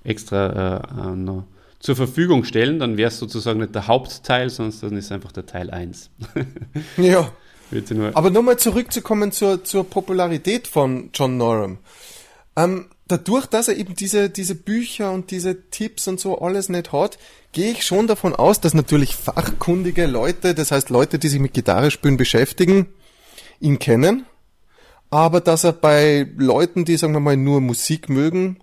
extra 0.05 0.77
äh, 0.77 1.13
äh, 1.13 1.43
zur 1.81 1.97
Verfügung 1.97 2.45
stellen. 2.45 2.79
Dann 2.79 2.97
wäre 2.97 3.09
es 3.09 3.19
sozusagen 3.19 3.61
nicht 3.61 3.75
der 3.75 3.87
Hauptteil, 3.87 4.51
sondern 4.51 4.79
dann 4.81 4.97
ist 4.97 5.07
es 5.07 5.13
einfach 5.13 5.33
der 5.33 5.47
Teil 5.47 5.71
1. 5.71 6.11
Ja. 6.97 7.31
Wird 7.71 7.91
ja 7.91 7.97
nur 7.97 8.17
Aber 8.17 8.31
nochmal 8.31 8.59
zurückzukommen 8.59 9.33
zur, 9.33 9.65
zur 9.65 9.91
Popularität 9.91 10.69
von 10.69 11.11
John 11.13 11.37
Norum. 11.37 11.79
Ähm, 12.57 12.87
dadurch, 13.09 13.47
dass 13.47 13.69
er 13.69 13.77
eben 13.77 13.95
diese, 13.95 14.31
diese 14.31 14.55
Bücher 14.55 15.13
und 15.13 15.31
diese 15.31 15.69
Tipps 15.71 16.09
und 16.09 16.21
so 16.21 16.39
alles 16.39 16.69
nicht 16.69 16.93
hat, 16.93 17.19
gehe 17.53 17.73
ich 17.73 17.85
schon 17.85 18.07
davon 18.07 18.35
aus, 18.35 18.61
dass 18.61 18.75
natürlich 18.75 19.17
fachkundige 19.17 20.07
Leute, 20.07 20.55
das 20.55 20.71
heißt 20.71 20.91
Leute, 20.91 21.19
die 21.19 21.29
sich 21.29 21.41
mit 21.41 21.55
Gitarre 21.55 21.91
spielen 21.91 22.17
beschäftigen, 22.17 22.87
ihn 23.61 23.79
kennen. 23.79 24.27
Aber 25.17 25.41
dass 25.41 25.65
er 25.65 25.73
bei 25.73 26.29
Leuten, 26.37 26.85
die, 26.85 26.99
sagen 26.99 27.15
wir 27.15 27.21
mal, 27.21 27.39
nur 27.39 27.63
Musik 27.63 28.11
mögen, 28.11 28.59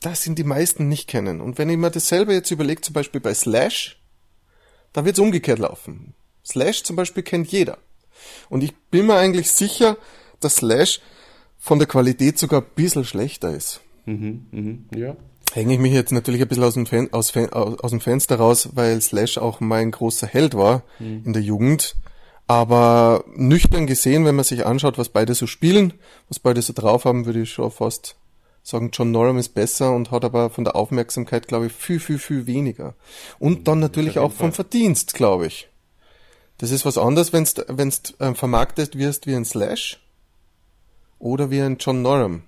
das 0.00 0.22
sind 0.22 0.38
die 0.38 0.44
meisten 0.44 0.88
nicht 0.88 1.08
kennen. 1.08 1.42
Und 1.42 1.58
wenn 1.58 1.68
ich 1.68 1.76
mir 1.76 1.90
dasselbe 1.90 2.32
jetzt 2.32 2.50
überlege, 2.50 2.80
zum 2.80 2.94
Beispiel 2.94 3.20
bei 3.20 3.34
Slash, 3.34 4.00
da 4.94 5.04
wird 5.04 5.16
es 5.16 5.20
umgekehrt 5.20 5.58
laufen. 5.58 6.14
Slash 6.42 6.84
zum 6.84 6.96
Beispiel 6.96 7.22
kennt 7.22 7.52
jeder. 7.52 7.76
Und 8.48 8.64
ich 8.64 8.74
bin 8.90 9.04
mir 9.04 9.16
eigentlich 9.16 9.50
sicher, 9.50 9.98
dass 10.40 10.54
Slash 10.54 11.02
von 11.58 11.78
der 11.78 11.86
Qualität 11.86 12.38
sogar 12.38 12.62
ein 12.62 12.68
bisschen 12.74 13.04
schlechter 13.04 13.54
ist. 13.54 13.82
Mhm, 14.06 14.46
mhm, 14.52 14.86
ja. 14.96 15.18
Hänge 15.52 15.74
ich 15.74 15.80
mich 15.80 15.92
jetzt 15.92 16.12
natürlich 16.12 16.40
ein 16.40 16.48
bisschen 16.48 16.64
aus 16.64 16.74
dem, 16.74 16.86
Fen 16.86 17.12
aus, 17.12 17.30
Fen 17.30 17.52
aus, 17.52 17.78
aus 17.78 17.90
dem 17.90 18.00
Fenster 18.00 18.36
raus, 18.36 18.70
weil 18.72 19.02
Slash 19.02 19.36
auch 19.36 19.60
mein 19.60 19.90
großer 19.90 20.26
Held 20.26 20.54
war 20.54 20.82
in 20.98 21.34
der 21.34 21.42
Jugend. 21.42 21.94
Aber 22.52 23.24
nüchtern 23.34 23.86
gesehen, 23.86 24.26
wenn 24.26 24.34
man 24.34 24.44
sich 24.44 24.66
anschaut, 24.66 24.98
was 24.98 25.08
beide 25.08 25.32
so 25.32 25.46
spielen, 25.46 25.94
was 26.28 26.38
beide 26.38 26.60
so 26.60 26.74
drauf 26.74 27.06
haben, 27.06 27.24
würde 27.24 27.40
ich 27.40 27.50
schon 27.50 27.70
fast 27.70 28.16
sagen, 28.62 28.90
John 28.92 29.10
Norum 29.10 29.38
ist 29.38 29.54
besser 29.54 29.90
und 29.92 30.10
hat 30.10 30.22
aber 30.22 30.50
von 30.50 30.64
der 30.64 30.76
Aufmerksamkeit, 30.76 31.48
glaube 31.48 31.68
ich, 31.68 31.72
viel, 31.72 31.98
viel, 31.98 32.18
viel 32.18 32.46
weniger. 32.46 32.94
Und 33.38 33.68
dann 33.68 33.80
natürlich 33.80 34.18
auch 34.18 34.32
vom 34.32 34.52
Verdienst, 34.52 35.14
glaube 35.14 35.46
ich. 35.46 35.70
Das 36.58 36.72
ist 36.72 36.84
was 36.84 36.98
anderes, 36.98 37.32
wenn 37.32 37.44
du 37.44 37.64
wenn's, 37.68 38.02
ähm, 38.20 38.34
vermarktet 38.34 38.98
wirst 38.98 39.26
wie 39.26 39.34
ein 39.34 39.46
Slash 39.46 39.98
oder 41.18 41.50
wie 41.50 41.62
ein 41.62 41.78
John 41.80 42.02
Norum. 42.02 42.42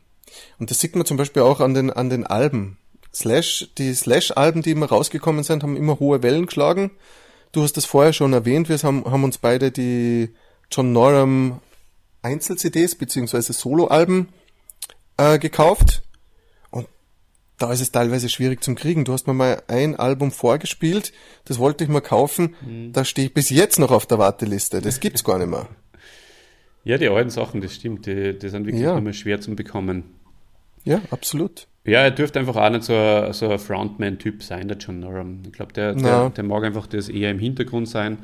Und 0.59 0.71
das 0.71 0.81
sieht 0.81 0.97
man 0.97 1.07
zum 1.07 1.17
Beispiel 1.17 1.41
auch 1.41 1.61
an 1.61 1.73
den, 1.73 1.91
an 1.91 2.11
den 2.11 2.27
Alben. 2.27 2.77
Slash, 3.15 3.71
die 3.79 3.95
Slash-Alben, 3.95 4.61
die 4.61 4.73
immer 4.73 4.87
rausgekommen 4.87 5.45
sind, 5.45 5.63
haben 5.63 5.79
immer 5.79 5.99
hohe 5.99 6.23
Wellen 6.23 6.45
geschlagen. 6.45 6.91
Du 7.55 7.63
hast 7.63 7.77
das 7.77 7.85
vorher 7.85 8.13
schon 8.13 8.33
erwähnt, 8.33 8.69
wir 8.69 8.77
haben, 8.79 9.05
haben 9.05 9.23
uns 9.23 9.39
beide 9.39 9.71
die 9.71 10.31
John 10.73 10.93
Norum 10.93 11.61
Einzel-CDs 12.23 12.97
beziehungsweise 12.97 13.53
Solo-Alben 13.53 14.29
äh, 15.19 15.39
gekauft. 15.39 16.03
Und 16.71 16.89
da 17.59 17.73
ist 17.73 17.81
es 17.81 17.93
teilweise 17.93 18.29
schwierig 18.29 18.65
zum 18.65 18.75
Kriegen. 18.75 19.05
Du 19.05 19.13
hast 19.13 19.29
mir 19.29 19.35
mal 19.35 19.63
ein 19.69 19.95
Album 19.95 20.33
vorgespielt, 20.33 21.13
das 21.45 21.61
wollte 21.61 21.85
ich 21.85 21.91
mal 21.91 22.01
kaufen. 22.01 22.91
Da 22.93 23.05
stehe 23.05 23.29
ich 23.29 23.35
bis 23.35 23.51
jetzt 23.51 23.79
noch 23.79 23.93
auf 23.93 24.07
der 24.07 24.19
Warteliste. 24.19 24.81
Das 24.81 24.99
gibt's 24.99 25.23
gar 25.25 25.39
nicht 25.39 25.49
mehr. 25.51 25.69
Ja, 26.87 26.99
die 26.99 27.09
alten 27.09 27.31
Sachen, 27.31 27.63
das 27.63 27.75
stimmt, 27.77 28.05
die, 28.05 28.39
die 28.39 28.49
sind 28.51 28.67
wirklich 28.67 28.83
Ja. 28.83 28.99
immer 28.99 29.15
schwer 29.15 29.41
zu 29.41 29.57
bekommen. 29.57 30.05
Ja, 30.85 31.01
absolut. 31.11 31.67
Ja, 31.87 32.01
er 32.01 32.11
dürfte 32.11 32.39
einfach 32.39 32.57
auch 32.57 32.71
nicht 32.71 32.85
so 32.85 32.95
ein, 32.95 33.33
so 33.35 33.49
ein 33.51 33.59
Frontman-Typ 33.59 34.43
sein, 34.43 34.69
der 34.69 34.79
John 34.79 35.01
Norum. 35.01 35.41
Ich 35.47 35.53
glaube, 35.53 35.73
der, 35.75 35.95
der, 35.95 36.31
der 36.31 36.45
mag 36.45 36.65
einfach 36.65 36.87
das 36.87 37.09
eher 37.11 37.31
im 37.31 37.39
Hintergrund 37.39 37.89
sein 37.89 38.19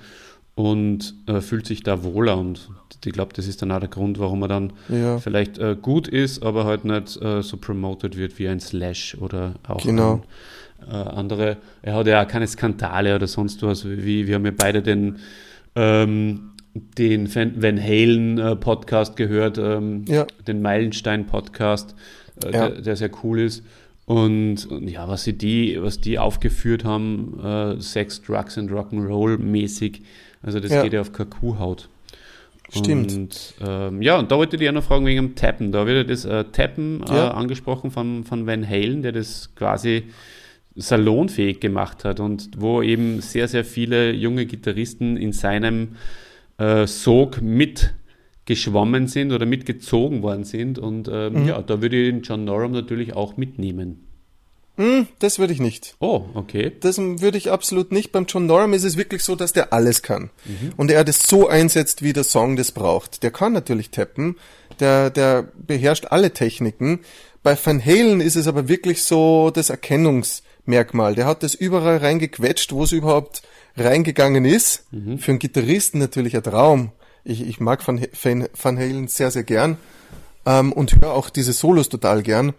und 0.55 1.15
äh, 1.27 1.41
fühlt 1.43 1.67
sich 1.67 1.83
da 1.83 2.03
wohler. 2.03 2.39
Und 2.39 2.71
ich 3.05 3.13
glaube, 3.13 3.35
das 3.35 3.47
ist 3.47 3.61
dann 3.61 3.71
auch 3.71 3.81
der 3.81 3.89
Grund, 3.91 4.19
warum 4.19 4.43
er 4.43 4.49
dann 4.49 4.73
Ja. 4.89 5.19
vielleicht 5.19 5.59
äh, 5.59 5.77
gut 5.81 6.09
ist, 6.09 6.43
aber 6.43 6.65
halt 6.65 6.85
nicht 6.87 7.21
äh, 7.21 7.43
so 7.43 7.59
promoted 7.59 8.17
wird 8.17 8.39
wie 8.39 8.49
ein 8.49 8.61
Slash 8.61 9.17
oder 9.21 9.55
auch 9.69 9.83
Genau. 9.83 10.23
ein, 10.87 10.91
äh, 10.91 10.95
andere. 10.97 11.59
Er 11.83 11.95
hat 11.97 12.07
ja 12.07 12.23
auch 12.23 12.29
keine 12.29 12.47
Skandale 12.47 13.15
oder 13.15 13.27
sonst 13.27 13.63
was. 13.63 13.87
Wie, 13.87 14.27
wir 14.27 14.37
haben 14.37 14.47
ja 14.47 14.53
beide 14.57 14.81
den, 14.81 15.17
ähm, 15.77 16.53
den 16.97 17.35
Van 17.35 17.61
Van 17.63 17.79
Halen 17.83 18.39
äh, 18.39 18.57
Podcast 18.57 19.17
gehört, 19.17 19.59
ähm, 19.59 20.05
Ja. 20.09 20.27
den 20.47 20.63
Meilenstein 20.63 21.27
Podcast, 21.27 21.95
äh, 22.45 22.53
Ja. 22.53 22.69
der, 22.69 22.81
der 22.83 22.97
sehr 22.97 23.11
cool 23.23 23.41
ist. 23.41 23.65
Und, 24.07 24.67
und 24.67 24.89
ja, 24.89 25.07
was 25.09 25.23
sie 25.25 25.35
die, 25.35 25.79
was 25.81 26.01
die 26.01 26.19
aufgeführt 26.19 26.85
haben, 26.85 27.39
äh, 27.45 27.81
Sex, 27.81 28.21
Drugs 28.23 28.59
and 28.59 28.71
Rock'n'Roll 28.71 29.39
mäßig, 29.39 30.03
also 30.43 30.59
das 30.59 30.73
Ja. 30.73 30.83
geht 30.83 30.93
ja 30.95 31.01
auf 31.01 31.13
Kuhhaut. 31.13 31.89
Stimmt. 32.73 33.13
Und 33.13 33.55
ähm, 33.67 34.01
ja, 34.03 34.19
und 34.19 34.31
da 34.31 34.37
wollte 34.37 34.57
ich 34.57 34.63
ja 34.63 34.71
noch 34.73 34.85
fragen 34.85 35.05
wegen 35.07 35.27
dem 35.29 35.35
Tappen. 35.35 35.73
Da 35.73 35.87
wird 35.87 35.97
ja 35.99 36.05
das 36.05 36.25
äh, 36.25 36.45
Tappen 36.53 37.03
äh, 37.09 37.15
Ja. 37.15 37.31
angesprochen 37.33 37.91
von, 37.91 38.25
von 38.25 38.47
Van 38.47 38.69
Halen, 38.69 39.03
der 39.03 39.13
das 39.13 39.51
quasi 39.57 40.05
salonfähig 40.77 41.61
gemacht 41.61 42.05
hat 42.05 42.21
und 42.21 42.51
wo 42.57 42.81
eben 42.83 43.21
sehr, 43.21 43.49
sehr 43.49 43.65
viele 43.65 44.13
junge 44.13 44.47
Gitarristen 44.47 45.17
in 45.17 45.33
seinem 45.33 45.97
äh, 46.59 46.87
Sog 46.87 47.43
mitgeschwommen 48.51 49.07
sind 49.07 49.33
oder 49.33 49.47
mitgezogen 49.47 50.23
worden 50.23 50.45
sind. 50.45 50.79
Und 50.79 51.09
ähm, 51.13 51.47
ja, 51.47 51.63
da 51.63 51.81
würde 51.81 51.97
ich 51.97 52.11
den 52.11 52.23
John 52.23 52.45
Norum 52.45 52.73
natürlich 52.73 53.15
auch 53.15 53.37
mitnehmen. 53.37 54.07
Hm, 54.77 55.09
das 55.19 55.39
würde 55.39 55.53
ich 55.53 55.61
nicht. 55.61 55.95
Oh, 56.01 56.25
okay. 56.35 56.73
Das 56.81 56.99
würde 56.99 57.37
ich 57.37 57.51
absolut 57.51 57.93
nicht. 57.93 58.13
Beim 58.13 58.27
John 58.27 58.47
Norum 58.47 58.73
ist 58.73 58.85
es 58.85 58.97
wirklich 58.97 59.23
so, 59.23 59.37
dass 59.37 59.53
der 59.53 59.73
alles 59.73 60.03
kann. 60.03 60.31
Und 60.77 60.91
er 60.91 61.05
das 61.05 61.29
so 61.29 61.49
einsetzt, 61.49 62.03
wie 62.03 62.13
der 62.13 62.25
Song 62.25 62.57
das 62.57 62.73
braucht. 62.73 63.23
Der 63.23 63.31
kann 63.31 63.53
natürlich 63.53 63.91
tappen, 63.91 64.37
der, 64.81 65.11
der 65.11 65.49
beherrscht 65.67 66.07
alle 66.07 66.33
Techniken. 66.33 67.01
Bei 67.43 67.57
Van 67.63 67.85
Halen 67.85 68.21
ist 68.21 68.37
es 68.37 68.47
aber 68.47 68.69
wirklich 68.69 69.03
so 69.03 69.51
das 69.51 69.71
Erkennungsmerkmal. 69.71 71.15
Der 71.15 71.27
hat 71.27 71.43
das 71.43 71.55
überall 71.55 71.99
reingequetscht, 71.99 72.73
wo 72.73 72.85
es 72.85 72.93
überhaupt 72.93 73.43
reingegangen 73.77 74.45
ist. 74.45 74.87
Für 75.19 75.33
einen 75.33 75.39
Gitarristen 75.39 75.99
natürlich 75.99 76.37
ein 76.37 76.43
Traum. 76.43 76.93
Ich, 77.25 77.43
ich 77.43 77.61
mag 77.61 77.87
Van, 77.87 78.07
Van, 78.23 78.49
Van 78.61 78.79
Halen 78.79 79.09
sehr, 79.09 79.31
sehr 79.31 79.45
gern 79.45 79.77
ähm, 80.47 80.73
und 80.73 81.01
höre 81.01 81.13
auch 81.13 81.31
diese 81.31 81.53
Solos 81.53 81.89
total 81.89 82.23
gern. 82.23 82.55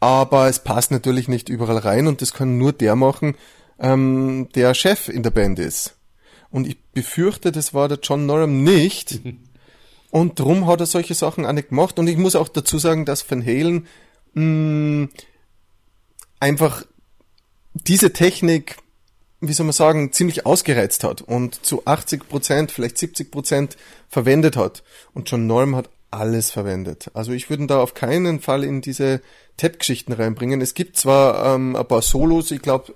Aber 0.00 0.48
es 0.48 0.58
passt 0.58 0.90
natürlich 0.90 1.28
nicht 1.28 1.48
überall 1.48 1.78
rein 1.78 2.06
und 2.06 2.20
das 2.20 2.34
kann 2.34 2.58
nur 2.58 2.72
der 2.72 2.96
machen, 2.96 3.36
ähm, 3.78 4.48
der 4.54 4.74
Chef 4.74 5.08
in 5.08 5.22
der 5.22 5.30
Band 5.30 5.58
ist. 5.58 5.96
Und 6.50 6.66
ich 6.66 6.78
befürchte, 6.92 7.50
das 7.50 7.74
war 7.74 7.88
der 7.88 7.98
John 8.02 8.26
Norum 8.26 8.62
nicht. 8.62 9.20
Und 10.10 10.38
drum 10.38 10.68
hat 10.68 10.78
er 10.78 10.86
solche 10.86 11.14
Sachen 11.14 11.44
auch 11.44 11.52
nicht 11.52 11.70
gemacht. 11.70 11.98
Und 11.98 12.06
ich 12.06 12.16
muss 12.16 12.36
auch 12.36 12.46
dazu 12.46 12.78
sagen, 12.78 13.04
dass 13.04 13.28
Van 13.28 13.44
Halen 13.44 13.88
mh, 14.34 15.08
einfach 16.38 16.84
diese 17.72 18.12
Technik, 18.12 18.76
wie 19.48 19.52
soll 19.52 19.66
man 19.66 19.72
sagen, 19.72 20.12
ziemlich 20.12 20.46
ausgereizt 20.46 21.04
hat 21.04 21.22
und 21.22 21.64
zu 21.64 21.86
80 21.86 22.28
Prozent, 22.28 22.72
vielleicht 22.72 22.98
70 22.98 23.30
Prozent 23.30 23.76
verwendet 24.08 24.56
hat. 24.56 24.82
Und 25.12 25.30
John 25.30 25.46
Norum 25.46 25.76
hat 25.76 25.90
alles 26.10 26.50
verwendet. 26.50 27.10
Also 27.14 27.32
ich 27.32 27.50
würde 27.50 27.64
ihn 27.64 27.68
da 27.68 27.80
auf 27.80 27.94
keinen 27.94 28.40
Fall 28.40 28.64
in 28.64 28.80
diese 28.80 29.20
Tap-Geschichten 29.56 30.12
reinbringen. 30.12 30.60
Es 30.60 30.74
gibt 30.74 30.96
zwar 30.96 31.54
ähm, 31.54 31.76
ein 31.76 31.86
paar 31.86 32.02
Solos, 32.02 32.50
ich 32.50 32.62
glaube 32.62 32.94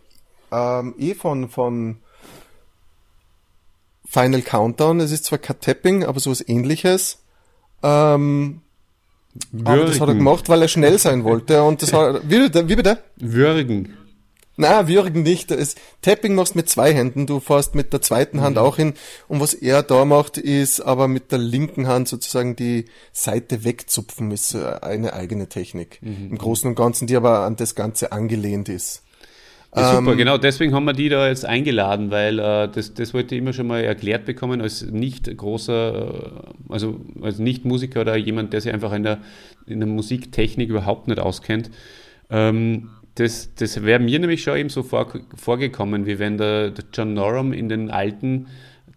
ähm, 0.52 0.94
eh 0.98 1.14
von, 1.14 1.48
von 1.48 1.98
Final 4.06 4.42
Countdown, 4.42 5.00
es 5.00 5.10
ist 5.10 5.24
zwar 5.24 5.38
kein 5.38 5.60
Tapping, 5.60 6.04
aber 6.04 6.20
sowas 6.20 6.42
ähnliches. 6.46 7.18
Ähm, 7.82 8.62
aber 9.64 9.84
das 9.86 9.96
hat 9.96 10.02
er 10.02 10.06
Würgen. 10.08 10.18
gemacht, 10.18 10.48
weil 10.48 10.62
er 10.62 10.68
schnell 10.68 10.98
sein 10.98 11.24
wollte. 11.24 11.62
Und 11.62 11.82
das 11.82 11.92
hat, 11.92 12.22
wie, 12.28 12.52
wie 12.52 12.76
bitte? 12.76 13.02
Würgen. 13.16 13.96
Na, 14.60 14.88
würgen 14.88 15.22
nicht. 15.22 15.52
Das 15.52 15.76
Tapping 16.02 16.34
machst 16.34 16.56
mit 16.56 16.68
zwei 16.68 16.92
Händen, 16.92 17.26
du 17.26 17.38
fährst 17.38 17.76
mit 17.76 17.92
der 17.92 18.02
zweiten 18.02 18.40
Hand 18.40 18.58
auch 18.58 18.74
hin. 18.74 18.94
Und 19.28 19.40
was 19.40 19.54
er 19.54 19.84
da 19.84 20.04
macht, 20.04 20.36
ist 20.36 20.80
aber 20.80 21.06
mit 21.06 21.30
der 21.30 21.38
linken 21.38 21.86
Hand 21.86 22.08
sozusagen 22.08 22.56
die 22.56 22.86
Seite 23.12 23.62
wegzupfen, 23.62 24.32
ist 24.32 24.54
äh, 24.54 24.80
eine 24.82 25.12
eigene 25.12 25.48
Technik. 25.48 26.00
Im 26.02 26.36
Großen 26.36 26.68
und 26.68 26.74
Ganzen, 26.74 27.06
die 27.06 27.14
aber 27.14 27.40
an 27.40 27.54
das 27.54 27.76
Ganze 27.76 28.10
angelehnt 28.10 28.68
ist. 28.68 29.04
Ja, 29.76 29.94
super, 29.94 30.12
Ähm, 30.12 30.18
genau, 30.18 30.38
deswegen 30.38 30.74
haben 30.74 30.86
wir 30.86 30.92
die 30.92 31.08
da 31.08 31.28
jetzt 31.28 31.44
eingeladen, 31.44 32.10
weil 32.10 32.40
äh, 32.40 32.68
das, 32.68 32.94
das 32.94 33.14
wollte 33.14 33.36
ich 33.36 33.40
immer 33.40 33.52
schon 33.52 33.68
mal 33.68 33.84
erklärt 33.84 34.24
bekommen 34.24 34.60
als 34.60 34.82
nicht 34.82 35.36
großer, 35.36 35.94
äh, 35.94 36.72
also 36.72 37.00
als 37.22 37.38
Nicht-Musiker 37.38 38.00
oder 38.00 38.16
jemand, 38.16 38.52
der 38.52 38.60
sich 38.60 38.72
einfach 38.72 38.92
in 38.92 39.04
der, 39.04 39.18
in 39.66 39.78
der 39.78 39.88
Musiktechnik 39.88 40.68
überhaupt 40.68 41.06
nicht 41.06 41.20
auskennt. 41.20 41.70
Ähm, 42.30 42.90
das 43.18 43.54
das 43.54 43.82
wäre 43.82 43.98
mir 44.00 44.18
nämlich 44.18 44.42
schon 44.42 44.56
eben 44.56 44.68
so 44.68 44.82
vor, 44.82 45.12
vorgekommen, 45.34 46.06
wie 46.06 46.18
wenn 46.18 46.38
der, 46.38 46.70
der 46.70 46.84
John 46.92 47.14
Norum 47.14 47.52
in 47.52 47.68
den 47.68 47.90
alten 47.90 48.46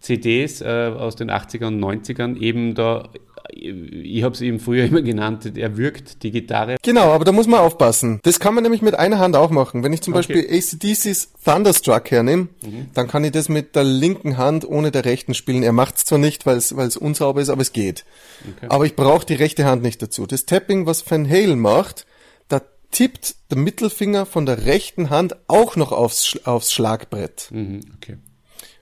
CDs 0.00 0.60
äh, 0.60 0.92
aus 0.96 1.16
den 1.16 1.30
80er 1.30 1.66
und 1.66 1.80
90ern 1.80 2.36
eben 2.38 2.74
da 2.74 3.08
ich 3.54 4.22
habe 4.22 4.34
es 4.34 4.40
eben 4.40 4.60
früher 4.60 4.84
immer 4.86 5.02
genannt, 5.02 5.56
er 5.56 5.76
wirkt 5.76 6.22
die 6.22 6.30
Gitarre. 6.30 6.76
Genau, 6.82 7.12
aber 7.12 7.24
da 7.24 7.32
muss 7.32 7.46
man 7.46 7.60
aufpassen. 7.60 8.20
Das 8.22 8.40
kann 8.40 8.54
man 8.54 8.62
nämlich 8.62 8.82
mit 8.82 8.94
einer 8.94 9.18
Hand 9.18 9.36
auch 9.36 9.50
machen. 9.50 9.82
Wenn 9.82 9.92
ich 9.92 10.00
zum 10.00 10.14
Okay. 10.14 10.34
Beispiel 10.34 10.58
ACDC's 10.58 11.32
Thunderstruck 11.44 12.10
hernehme, 12.10 12.48
dann 12.94 13.08
kann 13.08 13.24
ich 13.24 13.32
das 13.32 13.48
mit 13.48 13.74
der 13.76 13.84
linken 13.84 14.38
Hand 14.38 14.66
ohne 14.66 14.90
der 14.90 15.04
rechten 15.04 15.34
spielen. 15.34 15.62
Er 15.62 15.72
macht 15.72 15.98
es 15.98 16.04
zwar 16.04 16.18
nicht, 16.18 16.46
weil 16.46 16.56
es 16.56 16.96
unsauber 16.96 17.40
ist, 17.40 17.48
aber 17.48 17.62
es 17.62 17.72
geht. 17.72 18.04
Aber 18.68 18.86
ich 18.86 18.96
brauche 18.96 19.26
die 19.26 19.34
rechte 19.34 19.64
Hand 19.64 19.82
nicht 19.82 20.00
dazu. 20.02 20.26
Das 20.26 20.46
Tapping, 20.46 20.86
was 20.86 21.08
Van 21.10 21.28
Halen 21.28 21.60
macht, 21.60 22.06
tippt 22.92 23.34
der 23.50 23.58
Mittelfinger 23.58 24.26
von 24.26 24.46
der 24.46 24.66
rechten 24.66 25.10
Hand 25.10 25.36
auch 25.48 25.76
noch 25.76 25.92
aufs, 25.92 26.38
aufs 26.44 26.72
Schlagbrett. 26.72 27.48
Mhm, 27.50 27.80
okay. 27.96 28.18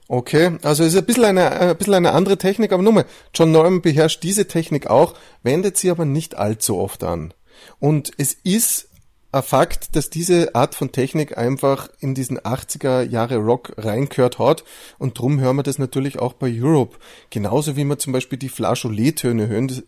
Okay, 0.07 0.57
also 0.61 0.83
ist 0.83 0.97
ein 0.97 1.05
bisschen 1.05 1.23
eine, 1.23 1.51
ein 1.51 1.77
bisschen 1.77 1.93
eine 1.93 2.11
andere 2.11 2.37
Technik, 2.37 2.73
aber 2.73 2.83
nochmal, 2.83 3.05
John 3.33 3.51
Norman 3.51 3.81
beherrscht 3.81 4.21
diese 4.23 4.45
Technik 4.45 4.87
auch, 4.87 5.13
wendet 5.41 5.77
sie 5.77 5.89
aber 5.89 6.03
nicht 6.03 6.35
allzu 6.35 6.77
oft 6.77 7.03
an. 7.05 7.33
Und 7.79 8.11
es 8.17 8.33
ist 8.33 8.89
ein 9.33 9.43
Fakt, 9.43 9.95
dass 9.95 10.09
diese 10.09 10.55
Art 10.55 10.75
von 10.75 10.91
Technik 10.91 11.37
einfach 11.37 11.89
in 11.99 12.13
diesen 12.13 12.37
80er 12.39 13.01
Jahre 13.03 13.37
Rock 13.37 13.71
reingehört 13.77 14.39
hat 14.39 14.63
und 14.97 15.17
drum 15.17 15.39
hören 15.39 15.55
wir 15.55 15.63
das 15.63 15.79
natürlich 15.79 16.19
auch 16.19 16.33
bei 16.33 16.51
Europe. 16.53 16.97
Genauso 17.29 17.77
wie 17.77 17.85
wir 17.85 17.97
zum 17.97 18.11
Beispiel 18.11 18.37
die 18.37 18.49
Flageolet-Töne 18.49 19.47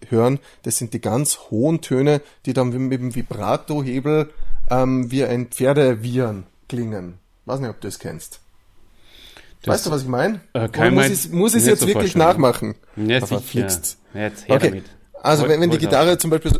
hören, 0.10 0.40
das 0.64 0.78
sind 0.78 0.94
die 0.94 1.02
ganz 1.02 1.40
hohen 1.52 1.82
Töne, 1.82 2.22
die 2.46 2.54
dann 2.54 2.70
mit 2.70 3.00
dem 3.02 3.16
Vibrato-Hebel 3.16 4.30
ähm, 4.70 5.12
wie 5.12 5.26
ein 5.26 5.48
Pferdewiehern 5.48 6.46
klingen. 6.70 7.16
Weiß 7.46 7.60
nicht, 7.60 7.70
ob 7.70 7.82
du 7.82 7.88
das 7.90 8.00
kennst. 8.00 8.40
weißt 9.66 9.86
du, 9.86 9.92
was 9.92 10.04
ich 10.04 10.08
meine? 10.08 10.40
Äh, 10.54 10.70
kann 10.70 10.94
muss 10.94 11.10
ich 11.10 11.30
muss 11.32 11.52
ich 11.54 11.58
es 11.58 11.64
nicht 11.66 11.72
jetzt 11.72 11.80
so 11.82 11.88
wirklich 11.88 12.16
nachmachen? 12.16 12.76
Sicher. 12.96 13.28
verflixt. 13.28 13.98
Ja, 14.14 14.22
jetzt 14.22 14.48
her 14.48 14.56
Okay, 14.56 14.68
damit. 14.70 14.86
also 15.22 15.44
Hol- 15.44 15.50
wenn, 15.50 15.60
wenn 15.60 15.70
die 15.72 15.78
Gitarre 15.80 16.18
zum 16.18 16.30
Beispiel 16.30 16.54
so 16.54 16.60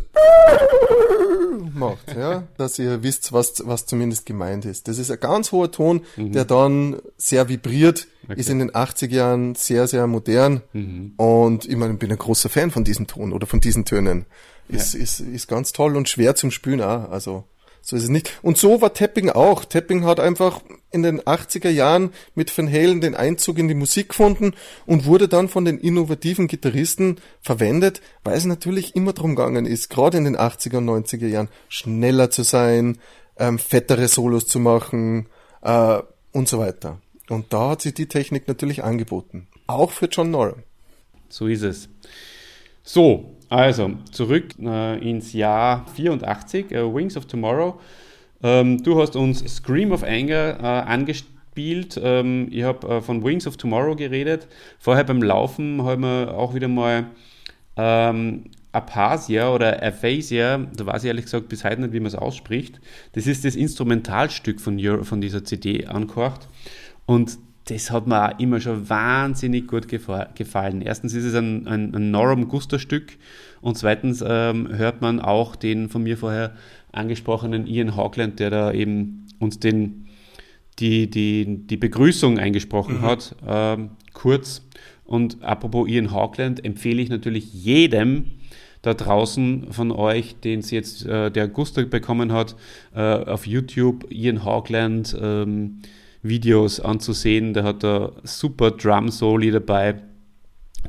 macht, 1.74 2.14
ja, 2.16 2.44
dass 2.56 2.78
ihr 2.78 3.02
wisst, 3.02 3.32
was, 3.32 3.62
was 3.66 3.86
zumindest 3.86 4.26
gemeint 4.26 4.64
ist. 4.64 4.88
Das 4.88 4.98
ist 4.98 5.10
ein 5.10 5.20
ganz 5.20 5.52
hoher 5.52 5.70
Ton, 5.70 6.02
Mhm. 6.16 6.32
der 6.32 6.44
dann 6.44 6.96
sehr 7.16 7.48
vibriert, 7.48 8.06
ist 8.36 8.48
in 8.48 8.58
den 8.58 8.70
80er 8.70 9.14
Jahren 9.14 9.54
sehr, 9.54 9.86
sehr 9.86 10.06
modern 10.06 10.62
Mhm. 10.72 11.12
und 11.16 11.66
ich 11.66 11.76
meine, 11.76 11.92
ich 11.94 11.98
bin 11.98 12.10
ein 12.10 12.18
großer 12.18 12.48
Fan 12.48 12.70
von 12.70 12.84
diesem 12.84 13.06
Ton 13.06 13.32
oder 13.32 13.46
von 13.46 13.60
diesen 13.60 13.84
Tönen. 13.84 14.24
Ist, 14.68 14.94
ist, 14.94 15.20
ist 15.20 15.46
ganz 15.46 15.72
toll 15.72 15.94
und 15.94 16.08
schwer 16.08 16.34
zum 16.36 16.50
Spülen 16.50 16.80
auch, 16.80 17.10
also 17.10 17.44
so 17.84 17.96
ist 17.96 18.04
es 18.04 18.08
nicht. 18.08 18.32
Und 18.40 18.56
so 18.56 18.80
war 18.80 18.94
Tapping 18.94 19.28
auch. 19.28 19.66
Tapping 19.66 20.04
hat 20.04 20.18
einfach 20.18 20.62
in 20.90 21.02
den 21.02 21.20
80er 21.20 21.68
Jahren 21.68 22.12
mit 22.34 22.56
Van 22.56 22.72
Halen 22.72 23.02
den 23.02 23.14
Einzug 23.14 23.58
in 23.58 23.68
die 23.68 23.74
Musik 23.74 24.08
gefunden 24.08 24.54
und 24.86 25.04
wurde 25.04 25.28
dann 25.28 25.50
von 25.50 25.66
den 25.66 25.78
innovativen 25.78 26.46
Gitarristen 26.46 27.18
verwendet, 27.42 28.00
weil 28.24 28.38
es 28.38 28.46
natürlich 28.46 28.96
immer 28.96 29.12
darum 29.12 29.36
gegangen 29.36 29.66
ist, 29.66 29.90
gerade 29.90 30.16
in 30.16 30.24
den 30.24 30.36
80er 30.36 30.78
und 30.78 30.88
90er 30.88 31.26
Jahren, 31.26 31.50
schneller 31.68 32.30
zu 32.30 32.42
sein, 32.42 32.98
ähm, 33.36 33.58
fettere 33.58 34.08
Solos 34.08 34.46
zu 34.46 34.60
machen 34.60 35.26
äh, 35.60 35.98
und 36.32 36.48
so 36.48 36.58
weiter. 36.60 37.02
Und 37.28 37.52
da 37.52 37.70
hat 37.70 37.82
sich 37.82 37.92
die 37.92 38.06
Technik 38.06 38.48
natürlich 38.48 38.82
angeboten. 38.82 39.46
Auch 39.66 39.90
für 39.90 40.06
John 40.06 40.30
Norum. 40.30 40.62
So 41.28 41.48
ist 41.48 41.62
es. 41.62 41.90
So, 42.82 43.33
also 43.54 43.92
zurück 44.10 44.54
äh, 44.60 44.98
ins 45.08 45.32
Jahr 45.32 45.86
84, 45.94 46.72
äh, 46.72 46.94
Wings 46.94 47.16
of 47.16 47.26
Tomorrow. 47.26 47.80
Ähm, 48.42 48.82
du 48.82 49.00
hast 49.00 49.14
uns 49.14 49.44
Scream 49.46 49.92
of 49.92 50.02
Anger 50.02 50.58
äh, 50.60 50.90
angespielt. 50.90 52.00
Ähm, 52.02 52.48
ich 52.50 52.64
habe 52.64 52.96
äh, 52.96 53.00
von 53.00 53.22
Wings 53.22 53.46
of 53.46 53.56
Tomorrow 53.56 53.94
geredet. 53.94 54.48
Vorher 54.80 55.04
beim 55.04 55.22
Laufen 55.22 55.82
haben 55.84 56.02
wir 56.02 56.34
auch 56.36 56.54
wieder 56.54 56.66
mal 56.66 57.06
ähm, 57.76 58.46
Aphasia 58.72 59.52
oder 59.54 59.80
Aphasia, 59.80 60.58
da 60.58 60.86
weiß 60.86 61.04
ich 61.04 61.08
ehrlich 61.08 61.26
gesagt 61.26 61.48
bis 61.48 61.62
heute 61.62 61.80
nicht, 61.80 61.92
wie 61.92 62.00
man 62.00 62.08
es 62.08 62.16
ausspricht. 62.16 62.80
Das 63.12 63.28
ist 63.28 63.44
das 63.44 63.54
Instrumentalstück 63.54 64.60
von, 64.60 64.80
von 65.04 65.20
dieser 65.20 65.44
CD 65.44 65.86
angekocht. 65.86 66.48
Und 67.06 67.38
das 67.66 67.90
hat 67.90 68.06
mir 68.06 68.28
auch 68.28 68.38
immer 68.38 68.60
schon 68.60 68.88
wahnsinnig 68.88 69.66
gut 69.66 69.88
gefa 69.88 70.28
gefallen. 70.34 70.82
Erstens 70.82 71.14
ist 71.14 71.24
es 71.24 71.34
ein, 71.34 71.66
ein, 71.66 71.94
ein 71.94 72.10
Norum 72.10 72.48
Guster-Stück 72.48 73.16
und 73.60 73.78
zweitens 73.78 74.22
ähm, 74.26 74.68
hört 74.70 75.00
man 75.00 75.20
auch 75.20 75.56
den 75.56 75.88
von 75.88 76.02
mir 76.02 76.18
vorher 76.18 76.54
angesprochenen 76.92 77.66
Ian 77.66 77.96
Hawkland, 77.96 78.38
der 78.38 78.50
da 78.50 78.72
eben 78.72 79.26
uns 79.38 79.58
den, 79.58 80.06
die, 80.78 81.08
die, 81.08 81.66
die 81.66 81.76
Begrüßung 81.76 82.38
eingesprochen 82.38 83.00
hat, 83.00 83.34
ähm, 83.46 83.90
kurz. 84.12 84.62
Und 85.04 85.42
apropos 85.42 85.88
Ian 85.88 86.12
Hawkland, 86.12 86.64
empfehle 86.64 87.00
ich 87.02 87.08
natürlich 87.08 87.52
jedem 87.52 88.32
da 88.82 88.92
draußen 88.92 89.72
von 89.72 89.90
euch, 89.92 90.36
den 90.40 90.60
es 90.60 90.70
jetzt 90.70 91.06
äh, 91.06 91.30
der 91.30 91.48
Guster 91.48 91.84
bekommen 91.84 92.32
hat, 92.32 92.56
äh, 92.94 93.00
auf 93.00 93.46
YouTube 93.46 94.06
Ian 94.10 94.44
Hawkland 94.44 95.16
ähm, 95.20 95.80
Videos 96.24 96.80
anzusehen. 96.80 97.54
Der 97.54 97.62
hat 97.62 97.84
da 97.84 98.10
super 98.24 98.72
Drum-Soli 98.72 99.50
dabei, 99.52 99.96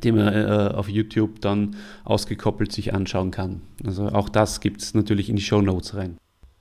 die 0.04 0.12
man 0.12 0.34
äh, 0.34 0.72
auf 0.74 0.90
YouTube 0.90 1.42
dann 1.42 1.76
ausgekoppelt 2.04 2.72
sich 2.72 2.94
anschauen 2.94 3.30
kann. 3.32 3.62
Also 3.86 4.08
auch 4.08 4.30
das 4.30 4.60
gibt 4.62 4.82
es 4.82 4.94
natürlich 4.96 5.30
in 5.30 5.36
die 5.36 5.44
Show 5.44 5.62
Notes 5.62 5.96
rein. 5.96 6.18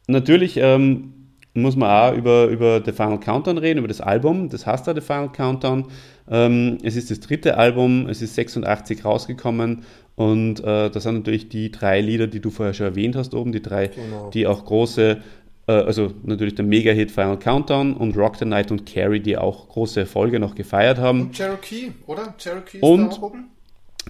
Natürlich 0.06 0.58
ähm, 0.58 1.12
muss 1.54 1.76
man 1.76 1.88
auch 1.88 2.16
über, 2.16 2.46
über 2.48 2.82
The 2.84 2.92
Final 2.92 3.20
Countdown 3.20 3.58
reden, 3.58 3.78
über 3.78 3.88
das 3.88 4.00
Album. 4.00 4.48
Das 4.50 4.66
heißt 4.66 4.86
da 4.86 4.94
The 4.94 5.00
Final 5.00 5.30
Countdown. 5.32 5.86
Ähm, 6.28 6.78
es 6.82 6.96
ist 6.96 7.10
das 7.10 7.20
dritte 7.20 7.56
Album, 7.56 8.08
es 8.08 8.22
ist 8.22 8.34
86 8.34 9.04
rausgekommen 9.04 9.82
und 10.16 10.60
äh, 10.64 10.90
das 10.90 11.02
sind 11.02 11.14
natürlich 11.16 11.48
die 11.48 11.70
drei 11.70 12.00
Lieder, 12.00 12.26
die 12.26 12.40
du 12.40 12.50
vorher 12.50 12.72
schon 12.72 12.86
erwähnt 12.86 13.14
hast 13.16 13.34
oben, 13.34 13.52
die 13.52 13.60
drei, 13.62 13.88
Genau. 13.88 14.30
die 14.30 14.46
auch 14.46 14.64
große, 14.64 15.18
also 15.72 16.12
natürlich 16.24 16.54
der 16.54 16.64
Mega-Hit 16.64 17.10
Final 17.10 17.38
Countdown 17.38 17.94
und 17.94 18.16
Rock 18.16 18.36
the 18.36 18.44
Night 18.44 18.70
und 18.70 18.86
Carrie, 18.86 19.20
die 19.20 19.36
auch 19.36 19.68
große 19.68 20.00
Erfolge 20.00 20.38
noch 20.38 20.54
gefeiert 20.54 20.98
haben. 20.98 21.32
Cherokee, 21.32 21.92
oder? 22.06 22.34
Cherokee 22.38 22.80
Und-? 22.80 23.20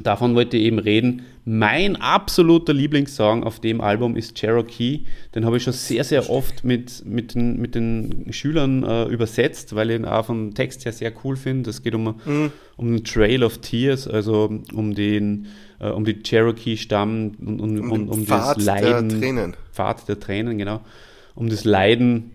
Davon 0.03 0.35
wollte 0.35 0.57
ich 0.57 0.65
eben 0.65 0.81
reden. 0.81 1.23
Mein 1.45 1.95
absoluter 1.95 2.73
Lieblingssong 2.73 3.45
auf 3.45 3.61
dem 3.61 3.81
Album 3.81 4.17
ist 4.17 4.35
Cherokee. 4.35 5.05
Den 5.35 5.45
habe 5.45 5.57
ich 5.57 5.63
schon 5.63 5.73
sehr, 5.73 6.03
sehr 6.03 6.31
oft 6.31 6.65
mit, 6.65 7.05
mit, 7.07 7.35
den, 7.35 7.61
mit 7.61 7.77
den 7.77 8.33
Schülern 8.33 8.83
äh, 8.83 9.05
übersetzt, 9.05 9.77
weil 9.77 9.91
ich 9.91 9.97
ihn 10.01 10.05
auch 10.05 10.27
vom 10.27 10.55
Text 10.55 10.85
her 10.85 10.93
sehr 10.93 11.13
cool 11.23 11.37
finde. 11.37 11.71
Es 11.71 11.83
geht 11.83 11.95
um, 11.95 12.21
um 12.77 12.93
den 12.93 13.05
Trail 13.05 13.45
of 13.45 13.59
Tears, 13.59 14.09
also 14.09 14.51
um 14.73 14.95
den 14.97 15.47
äh, 15.79 15.91
um 15.91 16.05
die 16.05 16.21
Cherokee-Stamm 16.23 17.33
und 17.45 17.61
um, 17.61 17.91
um, 17.91 18.09
um, 18.09 18.27
das 18.27 18.27
Pfad 18.27 18.57
der 18.57 18.65
Leiden. 18.65 19.21
Tränen. 19.21 19.57
Pfad 19.73 20.09
der 20.09 20.19
Tränen, 20.19 20.59
genau. 20.59 20.81
Um 21.35 21.49
das 21.49 21.65
Leiden 21.65 22.33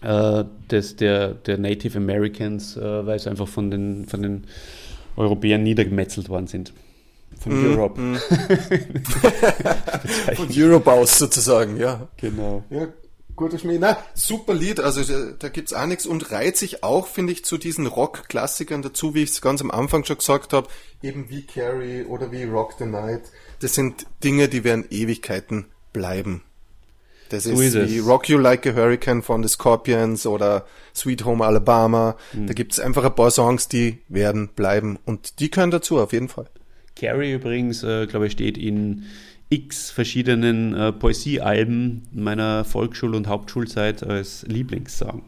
äh, 0.00 0.44
des, 0.70 0.96
der, 0.96 1.34
der 1.34 1.58
Native 1.58 1.98
Americans, 1.98 2.76
äh, 2.76 3.06
weil 3.06 3.18
sie 3.18 3.30
einfach 3.30 3.48
von 3.48 3.70
den, 3.70 4.06
von 4.06 4.22
den 4.22 4.46
Europäern 5.16 5.62
niedergemetzelt 5.62 6.28
worden 6.28 6.46
sind. 6.46 6.72
Von 7.40 7.52
Europe. 7.52 8.00
Von 10.36 10.48
Europe 10.50 10.90
aus 10.90 11.18
sozusagen, 11.18 11.76
ja. 11.76 12.08
Genau. 12.16 12.64
Ja, 12.70 12.88
guter 13.34 13.58
Schmäh. 13.58 13.78
Na, 13.78 13.98
super 14.14 14.54
Lied, 14.54 14.80
also 14.80 15.02
da, 15.02 15.32
da 15.38 15.48
gibt's 15.48 15.72
auch 15.72 15.86
nichts 15.86 16.06
und 16.06 16.30
reiht 16.30 16.56
sich 16.56 16.84
auch, 16.84 17.06
finde 17.06 17.32
ich, 17.32 17.44
zu 17.44 17.58
diesen 17.58 17.86
Rock-Klassikern 17.86 18.82
dazu, 18.82 19.14
wie 19.14 19.22
ich 19.22 19.30
es 19.30 19.40
ganz 19.40 19.60
am 19.60 19.70
Anfang 19.70 20.04
schon 20.04 20.18
gesagt 20.18 20.52
habe, 20.52 20.68
eben 21.02 21.28
wie 21.28 21.42
Carrie 21.42 22.04
oder 22.04 22.30
wie 22.30 22.44
Rock 22.44 22.74
the 22.78 22.86
Night. 22.86 23.22
Das 23.60 23.74
sind 23.74 24.06
Dinge, 24.22 24.48
die 24.48 24.64
werden 24.64 24.84
Ewigkeiten 24.90 25.66
bleiben. 25.92 26.42
Das 27.30 27.44
So 27.44 27.50
ist, 27.52 27.60
ist 27.60 27.74
es. 27.74 27.90
wie 27.90 27.98
Rock 28.00 28.28
You 28.28 28.38
Like 28.38 28.66
a 28.66 28.74
Hurricane 28.74 29.22
von 29.22 29.42
The 29.42 29.48
Scorpions 29.48 30.26
oder 30.26 30.66
Sweet 30.94 31.24
Home 31.24 31.44
Alabama. 31.44 32.16
Mhm. 32.32 32.46
Da 32.46 32.52
gibt's 32.54 32.78
einfach 32.78 33.04
ein 33.04 33.14
paar 33.14 33.30
Songs, 33.30 33.68
die 33.68 33.98
werden 34.08 34.48
bleiben 34.54 34.98
und 35.04 35.40
die 35.40 35.50
gehören 35.50 35.70
dazu, 35.70 35.98
auf 36.00 36.12
jeden 36.12 36.28
Fall. 36.28 36.46
Carrie 36.96 37.32
übrigens, 37.32 37.82
äh, 37.82 38.06
glaube 38.06 38.26
ich, 38.26 38.32
steht 38.32 38.56
in 38.58 39.04
x 39.50 39.90
verschiedenen 39.90 40.74
äh, 40.74 40.92
Poesiealben 40.92 42.06
meiner 42.12 42.64
Volksschul- 42.64 43.14
und 43.14 43.26
Hauptschulzeit 43.28 44.02
als 44.02 44.44
Lieblingssong. 44.48 45.22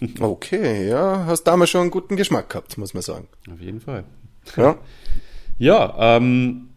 Okay, 0.20 0.88
ja, 0.88 1.24
hast 1.26 1.42
damals 1.42 1.70
schon 1.70 1.80
einen 1.80 1.90
guten 1.90 2.14
Geschmack 2.16 2.50
gehabt, 2.50 2.78
muss 2.78 2.94
man 2.94 3.02
sagen. 3.02 3.26
Auf 3.52 3.60
jeden 3.60 3.80
Fall. 3.80 4.04
Ja. 4.56 4.76
Ja, 5.60 6.16
ähm, 6.16 6.68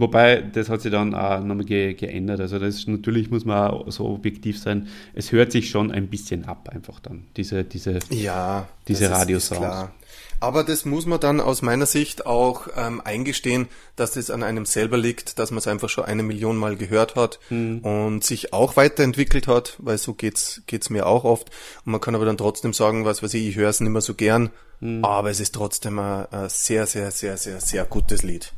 wobei 0.00 0.40
das 0.40 0.68
hat 0.68 0.82
sich 0.82 0.92
dann 0.92 1.14
auch 1.14 1.40
nochmal 1.42 1.64
ge 1.64 1.94
geändert. 1.94 2.40
Also 2.40 2.58
das 2.58 2.76
ist, 2.76 2.88
natürlich 2.88 3.30
muss 3.30 3.44
man 3.44 3.70
auch 3.70 3.90
so 3.90 4.06
objektiv 4.06 4.58
sein. 4.58 4.88
Es 5.14 5.32
hört 5.32 5.52
sich 5.52 5.70
schon 5.70 5.90
ein 5.90 6.08
bisschen 6.08 6.44
ab 6.44 6.68
einfach 6.72 7.00
dann, 7.00 7.24
diese, 7.36 7.64
diese 7.64 7.98
Ja, 8.10 8.68
Diese 8.86 9.06
klar. 9.06 9.92
Aber 10.40 10.62
das 10.62 10.84
muss 10.84 11.04
man 11.04 11.18
dann 11.18 11.40
aus 11.40 11.62
meiner 11.62 11.86
Sicht 11.86 12.24
auch 12.24 12.68
ähm, 12.76 13.00
eingestehen, 13.04 13.66
dass 13.96 14.12
das 14.12 14.30
an 14.30 14.44
einem 14.44 14.66
selber 14.66 14.96
liegt, 14.96 15.40
dass 15.40 15.50
man 15.50 15.58
es 15.58 15.66
einfach 15.66 15.88
schon 15.88 16.04
eine 16.04 16.22
Million 16.22 16.56
Mal 16.56 16.76
gehört 16.76 17.16
hat 17.16 17.40
Hm. 17.48 17.80
und 17.80 18.22
sich 18.22 18.52
auch 18.52 18.76
weiterentwickelt 18.76 19.48
hat, 19.48 19.74
weil 19.78 19.98
so 19.98 20.14
geht's 20.14 20.62
geht's 20.66 20.90
mir 20.90 21.06
auch 21.06 21.24
oft. 21.24 21.50
Und 21.84 21.90
man 21.92 22.00
kann 22.00 22.14
aber 22.14 22.24
dann 22.24 22.36
trotzdem 22.36 22.72
sagen, 22.72 23.04
was 23.04 23.20
weiß 23.22 23.34
ich, 23.34 23.48
ich 23.48 23.56
höre 23.56 23.68
es 23.70 23.80
nicht 23.80 23.90
mehr 23.90 24.00
so 24.00 24.14
gern, 24.14 24.50
Hm. 24.80 25.04
aber 25.04 25.30
es 25.30 25.40
ist 25.40 25.56
trotzdem 25.56 25.98
ein, 25.98 26.26
ein 26.30 26.48
sehr, 26.48 26.86
sehr, 26.86 27.10
sehr, 27.10 27.36
sehr, 27.36 27.60
sehr 27.60 27.84
gutes 27.84 28.22
Lied. 28.22 28.52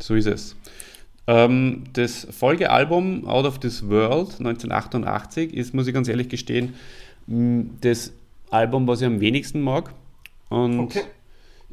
So 0.00 0.14
ist 0.16 0.26
es. 0.26 0.56
Ähm, 1.26 1.84
das 1.92 2.26
Folgealbum 2.30 3.26
Out 3.26 3.46
of 3.46 3.58
This 3.58 3.88
World 3.88 4.38
1988 4.38 5.54
ist, 5.54 5.74
muss 5.74 5.86
ich 5.86 5.94
ganz 5.94 6.08
ehrlich 6.08 6.28
gestehen, 6.28 6.74
das 7.26 8.12
Album, 8.50 8.86
was 8.86 9.00
ich 9.00 9.06
am 9.06 9.20
wenigsten 9.20 9.60
mag. 9.60 9.94
Und 10.48 10.80
okay. 10.80 11.02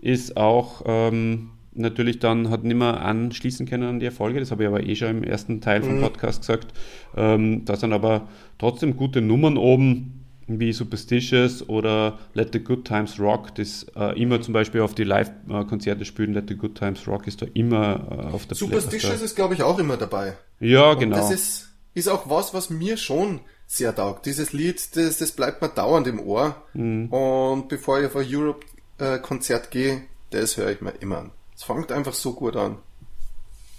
ist 0.02 0.38
auch 0.38 0.84
ähm, 0.86 1.50
natürlich 1.74 2.20
dann, 2.20 2.50
hat 2.50 2.64
nicht 2.64 2.78
mehr 2.78 3.02
anschließen 3.02 3.66
können 3.66 3.84
an 3.84 4.00
die 4.00 4.06
Erfolge, 4.06 4.40
das 4.40 4.52
habe 4.52 4.64
ich 4.64 4.68
aber 4.68 4.84
eh 4.84 4.96
schon 4.96 5.10
im 5.10 5.24
ersten 5.24 5.62
Teil 5.62 5.82
vom 5.82 5.98
mhm. 5.98 6.02
Podcast 6.02 6.42
gesagt. 6.42 6.74
Ähm, 7.16 7.66
da 7.66 7.76
sind 7.76 7.94
aber 7.94 8.28
trotzdem 8.58 8.98
gute 8.98 9.22
Nummern 9.22 9.58
oben 9.58 10.17
wie 10.48 10.72
Superstitious 10.72 11.68
oder 11.68 12.18
Let 12.34 12.54
the 12.54 12.60
Good 12.60 12.86
Times 12.86 13.20
Rock, 13.20 13.54
das 13.56 13.86
äh, 13.96 14.20
immer 14.20 14.42
zum 14.42 14.54
Beispiel 14.54 14.82
auf 14.82 14.96
die 14.96 15.04
Live-Konzerte 15.04 16.06
spielen. 16.06 16.34
Let 16.34 16.48
the 16.48 16.56
Good 16.56 16.76
Times 16.76 17.06
Rock 17.08 17.28
ist 17.28 17.42
da 17.42 17.48
immer 17.54 18.08
äh, 18.10 18.34
auf 18.34 18.46
der 18.46 18.56
Superstitious 18.56 19.22
ist, 19.22 19.36
glaube 19.36 19.54
ich, 19.54 19.64
auch 19.64 19.78
immer 19.78 19.98
dabei. 19.98 20.38
Ja, 20.60 20.92
Und 20.92 21.00
genau. 21.00 21.18
Das 21.18 21.32
ist, 21.32 21.70
ist 21.94 22.08
auch 22.08 22.30
was, 22.30 22.54
was 22.54 22.70
mir 22.70 22.98
schon 22.98 23.42
sehr 23.68 23.94
taugt. 23.94 24.26
Dieses 24.26 24.54
Lied, 24.54 24.96
das, 24.96 25.18
das 25.18 25.34
bleibt 25.34 25.62
mir 25.62 25.70
dauernd 25.70 26.08
im 26.08 26.20
Ohr. 26.20 26.56
Mhm. 26.74 27.08
Und 27.08 27.68
bevor 27.68 28.00
ich 28.00 28.06
auf 28.06 28.16
ein 28.16 28.26
Europe-Konzert 28.28 29.68
äh, 29.68 29.70
gehe, 29.70 30.02
das 30.30 30.56
höre 30.56 30.72
ich 30.72 30.82
mir 30.82 30.92
immer 31.02 31.18
an. 31.20 31.32
Es 31.56 31.64
fängt 31.64 31.92
einfach 31.92 32.14
so 32.14 32.34
gut 32.34 32.56
an. 32.56 32.78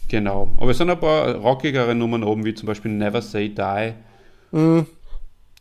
Genau. 0.09 0.51
Aber 0.59 0.71
es 0.71 0.79
sind 0.79 0.91
ein 0.91 1.01
paar 1.01 1.35
rockigere 1.37 1.95
Nummern 1.95 2.25
oben, 2.25 2.45
wie 2.45 2.55
zum 2.55 2.67
Beispiel 2.67 2.91
Never 2.91 3.23
Say 3.23 3.49
Die. 3.49 3.95
Mhm. 4.51 4.87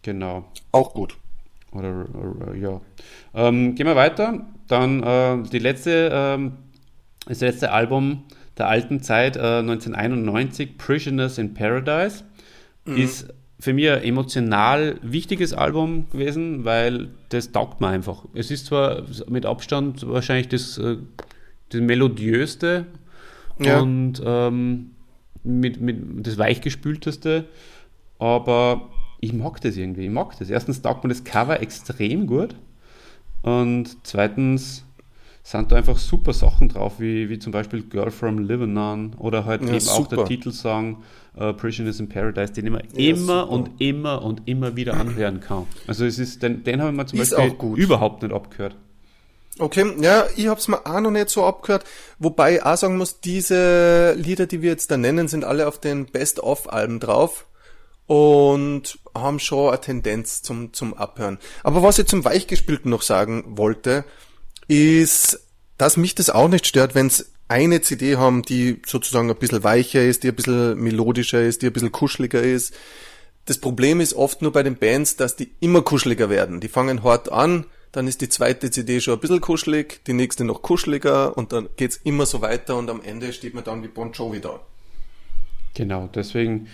Genau. 0.08 0.46
Auch 0.72 0.94
gut. 0.94 1.18
Oder, 1.74 2.06
oder 2.16 2.56
ja. 2.56 2.80
Ähm, 3.34 3.76
gehen 3.76 3.86
wir 3.86 3.98
weiter. 3.98 4.46
Dann 4.70 5.04
äh, 5.04 5.44
die 5.50 5.60
letzte, 5.60 6.10
ähm, 6.14 6.54
das 7.26 7.42
letzte 7.42 7.74
Album 7.74 8.24
der 8.58 8.70
alten 8.70 9.02
Zeit, 9.02 9.36
äh, 9.36 9.60
1991, 9.60 10.78
Prisoners 10.78 11.38
in 11.38 11.54
Paradise, 11.54 12.24
mhm. 12.86 12.96
ist 12.96 13.34
für 13.60 13.74
mich 13.74 13.90
ein 13.90 14.02
emotional 14.02 14.96
wichtiges 15.02 15.52
Album 15.52 16.10
gewesen, 16.10 16.64
weil 16.64 17.10
das 17.28 17.52
taugt 17.52 17.82
mir 17.82 17.90
einfach. 17.90 18.24
Es 18.34 18.50
ist 18.50 18.68
zwar 18.68 19.04
mit 19.28 19.46
Abstand 19.46 20.08
wahrscheinlich 20.08 20.48
das, 20.48 20.78
äh, 20.78 20.96
das 21.68 21.82
melodiöste 21.82 22.86
ja. 23.60 23.82
und 23.82 24.22
ähm, 24.26 24.92
mit, 25.44 25.82
mit 25.82 26.26
das 26.26 26.38
weichgespülteste, 26.38 27.44
aber 28.20 28.90
ich 29.20 29.34
mag 29.34 29.62
das 29.62 29.78
irgendwie, 29.78 30.06
ich 30.06 30.12
mag 30.12 30.38
das. 30.38 30.50
Erstens 30.50 30.82
taugt 30.82 31.04
mir 31.04 31.10
das 31.10 31.24
Cover 31.24 31.60
extrem 31.62 32.28
gut 32.28 32.56
und 33.42 33.98
zweitens 34.04 34.84
sind 35.44 35.72
da 35.72 35.78
einfach 35.78 35.98
super 35.98 36.34
Sachen 36.34 36.68
drauf, 36.68 37.00
wie, 37.00 37.30
wie 37.30 37.40
zum 37.40 37.54
Beispiel 37.54 37.82
Girl 37.82 38.12
from 38.12 38.40
Lebanon 38.40 39.14
oder 39.18 39.46
halt 39.46 39.62
ja, 39.62 39.70
eben 39.70 39.80
super. 39.80 40.02
auch 40.02 40.08
der 40.08 40.26
Titelsong 40.26 40.98
uh, 41.40 41.54
Prisoners 41.54 42.02
in 42.02 42.10
Paradise, 42.10 42.52
den 42.52 42.68
ich 42.68 42.74
ja, 42.74 43.10
immer 43.12 43.44
super. 43.44 43.50
und 43.50 43.72
immer 43.80 44.22
und 44.24 44.42
immer 44.46 44.76
wieder 44.76 44.96
anhören 44.96 45.40
kann. 45.40 45.66
Also 45.88 46.06
es 46.06 46.20
ist, 46.20 46.44
den, 46.44 46.66
den 46.66 46.82
habe 46.82 46.92
ich 46.92 46.98
mir 46.98 47.06
zum 47.06 47.22
ist 47.22 47.36
Beispiel 47.36 47.76
überhaupt 47.78 48.24
nicht 48.24 48.34
abgehört. 48.34 48.76
Okay, 49.60 49.86
ja, 50.02 50.26
ich 50.36 50.48
hab's 50.48 50.68
mir 50.68 50.86
auch 50.86 51.00
noch 51.00 51.12
nicht 51.12 51.30
so 51.30 51.46
abgehört, 51.46 51.86
wobei 52.20 52.56
ich 52.56 52.64
auch 52.64 52.76
sagen 52.76 52.98
muss, 52.98 53.22
diese 53.22 54.16
Lieder, 54.18 54.48
die 54.48 54.62
wir 54.62 54.70
jetzt 54.70 54.92
da 54.92 54.98
nennen, 54.98 55.30
sind 55.30 55.46
alle 55.46 55.68
auf 55.68 55.80
den 55.80 56.06
Best-of-Alben 56.08 57.00
drauf 57.00 57.46
und 58.08 59.00
haben 59.14 59.40
schon 59.40 59.70
eine 59.70 59.82
Tendenz 59.82 60.42
zum, 60.42 60.74
zum 60.74 60.94
Abhören. 60.94 61.38
Aber 61.64 61.84
was 61.84 62.00
ich 62.00 62.08
zum 62.08 62.26
Weichgespülten 62.26 62.90
noch 62.90 63.02
sagen 63.02 63.44
wollte, 63.58 64.06
ist, 64.68 65.40
dass 65.78 65.98
mich 65.98 66.16
das 66.16 66.30
auch 66.30 66.48
nicht 66.48 66.66
stört, 66.66 66.96
wenn 66.96 67.08
es 67.08 67.32
eine 67.50 67.82
CD 67.82 68.18
haben, 68.18 68.42
die 68.42 68.82
sozusagen 68.86 69.30
ein 69.30 69.38
bisschen 69.38 69.64
weicher 69.64 70.04
ist, 70.04 70.24
die 70.24 70.30
ein 70.30 70.36
bisschen 70.36 70.78
melodischer 70.80 71.42
ist, 71.42 71.62
die 71.62 71.68
ein 71.68 71.74
bisschen 71.74 71.92
kuscheliger 71.92 72.42
ist. 72.42 72.74
Das 73.46 73.58
Problem 73.58 74.02
ist 74.02 74.14
oft 74.14 74.42
nur 74.42 74.52
bei 74.52 74.64
den 74.64 74.76
Bands, 74.76 75.16
dass 75.16 75.36
die 75.36 75.52
immer 75.60 75.82
kuscheliger 75.82 76.30
werden. 76.30 76.60
Die 76.60 76.68
fangen 76.68 77.04
hart 77.04 77.32
an, 77.32 77.66
dann 77.94 78.08
ist 78.08 78.20
die 78.20 78.28
zweite 78.28 78.70
CD 78.70 79.00
schon 79.00 79.14
ein 79.14 79.20
bisschen 79.22 79.40
kuschelig, 79.40 80.04
die 80.06 80.14
nächste 80.14 80.44
noch 80.44 80.62
kuscheliger 80.62 81.38
und 81.38 81.54
dann 81.54 81.70
geht's 81.78 81.98
immer 82.04 82.26
so 82.26 82.42
weiter 82.42 82.76
und 82.76 82.90
am 82.90 83.02
Ende 83.02 83.32
steht 83.32 83.54
man 83.54 83.64
dann 83.64 83.84
wie 83.84 83.88
Bon 83.88 84.12
Jovi 84.12 84.42
da. 84.42 84.60
Genau, 85.74 86.10
deswegen 86.14 86.68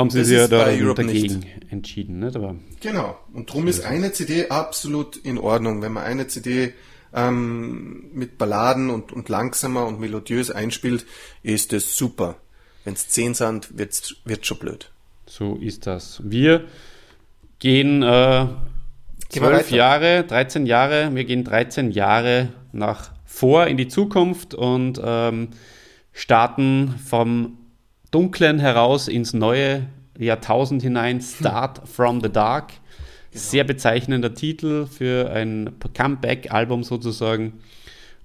haben 0.00 0.10
sie 0.10 0.24
sich 0.24 0.36
ja 0.36 0.48
da 0.48 0.64
dagegen 0.64 1.38
nicht. 1.40 1.72
entschieden. 1.72 2.18
Nicht? 2.20 2.36
Aber 2.36 2.56
genau. 2.80 3.18
Und 3.32 3.50
darum 3.50 3.66
ist 3.66 3.84
eine 3.84 4.12
CD 4.12 4.48
absolut 4.48 5.16
in 5.16 5.38
Ordnung. 5.38 5.82
Wenn 5.82 5.92
man 5.92 6.04
eine 6.04 6.26
CD 6.26 6.74
ähm, 7.14 8.10
mit 8.12 8.38
Balladen 8.38 8.90
und, 8.90 9.12
und 9.12 9.28
langsamer 9.28 9.86
und 9.86 10.00
melodiös 10.00 10.50
einspielt, 10.50 11.06
ist 11.42 11.72
das 11.72 11.96
super. 11.96 12.36
Wenn 12.84 12.94
es 12.94 13.08
zehn 13.08 13.34
sind, 13.34 13.76
wird's, 13.78 14.16
wird's 14.24 14.46
schon 14.46 14.58
blöd. 14.58 14.90
So 15.26 15.56
ist 15.56 15.86
das. 15.86 16.20
Wir 16.24 16.64
gehen 17.58 18.02
äh, 18.02 18.46
zwölf 19.28 19.70
Jahre, 19.70 20.24
13 20.24 20.66
Jahre, 20.66 21.14
wir 21.14 21.24
gehen 21.24 21.44
13 21.44 21.90
Jahre 21.90 22.48
nach 22.72 23.12
vor 23.24 23.66
in 23.66 23.76
die 23.76 23.88
Zukunft 23.88 24.54
und 24.54 25.00
ähm, 25.02 25.50
starten 26.12 26.96
vom 27.06 27.58
Dunklen 28.10 28.58
heraus 28.58 29.08
ins 29.08 29.32
neue 29.32 29.86
Jahrtausend 30.18 30.82
hinein, 30.82 31.20
Start 31.20 31.88
from 31.88 32.20
the 32.20 32.28
Dark. 32.28 32.68
Genau. 32.68 32.80
Sehr 33.42 33.64
bezeichnender 33.64 34.34
Titel 34.34 34.86
für 34.86 35.30
ein 35.30 35.70
Comeback-Album 35.96 36.82
sozusagen. 36.82 37.60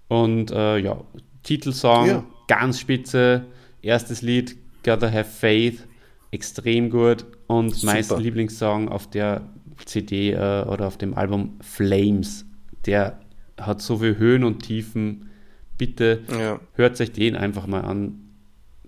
Und 0.07 0.51
äh, 0.51 0.77
ja, 0.79 1.01
Titelsong, 1.43 2.07
ja. 2.07 2.23
ganz 2.47 2.79
spitze. 2.79 3.45
Erstes 3.81 4.21
Lied, 4.23 4.57
Gotta 4.83 5.11
Have 5.11 5.29
Faith, 5.29 5.87
extrem 6.31 6.89
gut. 6.89 7.25
Und 7.47 7.75
Super. 7.75 7.93
mein 8.09 8.23
Lieblingssong 8.23 8.89
auf 8.89 9.09
der 9.09 9.41
CD 9.85 10.31
äh, 10.31 10.63
oder 10.63 10.87
auf 10.87 10.97
dem 10.97 11.13
Album 11.13 11.57
Flames. 11.61 12.45
Der 12.85 13.19
hat 13.59 13.81
so 13.81 13.99
viel 13.99 14.17
Höhen 14.17 14.43
und 14.43 14.61
Tiefen. 14.63 15.29
Bitte 15.77 16.21
ja. 16.31 16.59
hört 16.73 16.99
euch 16.99 17.11
den 17.11 17.35
einfach 17.35 17.67
mal 17.67 17.81
an 17.81 18.24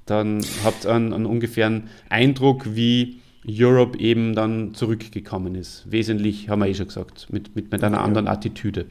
dann 0.10 0.46
habt 0.64 0.86
ihr 0.86 0.94
einen, 0.94 1.14
einen 1.14 1.26
ungefähren 1.26 1.90
Eindruck, 2.10 2.76
wie 2.76 3.20
Europe 3.48 3.98
eben 4.00 4.36
dann 4.36 4.74
zurückgekommen 4.74 5.56
ist. 5.56 5.84
Wesentlich, 5.90 6.50
haben 6.50 6.60
wir 6.60 6.68
eh 6.68 6.76
schon 6.76 6.88
gesagt, 6.88 7.28
mit, 7.30 7.56
mit, 7.56 7.72
mit 7.72 7.84
einer 7.84 8.02
anderen 8.02 8.28
Attitüde. 8.28 8.88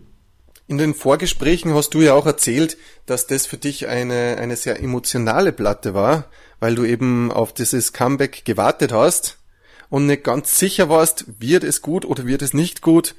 In 0.68 0.78
den 0.78 0.94
Vorgesprächen 0.94 1.74
hast 1.74 1.90
du 1.90 2.00
ja 2.00 2.14
auch 2.14 2.26
erzählt, 2.26 2.76
dass 3.06 3.26
das 3.26 3.46
für 3.46 3.56
dich 3.56 3.86
eine, 3.86 4.38
eine 4.40 4.56
sehr 4.56 4.80
emotionale 4.80 5.52
Platte 5.52 5.94
war, 5.94 6.24
weil 6.58 6.74
du 6.74 6.84
eben 6.84 7.30
auf 7.30 7.52
dieses 7.52 7.92
Comeback 7.92 8.44
gewartet 8.44 8.92
hast 8.92 9.38
und 9.90 10.06
nicht 10.06 10.24
ganz 10.24 10.58
sicher 10.58 10.88
warst, 10.88 11.26
wird 11.38 11.62
es 11.62 11.82
gut 11.82 12.04
oder 12.04 12.26
wird 12.26 12.42
es 12.42 12.52
nicht 12.52 12.82
gut, 12.82 13.14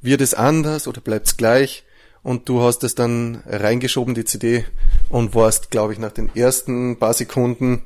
wird 0.00 0.20
es 0.20 0.34
anders 0.34 0.88
oder 0.88 1.00
bleibt 1.00 1.26
es 1.26 1.36
gleich 1.36 1.84
und 2.22 2.48
du 2.48 2.62
hast 2.62 2.84
es 2.84 2.94
dann 2.94 3.42
reingeschoben, 3.46 4.14
die 4.14 4.24
CD, 4.24 4.64
und 5.08 5.34
warst, 5.34 5.70
glaube 5.70 5.92
ich, 5.92 5.98
nach 5.98 6.12
den 6.12 6.34
ersten 6.34 6.98
paar 6.98 7.14
Sekunden 7.14 7.82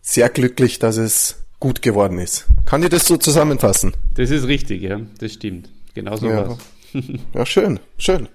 sehr 0.00 0.28
glücklich, 0.28 0.78
dass 0.78 0.96
es 0.96 1.36
gut 1.60 1.82
geworden 1.82 2.18
ist. 2.18 2.46
Kann 2.64 2.82
ich 2.82 2.88
das 2.88 3.06
so 3.06 3.16
zusammenfassen? 3.16 3.92
Das 4.14 4.30
ist 4.30 4.46
richtig, 4.48 4.82
ja, 4.82 5.00
das 5.20 5.34
stimmt. 5.34 5.68
Genau 5.94 6.16
so 6.16 6.28
ja. 6.28 6.56
ja, 7.34 7.46
schön, 7.46 7.80
schön. 7.98 8.28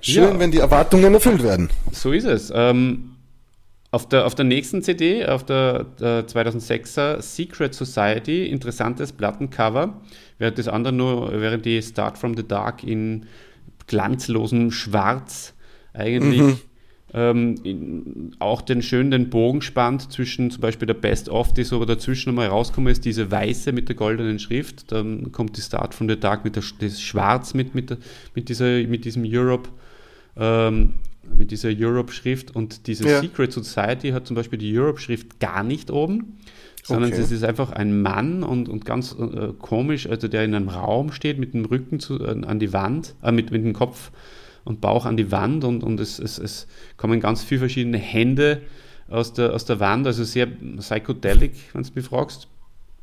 Schön, 0.00 0.34
ja. 0.34 0.38
wenn 0.38 0.50
die 0.50 0.58
Erwartungen 0.58 1.14
erfüllt 1.14 1.42
werden. 1.42 1.70
So 1.92 2.12
ist 2.12 2.24
es. 2.24 2.52
Ähm, 2.54 3.16
auf, 3.92 4.08
der, 4.08 4.26
auf 4.26 4.34
der 4.34 4.44
nächsten 4.44 4.82
CD, 4.82 5.26
auf 5.26 5.44
der, 5.44 5.84
der 6.00 6.26
2006er 6.26 7.20
Secret 7.22 7.74
Society, 7.74 8.46
interessantes 8.46 9.12
Plattencover, 9.12 10.00
während 10.38 10.58
das 10.58 10.66
andere 10.66 10.92
nur, 10.92 11.40
während 11.40 11.64
die 11.64 11.80
Start 11.82 12.18
from 12.18 12.36
the 12.36 12.46
Dark 12.46 12.82
in 12.82 13.26
glanzlosem 13.86 14.70
Schwarz 14.70 15.54
eigentlich 15.92 16.40
mhm. 16.40 16.58
ähm, 17.14 17.54
in, 17.62 18.36
auch 18.38 18.62
den 18.62 18.82
schönen 18.82 19.10
den 19.10 19.30
Bogen 19.30 19.62
spannt 19.62 20.12
zwischen 20.12 20.50
zum 20.50 20.60
Beispiel 20.60 20.86
der 20.86 20.94
Best-of, 20.94 21.52
die 21.54 21.64
so 21.64 21.84
dazwischen 21.84 22.34
mal 22.34 22.48
rauskommen, 22.48 22.90
ist 22.90 23.04
diese 23.04 23.30
weiße 23.30 23.72
mit 23.72 23.88
der 23.88 23.96
goldenen 23.96 24.38
Schrift. 24.38 24.90
Dann 24.92 25.32
kommt 25.32 25.56
die 25.56 25.62
Start 25.62 25.94
von 25.94 26.08
the 26.08 26.18
Dark 26.18 26.44
mit 26.44 26.56
der, 26.56 26.62
das 26.80 27.00
Schwarz 27.00 27.54
mit, 27.54 27.74
mit, 27.74 27.90
der, 27.90 27.98
mit, 28.34 28.48
dieser, 28.48 28.82
mit 28.86 29.04
diesem 29.04 29.24
Europe. 29.26 29.68
Ähm, 30.36 30.94
mit 31.36 31.52
dieser 31.52 31.70
Europe-Schrift 31.72 32.54
und 32.56 32.88
diese 32.88 33.08
ja. 33.08 33.20
Secret 33.20 33.52
Society 33.52 34.10
hat 34.10 34.26
zum 34.26 34.34
Beispiel 34.34 34.58
die 34.58 34.76
Europe-Schrift 34.76 35.38
gar 35.38 35.62
nicht 35.62 35.90
oben 35.90 36.38
sondern 36.82 37.12
okay. 37.12 37.22
es 37.22 37.30
ist 37.30 37.44
einfach 37.44 37.70
ein 37.70 38.02
Mann 38.02 38.42
und, 38.42 38.68
und 38.68 38.84
ganz 38.84 39.14
äh, 39.18 39.52
komisch, 39.58 40.08
also 40.08 40.26
der 40.28 40.44
in 40.44 40.54
einem 40.54 40.68
Raum 40.68 41.12
steht 41.12 41.38
mit 41.38 41.54
dem 41.54 41.64
Rücken 41.64 42.00
zu, 42.00 42.20
äh, 42.20 42.44
an 42.44 42.58
die 42.58 42.72
Wand, 42.72 43.14
äh, 43.22 43.30
mit, 43.30 43.52
mit 43.52 43.64
dem 43.64 43.72
Kopf 43.72 44.10
und 44.64 44.80
Bauch 44.80 45.06
an 45.06 45.16
die 45.16 45.30
Wand 45.30 45.64
und, 45.64 45.84
und 45.84 46.00
es, 46.00 46.18
es, 46.18 46.38
es 46.38 46.66
kommen 46.96 47.20
ganz 47.20 47.44
viele 47.44 47.60
verschiedene 47.60 47.98
Hände 47.98 48.62
aus 49.08 49.32
der, 49.32 49.52
aus 49.52 49.64
der 49.64 49.78
Wand, 49.78 50.06
also 50.06 50.24
sehr 50.24 50.46
psychedelic, 50.46 51.52
wenn 51.72 51.82
du 51.82 51.90
mich 51.94 52.04
fragst. 52.04 52.48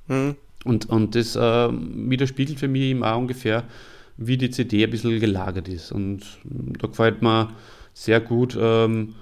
Mhm. 0.08 0.36
Und, 0.66 0.90
und 0.90 1.16
das 1.16 1.36
äh, 1.36 1.70
widerspiegelt 1.72 2.60
für 2.60 2.68
mich 2.68 2.92
immer 2.92 3.16
ungefähr, 3.18 3.64
wie 4.18 4.38
die 4.38 4.50
CD 4.50 4.84
ein 4.84 4.90
bisschen 4.90 5.20
gelagert 5.22 5.70
ist. 5.70 5.94
Und 5.94 6.24
da 6.44 6.88
gefällt 6.88 7.22
mir 7.22 7.50
sehr 7.94 8.20
gut 8.20 8.58
ähm, 8.60 9.16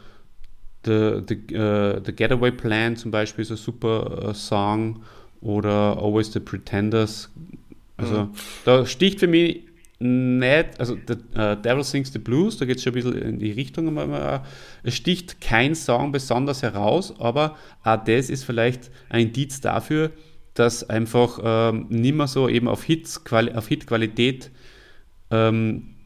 The, 0.88 1.22
the, 1.28 1.56
uh, 1.56 2.02
the 2.04 2.14
Getaway 2.14 2.52
Plan 2.52 2.96
zum 2.96 3.12
Beispiel 3.12 3.42
ist 3.42 3.52
ein 3.52 3.58
super 3.58 4.30
uh, 4.30 4.34
Song 4.34 5.04
oder 5.42 5.98
Always 6.02 6.32
the 6.32 6.40
Pretenders. 6.40 7.30
Also 7.98 8.24
mhm. 8.24 8.30
da 8.64 8.86
sticht 8.86 9.20
für 9.20 9.28
mich 9.28 9.64
nicht, 10.00 10.80
also 10.80 10.96
the, 11.08 11.16
uh, 11.38 11.56
Devil 11.56 11.84
Sings 11.84 12.14
the 12.14 12.20
Blues, 12.20 12.58
da 12.58 12.66
geht 12.66 12.78
es 12.78 12.84
schon 12.84 12.94
ein 12.94 12.96
bisschen 12.96 13.22
in 13.22 13.40
die 13.40 13.52
Richtung. 13.52 13.98
Es 14.84 14.96
sticht 14.96 15.42
kein 15.42 15.76
Song 15.76 16.12
besonders 16.12 16.64
heraus, 16.64 17.14
aber 17.20 17.58
auch 17.84 18.04
das 18.04 18.30
ist 18.30 18.44
vielleicht 18.44 18.92
ein 19.10 19.28
Indiz 19.28 19.60
dafür, 19.60 20.12
dass 20.54 20.90
einfach 20.90 21.40
ähm, 21.44 21.88
nicht 21.90 22.16
mehr 22.16 22.28
so 22.28 22.48
eben 22.48 22.68
auf, 22.68 22.84
Hits, 22.84 23.22
auf 23.32 23.68
Hit-Qualität 23.68 24.52
ähm, 25.32 25.97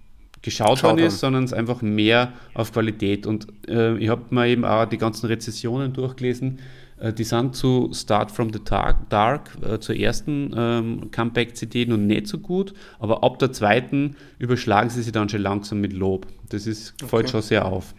geschaut 0.41 0.83
worden 0.83 0.99
ist, 0.99 1.19
sondern 1.19 1.43
es 1.43 1.53
einfach 1.53 1.81
mehr 1.81 2.33
auf 2.53 2.71
Qualität. 2.71 3.25
Und 3.25 3.47
äh, 3.67 3.97
ich 3.97 4.09
habe 4.09 4.23
mir 4.29 4.47
eben 4.47 4.65
auch 4.65 4.85
die 4.85 4.97
ganzen 4.97 5.27
Rezessionen 5.27 5.93
durchgelesen. 5.93 6.59
Äh, 7.01 7.13
die 7.13 7.23
sind 7.23 7.55
zu 7.55 7.91
Start 7.93 8.31
from 8.31 8.53
the 8.53 8.63
Dark, 8.63 9.09
Dark 9.09 9.51
äh, 9.61 9.79
zur 9.79 9.95
ersten 9.95 10.53
ähm, 10.55 11.11
Comeback-CD 11.11 11.85
noch 11.85 11.97
nicht 11.97 12.27
so 12.27 12.37
gut, 12.37 12.73
aber 12.99 13.23
ab 13.23 13.39
der 13.39 13.51
zweiten 13.51 14.15
überschlagen 14.39 14.89
sie 14.89 15.01
sich 15.01 15.11
dann 15.11 15.29
schon 15.29 15.41
langsam 15.41 15.81
mit 15.81 15.93
Lob. 15.93 16.27
Das 16.49 16.67
ist, 16.67 16.93
okay. 17.01 17.09
fällt 17.09 17.29
schon 17.29 17.41
sehr 17.41 17.65
auf. 17.65 17.93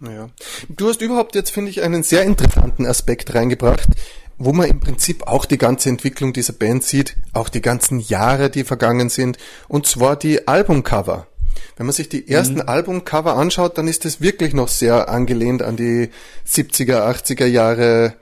Ja. 0.00 0.28
Du 0.68 0.88
hast 0.88 1.00
überhaupt 1.00 1.34
jetzt, 1.34 1.50
finde 1.50 1.70
ich, 1.70 1.82
einen 1.82 2.02
sehr 2.02 2.24
interessanten 2.24 2.84
Aspekt 2.84 3.34
reingebracht, 3.34 3.88
wo 4.36 4.52
man 4.52 4.68
im 4.68 4.80
Prinzip 4.80 5.26
auch 5.26 5.46
die 5.46 5.56
ganze 5.56 5.88
Entwicklung 5.88 6.32
dieser 6.32 6.52
Band 6.52 6.82
sieht, 6.82 7.16
auch 7.32 7.48
die 7.48 7.62
ganzen 7.62 8.00
Jahre, 8.00 8.50
die 8.50 8.64
vergangen 8.64 9.08
sind, 9.08 9.38
und 9.68 9.86
zwar 9.86 10.16
die 10.16 10.46
Albumcover. 10.46 11.28
Wenn 11.76 11.86
man 11.86 11.92
sich 11.92 12.08
die 12.08 12.28
ersten 12.28 12.56
mhm. 12.56 12.68
Albumcover 12.68 13.36
anschaut, 13.36 13.78
dann 13.78 13.88
ist 13.88 14.04
es 14.04 14.20
wirklich 14.20 14.54
noch 14.54 14.68
sehr 14.68 15.08
angelehnt 15.08 15.62
an 15.62 15.76
die 15.76 16.10
70er, 16.46 17.06
80er 17.06 17.46
Jahre 17.46 18.14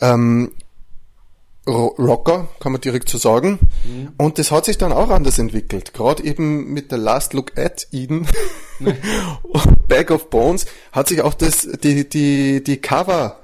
ähm, 0.00 0.52
Rocker, 1.66 2.48
kann 2.60 2.72
man 2.72 2.80
direkt 2.80 3.08
so 3.08 3.18
sagen. 3.18 3.58
Mhm. 3.84 4.12
Und 4.16 4.38
das 4.38 4.50
hat 4.50 4.64
sich 4.64 4.78
dann 4.78 4.92
auch 4.92 5.10
anders 5.10 5.38
entwickelt. 5.38 5.92
Gerade 5.92 6.24
eben 6.24 6.72
mit 6.72 6.90
der 6.90 6.98
Last 6.98 7.34
Look 7.34 7.58
at 7.58 7.88
Eden 7.92 8.26
Bag 9.88 10.10
of 10.10 10.30
Bones 10.30 10.66
hat 10.92 11.08
sich 11.08 11.22
auch 11.22 11.34
das, 11.34 11.68
die, 11.82 12.08
die, 12.08 12.62
die 12.62 12.76
Cover, 12.78 13.40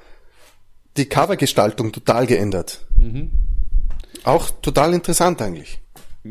die 0.96 1.06
Covergestaltung 1.06 1.92
total 1.92 2.26
geändert. 2.26 2.86
Mhm. 2.98 3.30
Auch 4.24 4.50
total 4.62 4.94
interessant 4.94 5.42
eigentlich. 5.42 5.80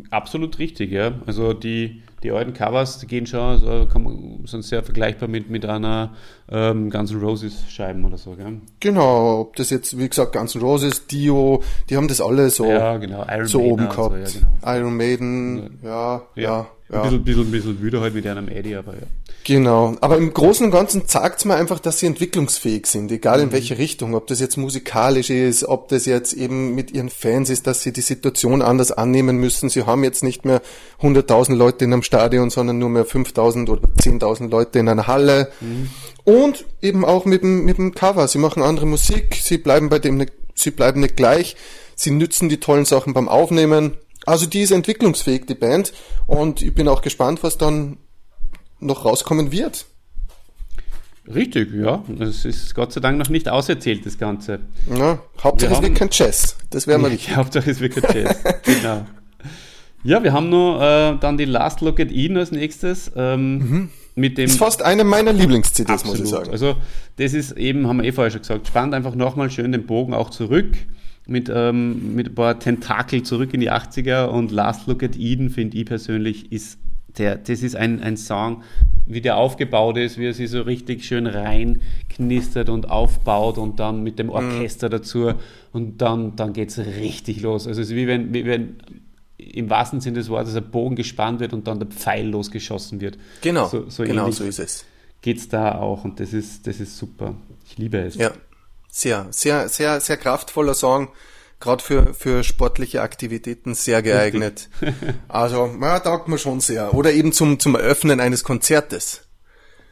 Absolut 0.09 0.57
richtig, 0.57 0.91
ja. 0.91 1.21
Also 1.27 1.53
die, 1.53 2.01
die 2.23 2.31
alten 2.31 2.53
Covers 2.53 2.99
die 2.99 3.07
gehen 3.07 3.25
schon, 3.25 3.39
also 3.39 3.87
man, 3.99 4.45
sind 4.45 4.63
sehr 4.63 4.83
vergleichbar 4.83 5.29
mit, 5.29 5.49
mit 5.49 5.65
einer 5.65 6.13
ähm, 6.49 6.89
Guns 6.89 7.11
N' 7.11 7.19
Roses 7.19 7.65
Scheiben 7.69 8.05
oder 8.05 8.17
so, 8.17 8.35
gell? 8.35 8.61
Genau, 8.79 9.41
ob 9.41 9.55
das 9.55 9.69
jetzt, 9.69 9.97
wie 9.97 10.07
gesagt, 10.07 10.33
Guns 10.33 10.55
N' 10.55 10.61
Roses, 10.61 11.07
Dio, 11.07 11.61
die 11.89 11.97
haben 11.97 12.07
das 12.07 12.21
alle 12.21 12.49
so, 12.49 12.65
ja, 12.65 12.97
genau. 12.97 13.25
Iron 13.29 13.47
so 13.47 13.59
Maiden 13.59 13.73
oben 13.73 13.89
gehabt. 13.89 14.27
So, 14.27 14.39
ja, 14.39 14.45
genau. 14.45 14.77
Iron 14.77 14.97
Maiden, 14.97 15.79
ja, 15.83 16.21
ja. 16.35 16.67
ja. 16.89 17.01
Ein 17.03 17.23
bisschen, 17.23 17.23
bisschen, 17.23 17.51
bisschen 17.51 17.81
müde 17.81 18.01
halt 18.01 18.13
mit 18.13 18.25
einem 18.25 18.47
Eddie, 18.47 18.75
aber 18.75 18.93
ja. 18.93 19.07
Genau. 19.45 19.95
Aber 19.99 20.17
im 20.17 20.33
Großen 20.33 20.65
und 20.65 20.71
Ganzen 20.71 21.07
zeigt 21.07 21.39
es 21.39 21.45
mir 21.45 21.55
einfach, 21.55 21.79
dass 21.79 21.99
sie 21.99 22.05
entwicklungsfähig 22.05 22.85
sind, 22.87 23.11
egal 23.11 23.41
in 23.41 23.47
mhm. 23.47 23.51
welche 23.51 23.77
Richtung. 23.77 24.15
Ob 24.15 24.27
das 24.27 24.39
jetzt 24.39 24.57
musikalisch 24.57 25.29
ist, 25.29 25.65
ob 25.65 25.89
das 25.89 26.05
jetzt 26.05 26.33
eben 26.33 26.75
mit 26.75 26.91
ihren 26.91 27.09
Fans 27.09 27.49
ist, 27.49 27.67
dass 27.67 27.81
sie 27.81 27.91
die 27.91 28.01
Situation 28.01 28.61
anders 28.61 28.91
annehmen 28.91 29.37
müssen. 29.37 29.69
Sie 29.69 29.85
haben 29.85 30.03
jetzt 30.03 30.23
nicht 30.23 30.45
mehr 30.45 30.61
100.000 31.01 31.55
Leute 31.55 31.85
in 31.85 31.93
einem 31.93 32.03
Stadion, 32.03 32.49
sondern 32.49 32.79
nur 32.79 32.89
mehr 32.89 33.05
5.000 33.05 33.69
oder 33.69 33.87
10.000 33.99 34.49
Leute 34.49 34.79
in 34.79 34.87
einer 34.87 35.07
Halle. 35.07 35.51
Mhm. 35.59 35.89
Und 36.23 36.65
eben 36.81 37.03
auch 37.03 37.25
mit 37.25 37.43
dem, 37.43 37.65
mit 37.65 37.77
dem 37.77 37.93
Cover. 37.93 38.27
Sie 38.27 38.37
machen 38.37 38.63
andere 38.63 38.85
Musik, 38.85 39.35
sie 39.41 39.57
bleiben 39.57 39.89
bei 39.89 39.99
dem, 39.99 40.25
sie 40.55 40.71
bleiben 40.71 41.01
nicht 41.01 41.17
gleich. 41.17 41.57
Sie 41.95 42.11
nützen 42.11 42.49
die 42.49 42.59
tollen 42.59 42.85
Sachen 42.85 43.13
beim 43.13 43.27
Aufnehmen 43.27 43.93
also 44.25 44.45
die 44.45 44.61
ist 44.61 44.71
entwicklungsfähig, 44.71 45.45
die 45.47 45.55
Band. 45.55 45.93
Und 46.27 46.61
ich 46.61 46.73
bin 46.73 46.87
auch 46.87 47.01
gespannt, 47.01 47.43
was 47.43 47.57
dann 47.57 47.97
noch 48.83 49.05
rauskommen 49.05 49.51
wird. 49.51 49.85
Richtig, 51.33 51.73
ja. 51.73 52.03
Es 52.19 52.43
ist 52.43 52.75
Gott 52.75 52.91
sei 52.91 52.99
Dank 52.99 53.17
noch 53.17 53.29
nicht 53.29 53.47
auserzählt, 53.47 54.05
das 54.05 54.17
Ganze. 54.17 54.59
Ja, 54.93 55.19
Hauptsache 55.41 55.71
wir 55.71 55.77
es 55.77 55.83
wird 55.83 55.95
kein 55.95 56.09
Jazz. 56.11 56.57
Das 56.69 56.85
wäre 56.85 56.99
mal 56.99 57.11
wichtig. 57.11 57.35
Hauptsache 57.35 57.71
es 57.71 57.79
wird 57.79 57.95
kein 57.95 58.23
Jazz. 58.23 58.43
genau. 58.63 59.05
Ja, 60.03 60.21
wir 60.21 60.33
haben 60.33 60.49
nur 60.49 60.81
äh, 60.81 61.17
dann 61.19 61.37
die 61.37 61.45
Last 61.45 61.79
Look 61.79 62.01
at 62.01 62.11
Eden 62.11 62.35
als 62.35 62.51
nächstes. 62.51 63.09
Ähm, 63.15 63.57
mhm. 63.57 63.89
mit 64.15 64.37
dem 64.37 64.45
ist 64.45 64.57
fast 64.57 64.81
eine 64.81 65.05
meiner 65.05 65.31
Lieblings-CDs, 65.31 66.03
muss 66.03 66.19
ich 66.19 66.27
sagen. 66.27 66.51
Also, 66.51 66.75
das 67.15 67.33
ist 67.33 67.53
eben, 67.53 67.87
haben 67.87 68.01
wir 68.01 68.05
eh 68.05 68.11
vorher 68.11 68.31
schon 68.31 68.41
gesagt, 68.41 68.67
spannt 68.67 68.93
einfach 68.93 69.15
nochmal 69.15 69.49
schön 69.49 69.71
den 69.71 69.85
Bogen 69.85 70.13
auch 70.13 70.29
zurück 70.29 70.75
mit, 71.25 71.49
ähm, 71.53 72.15
mit 72.15 72.29
ein 72.29 72.35
paar 72.35 72.59
Tentakel 72.59 73.23
zurück 73.23 73.53
in 73.53 73.61
die 73.61 73.71
80er 73.71 74.25
und 74.25 74.51
Last 74.51 74.87
Look 74.87 75.03
at 75.03 75.15
Eden, 75.15 75.49
finde 75.49 75.77
ich 75.77 75.85
persönlich, 75.85 76.51
ist 76.51 76.79
der, 77.17 77.37
das 77.37 77.61
ist 77.61 77.75
ein, 77.75 78.01
ein 78.01 78.17
Song, 78.17 78.63
wie 79.05 79.21
der 79.21 79.37
aufgebaut 79.37 79.97
ist, 79.97 80.17
wie 80.17 80.27
er 80.27 80.33
sich 80.33 80.49
so 80.49 80.61
richtig 80.61 81.05
schön 81.05 81.27
reinknistert 81.27 82.69
und 82.69 82.89
aufbaut 82.89 83.57
und 83.57 83.79
dann 83.79 84.03
mit 84.03 84.19
dem 84.19 84.27
mhm. 84.27 84.33
Orchester 84.33 84.89
dazu 84.89 85.33
und 85.71 86.01
dann, 86.01 86.35
dann 86.35 86.53
geht 86.53 86.69
es 86.69 86.79
richtig 86.79 87.41
los. 87.41 87.67
Also 87.67 87.81
es 87.81 87.89
ist 87.89 87.95
wie 87.95 88.07
wenn, 88.07 88.33
wie 88.33 88.45
wenn 88.45 88.77
im 89.37 89.69
wahrsten 89.69 89.99
Sinne 89.99 90.19
des 90.19 90.29
Wortes 90.29 90.55
ein 90.55 90.69
Bogen 90.69 90.95
gespannt 90.95 91.39
wird 91.39 91.53
und 91.53 91.67
dann 91.67 91.79
der 91.79 91.87
Pfeil 91.87 92.27
losgeschossen 92.27 93.01
wird. 93.01 93.17
Genau, 93.41 93.67
so, 93.67 93.89
so 93.89 94.03
genau 94.03 94.31
so 94.31 94.43
ist 94.45 94.59
es. 94.59 94.85
Geht 95.21 95.37
es 95.37 95.49
da 95.49 95.75
auch 95.75 96.03
und 96.03 96.19
das 96.19 96.33
ist, 96.33 96.67
das 96.67 96.79
ist 96.79 96.97
super. 96.97 97.35
Ich 97.65 97.77
liebe 97.77 97.97
es. 97.97 98.15
Ja, 98.15 98.31
sehr, 98.89 99.27
sehr, 99.31 99.69
sehr, 99.69 99.99
sehr 99.99 100.17
kraftvoller 100.17 100.73
Song. 100.73 101.09
Gerade 101.63 101.81
für, 101.81 102.13
für 102.13 102.43
sportliche 102.43 103.01
Aktivitäten 103.01 103.73
sehr 103.73 104.01
geeignet. 104.01 104.67
also, 105.29 105.73
ja, 105.79 105.99
taugt 106.01 106.27
mir 106.27 106.37
schon 106.37 106.59
sehr. 106.59 106.93
Oder 106.93 107.13
eben 107.13 107.31
zum, 107.31 107.57
zum 107.57 107.75
Eröffnen 107.75 108.19
eines 108.19 108.43
Konzertes. 108.43 109.29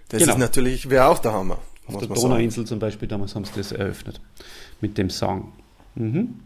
Das 0.09 0.19
genau. 0.19 0.33
ist 0.33 0.39
natürlich, 0.39 0.89
wäre 0.89 1.05
auch 1.05 1.19
der 1.19 1.31
Hammer. 1.31 1.59
Auf 1.87 1.99
der 1.99 2.09
Donauinsel 2.09 2.65
zum 2.65 2.79
Beispiel, 2.79 3.07
damals 3.07 3.35
haben 3.35 3.45
sie 3.45 3.53
das 3.55 3.71
eröffnet. 3.71 4.19
Mit 4.81 4.97
dem 4.97 5.09
Song. 5.09 5.53
Mhm. 5.95 6.41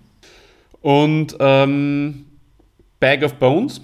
Und 0.82 1.36
ähm, 1.40 2.26
Bag 3.00 3.24
of 3.24 3.34
Bones. 3.34 3.82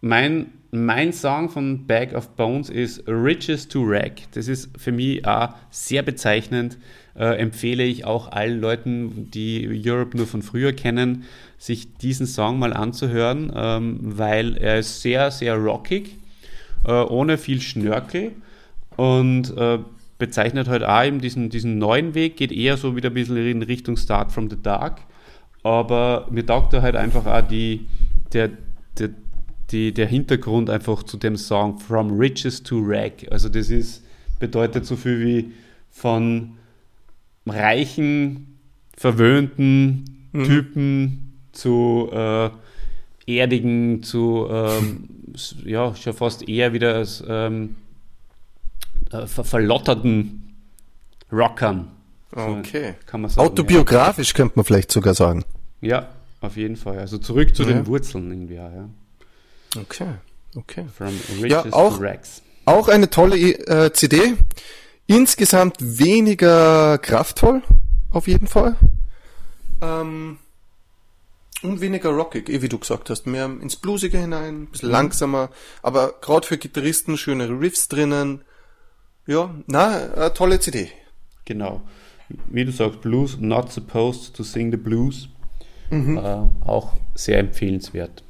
Mein, 0.00 0.52
mein 0.84 1.12
Song 1.12 1.48
von 1.48 1.86
Bag 1.86 2.14
of 2.14 2.28
Bones 2.36 2.70
ist 2.70 3.06
Riches 3.08 3.68
to 3.68 3.82
Rag. 3.84 4.12
Das 4.32 4.48
ist 4.48 4.70
für 4.78 4.92
mich 4.92 5.26
auch 5.26 5.54
sehr 5.70 6.02
bezeichnend 6.02 6.76
äh, 7.18 7.38
empfehle 7.38 7.84
ich 7.84 8.04
auch 8.04 8.30
allen 8.32 8.60
Leuten, 8.60 9.30
die 9.30 9.82
Europe 9.84 10.16
nur 10.16 10.26
von 10.26 10.42
früher 10.42 10.72
kennen, 10.72 11.24
sich 11.58 11.94
diesen 11.96 12.26
Song 12.26 12.58
mal 12.58 12.72
anzuhören, 12.72 13.52
ähm, 13.54 13.98
weil 14.02 14.56
er 14.58 14.78
ist 14.78 15.00
sehr, 15.00 15.30
sehr 15.30 15.56
rockig, 15.56 16.18
äh, 16.84 16.92
ohne 16.92 17.38
viel 17.38 17.60
Schnörkel 17.60 18.32
und 18.96 19.56
äh, 19.56 19.78
bezeichnet 20.18 20.68
halt 20.68 20.84
auch 20.84 21.04
eben 21.04 21.20
diesen, 21.20 21.50
diesen 21.50 21.78
neuen 21.78 22.14
Weg, 22.14 22.36
geht 22.36 22.52
eher 22.52 22.76
so 22.76 22.96
wieder 22.96 23.10
ein 23.10 23.14
bisschen 23.14 23.36
in 23.36 23.62
Richtung 23.62 23.96
Start 23.96 24.32
from 24.32 24.50
the 24.50 24.56
Dark, 24.62 25.00
aber 25.62 26.26
mir 26.30 26.44
taugt 26.44 26.72
da 26.72 26.82
halt 26.82 26.96
einfach 26.96 27.26
auch 27.26 27.46
die, 27.46 27.86
der, 28.32 28.50
der, 28.98 29.10
die, 29.70 29.92
der 29.92 30.06
Hintergrund 30.06 30.70
einfach 30.70 31.02
zu 31.02 31.16
dem 31.16 31.36
Song 31.36 31.78
From 31.78 32.18
Riches 32.18 32.62
to 32.62 32.80
Rag. 32.82 33.26
Also 33.30 33.48
das 33.48 33.70
ist, 33.70 34.02
bedeutet 34.38 34.86
so 34.86 34.96
viel 34.96 35.20
wie 35.20 35.52
von 35.90 36.56
reichen, 37.46 38.58
verwöhnten 38.96 40.28
mhm. 40.32 40.44
Typen 40.44 41.32
zu 41.52 42.10
äh, 42.12 42.50
erdigen, 43.26 44.02
zu 44.02 44.46
ähm, 44.50 45.08
ja, 45.64 45.94
schon 45.94 46.14
fast 46.14 46.48
eher 46.48 46.72
wieder 46.72 46.94
als 46.94 47.24
ähm, 47.26 47.76
äh, 49.10 49.26
ver 49.26 49.44
verlotterten 49.44 50.54
Rockern. 51.32 51.88
Okay. 52.30 52.94
Kann 53.06 53.22
man 53.22 53.30
sagen, 53.30 53.48
Autobiografisch 53.48 54.30
ja. 54.30 54.36
könnte 54.36 54.56
man 54.56 54.64
vielleicht 54.64 54.92
sogar 54.92 55.14
sagen. 55.14 55.44
Ja, 55.80 56.08
auf 56.40 56.56
jeden 56.56 56.76
Fall. 56.76 56.98
Also 56.98 57.18
zurück 57.18 57.54
zu 57.54 57.62
ja. 57.62 57.70
den 57.70 57.86
Wurzeln 57.86 58.30
irgendwie, 58.30 58.54
ja. 58.54 58.88
Okay, 59.76 60.14
okay. 60.54 60.86
From 60.96 61.08
riches 61.42 61.50
ja, 61.50 61.72
auch. 61.72 62.00
Auch 62.64 62.88
eine 62.88 63.10
tolle 63.10 63.36
äh, 63.36 63.92
CD. 63.92 64.34
Insgesamt 65.06 65.76
weniger 65.80 66.98
kraftvoll, 66.98 67.62
auf 68.10 68.26
jeden 68.26 68.48
Fall. 68.48 68.76
Ähm, 69.80 70.38
und 71.62 71.80
weniger 71.80 72.10
rockig, 72.10 72.48
eh 72.48 72.60
wie 72.60 72.68
du 72.68 72.78
gesagt 72.78 73.08
hast. 73.08 73.26
Mehr 73.26 73.46
ins 73.46 73.76
Bluesige 73.76 74.18
hinein, 74.18 74.62
ein 74.62 74.66
bisschen 74.66 74.88
mhm. 74.88 74.94
langsamer. 74.94 75.50
Aber 75.82 76.14
gerade 76.20 76.46
für 76.46 76.58
Gitarristen 76.58 77.16
schöne 77.16 77.48
Riffs 77.48 77.88
drinnen. 77.88 78.42
Ja, 79.26 79.54
na, 79.66 80.12
eine 80.14 80.34
tolle 80.34 80.60
CD. 80.60 80.90
Genau. 81.44 81.82
Wie 82.48 82.64
du 82.64 82.72
sagst, 82.72 83.00
Blues, 83.00 83.38
not 83.38 83.72
supposed 83.72 84.34
to 84.34 84.42
sing 84.42 84.70
the 84.72 84.76
blues. 84.76 85.28
Mhm. 85.90 86.18
Äh, 86.18 86.66
auch 86.66 86.94
sehr 87.14 87.38
empfehlenswert. 87.38 88.24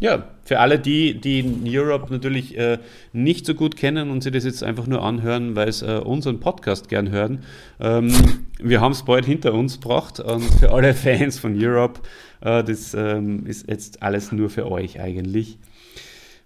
Ja, 0.00 0.28
für 0.44 0.58
alle 0.60 0.78
die, 0.78 1.20
die 1.20 1.44
Europe 1.66 2.12
natürlich 2.12 2.58
äh, 2.58 2.78
nicht 3.12 3.46
so 3.46 3.54
gut 3.54 3.76
kennen 3.76 4.10
und 4.10 4.22
sie 4.22 4.30
das 4.30 4.44
jetzt 4.44 4.62
einfach 4.62 4.86
nur 4.86 5.02
anhören, 5.02 5.54
weil 5.56 5.72
sie 5.72 5.86
äh, 5.86 6.00
unseren 6.00 6.40
Podcast 6.40 6.88
gern 6.88 7.10
hören. 7.10 7.44
Ähm, 7.80 8.12
wir 8.60 8.80
haben 8.80 8.92
es 8.92 9.04
bald 9.04 9.24
hinter 9.24 9.54
uns 9.54 9.80
gebracht 9.80 10.18
und 10.20 10.42
für 10.42 10.72
alle 10.72 10.94
Fans 10.94 11.38
von 11.38 11.54
Europe, 11.56 12.00
äh, 12.40 12.64
das 12.64 12.92
ähm, 12.94 13.46
ist 13.46 13.68
jetzt 13.68 14.02
alles 14.02 14.32
nur 14.32 14.50
für 14.50 14.70
euch 14.70 15.00
eigentlich. 15.00 15.58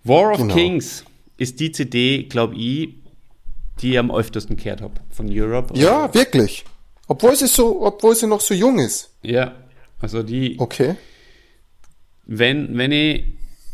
War 0.05 0.33
of 0.33 0.39
Genau. 0.39 0.55
Kings 0.55 1.05
ist 1.39 1.59
die 1.59 1.73
CD, 1.73 2.25
glaube 2.25 2.55
ich, 2.55 2.91
die 3.81 3.93
ich 3.93 3.99
am 3.99 4.11
öftesten 4.15 4.57
gehört 4.57 4.83
habe 4.83 4.95
von 5.11 5.27
Europe. 5.31 5.73
Ja, 5.77 6.13
wirklich. 6.15 6.65
Obwohl 7.09 7.35
sie 7.35 7.47
so, 7.47 7.81
obwohl 7.85 8.15
sie 8.15 8.27
noch 8.27 8.41
so 8.43 8.53
jung 8.55 8.79
ist. 8.79 9.11
Ja, 9.23 9.53
also 10.01 10.23
die, 10.23 10.57
Okay. 10.59 10.97
wenn, 12.27 12.77
wenn 12.77 12.93
ich 12.93 13.25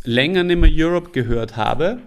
länger 0.04 0.44
nicht 0.44 0.60
mehr 0.60 0.70
Europe 0.72 1.10
gehört 1.10 1.56
habe 1.56 1.98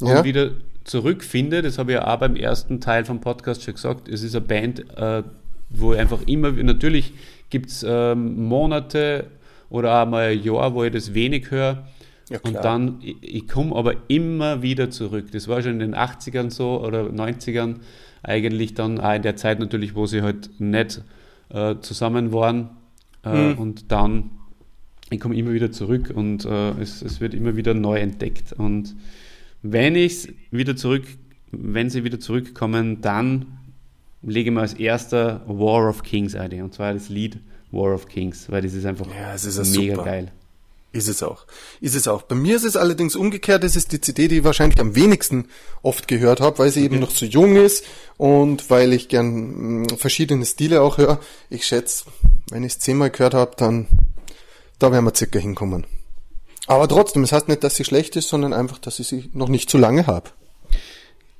und 0.00 0.08
Ja. 0.08 0.24
wieder 0.24 0.50
zurückfinde, 0.84 1.62
das 1.62 1.78
habe 1.78 1.92
ich 1.92 1.98
ja 1.98 2.06
auch 2.12 2.18
beim 2.18 2.34
ersten 2.36 2.80
Teil 2.80 3.04
vom 3.04 3.20
Podcast 3.20 3.62
schon 3.62 3.74
gesagt, 3.74 4.08
es 4.08 4.22
ist 4.22 4.34
eine 4.34 4.44
Band, 4.44 4.80
äh, 4.96 5.22
wo 5.68 5.92
ich 5.92 5.98
einfach 6.00 6.22
immer, 6.26 6.50
natürlich 6.50 7.12
gibt 7.50 7.70
es 7.70 7.84
ähm, 7.86 8.44
Monate 8.44 9.26
oder 9.68 10.02
auch 10.02 10.06
mal 10.08 10.30
ein 10.30 10.42
Jahr, 10.42 10.74
wo 10.74 10.82
ich 10.84 10.92
das 10.92 11.14
wenig 11.14 11.50
höre. 11.50 11.86
Ja, 12.28 12.38
und 12.42 12.54
dann, 12.54 12.98
ich, 13.02 13.16
ich 13.22 13.48
komme 13.48 13.74
aber 13.76 13.94
immer 14.08 14.62
wieder 14.62 14.90
zurück. 14.90 15.26
Das 15.32 15.46
war 15.48 15.62
schon 15.62 15.72
in 15.72 15.78
den 15.80 15.94
80ern 15.96 16.50
so 16.50 16.80
oder 16.80 17.02
90ern 17.02 17.76
eigentlich 18.22 18.74
dann 18.74 19.00
auch 19.00 19.14
in 19.14 19.22
der 19.22 19.36
Zeit 19.36 19.58
natürlich, 19.58 19.94
wo 19.94 20.06
sie 20.06 20.22
halt 20.22 20.48
nicht 20.58 21.02
äh, 21.50 21.76
zusammen 21.80 22.32
waren. 22.32 22.70
Äh, 23.24 23.54
Und 23.54 23.90
dann, 23.92 24.30
ich 25.10 25.20
komme 25.20 25.36
immer 25.36 25.52
wieder 25.52 25.72
zurück 25.72 26.12
und 26.14 26.44
äh, 26.44 26.70
es, 26.80 27.02
es 27.02 27.20
wird 27.20 27.34
immer 27.34 27.56
wieder 27.56 27.74
neu 27.74 27.98
entdeckt. 27.98 28.52
Und 28.52 28.94
wenn 29.62 29.96
ich 29.96 30.32
wieder 30.50 30.76
zurück, 30.76 31.04
wenn 31.52 31.90
sie 31.90 32.04
wieder 32.04 32.20
zurückkommen, 32.20 33.00
dann 33.00 33.46
lege 34.22 34.50
ich 34.50 34.54
mir 34.54 34.60
als 34.60 34.74
erster 34.74 35.42
War 35.46 35.88
of 35.88 36.02
Kings 36.02 36.34
ein. 36.34 36.52
Und 36.62 36.74
zwar 36.74 36.94
das 36.94 37.08
Lied 37.08 37.38
War 37.72 37.94
of 37.94 38.06
Kings, 38.06 38.50
weil 38.50 38.62
das 38.62 38.74
ist 38.74 38.84
einfach 38.86 39.06
Ja, 39.08 39.34
es 39.34 39.44
ist 39.44 39.76
mega 39.76 39.94
super. 39.96 40.04
geil. 40.06 40.32
Ist 40.92 41.08
es 41.08 41.22
auch. 41.22 41.46
Ist 41.80 41.94
es 41.94 42.08
auch. 42.08 42.22
Bei 42.22 42.34
mir 42.34 42.56
ist 42.56 42.64
es 42.64 42.76
allerdings 42.76 43.14
umgekehrt. 43.14 43.62
Es 43.62 43.76
ist 43.76 43.92
die 43.92 44.00
CD, 44.00 44.26
die 44.26 44.38
ich 44.38 44.44
wahrscheinlich 44.44 44.80
am 44.80 44.96
wenigsten 44.96 45.44
oft 45.82 46.08
gehört 46.08 46.40
habe, 46.40 46.58
weil 46.58 46.72
sie 46.72 46.82
eben 46.82 46.98
noch 46.98 47.12
so 47.12 47.26
jung 47.26 47.54
ist 47.54 47.84
und 48.16 48.70
weil 48.70 48.92
ich 48.92 49.06
gern 49.08 49.82
mh, 49.82 49.96
verschiedene 49.98 50.44
Stile 50.44 50.82
auch 50.82 50.98
höre. 50.98 51.20
Ich 51.48 51.64
schätze, 51.64 52.06
wenn 52.50 52.64
ich 52.64 52.72
es 52.72 52.78
zehnmal 52.80 53.10
gehört 53.10 53.34
habe, 53.34 53.52
dann 53.56 53.86
da 54.80 54.90
werden 54.90 55.04
wir 55.04 55.14
circa 55.14 55.38
hinkommen. 55.38 55.86
Aber 56.66 56.88
trotzdem, 56.88 57.22
es 57.22 57.32
heißt 57.32 57.48
nicht, 57.48 57.64
dass 57.64 57.76
sie 57.76 57.84
schlecht 57.84 58.16
ist, 58.16 58.28
sondern 58.28 58.52
einfach, 58.52 58.78
dass 58.78 58.98
ich 58.98 59.08
sie 59.08 59.30
noch 59.32 59.48
nicht 59.48 59.70
zu 59.70 59.78
lange 59.78 60.06
habe. 60.06 60.30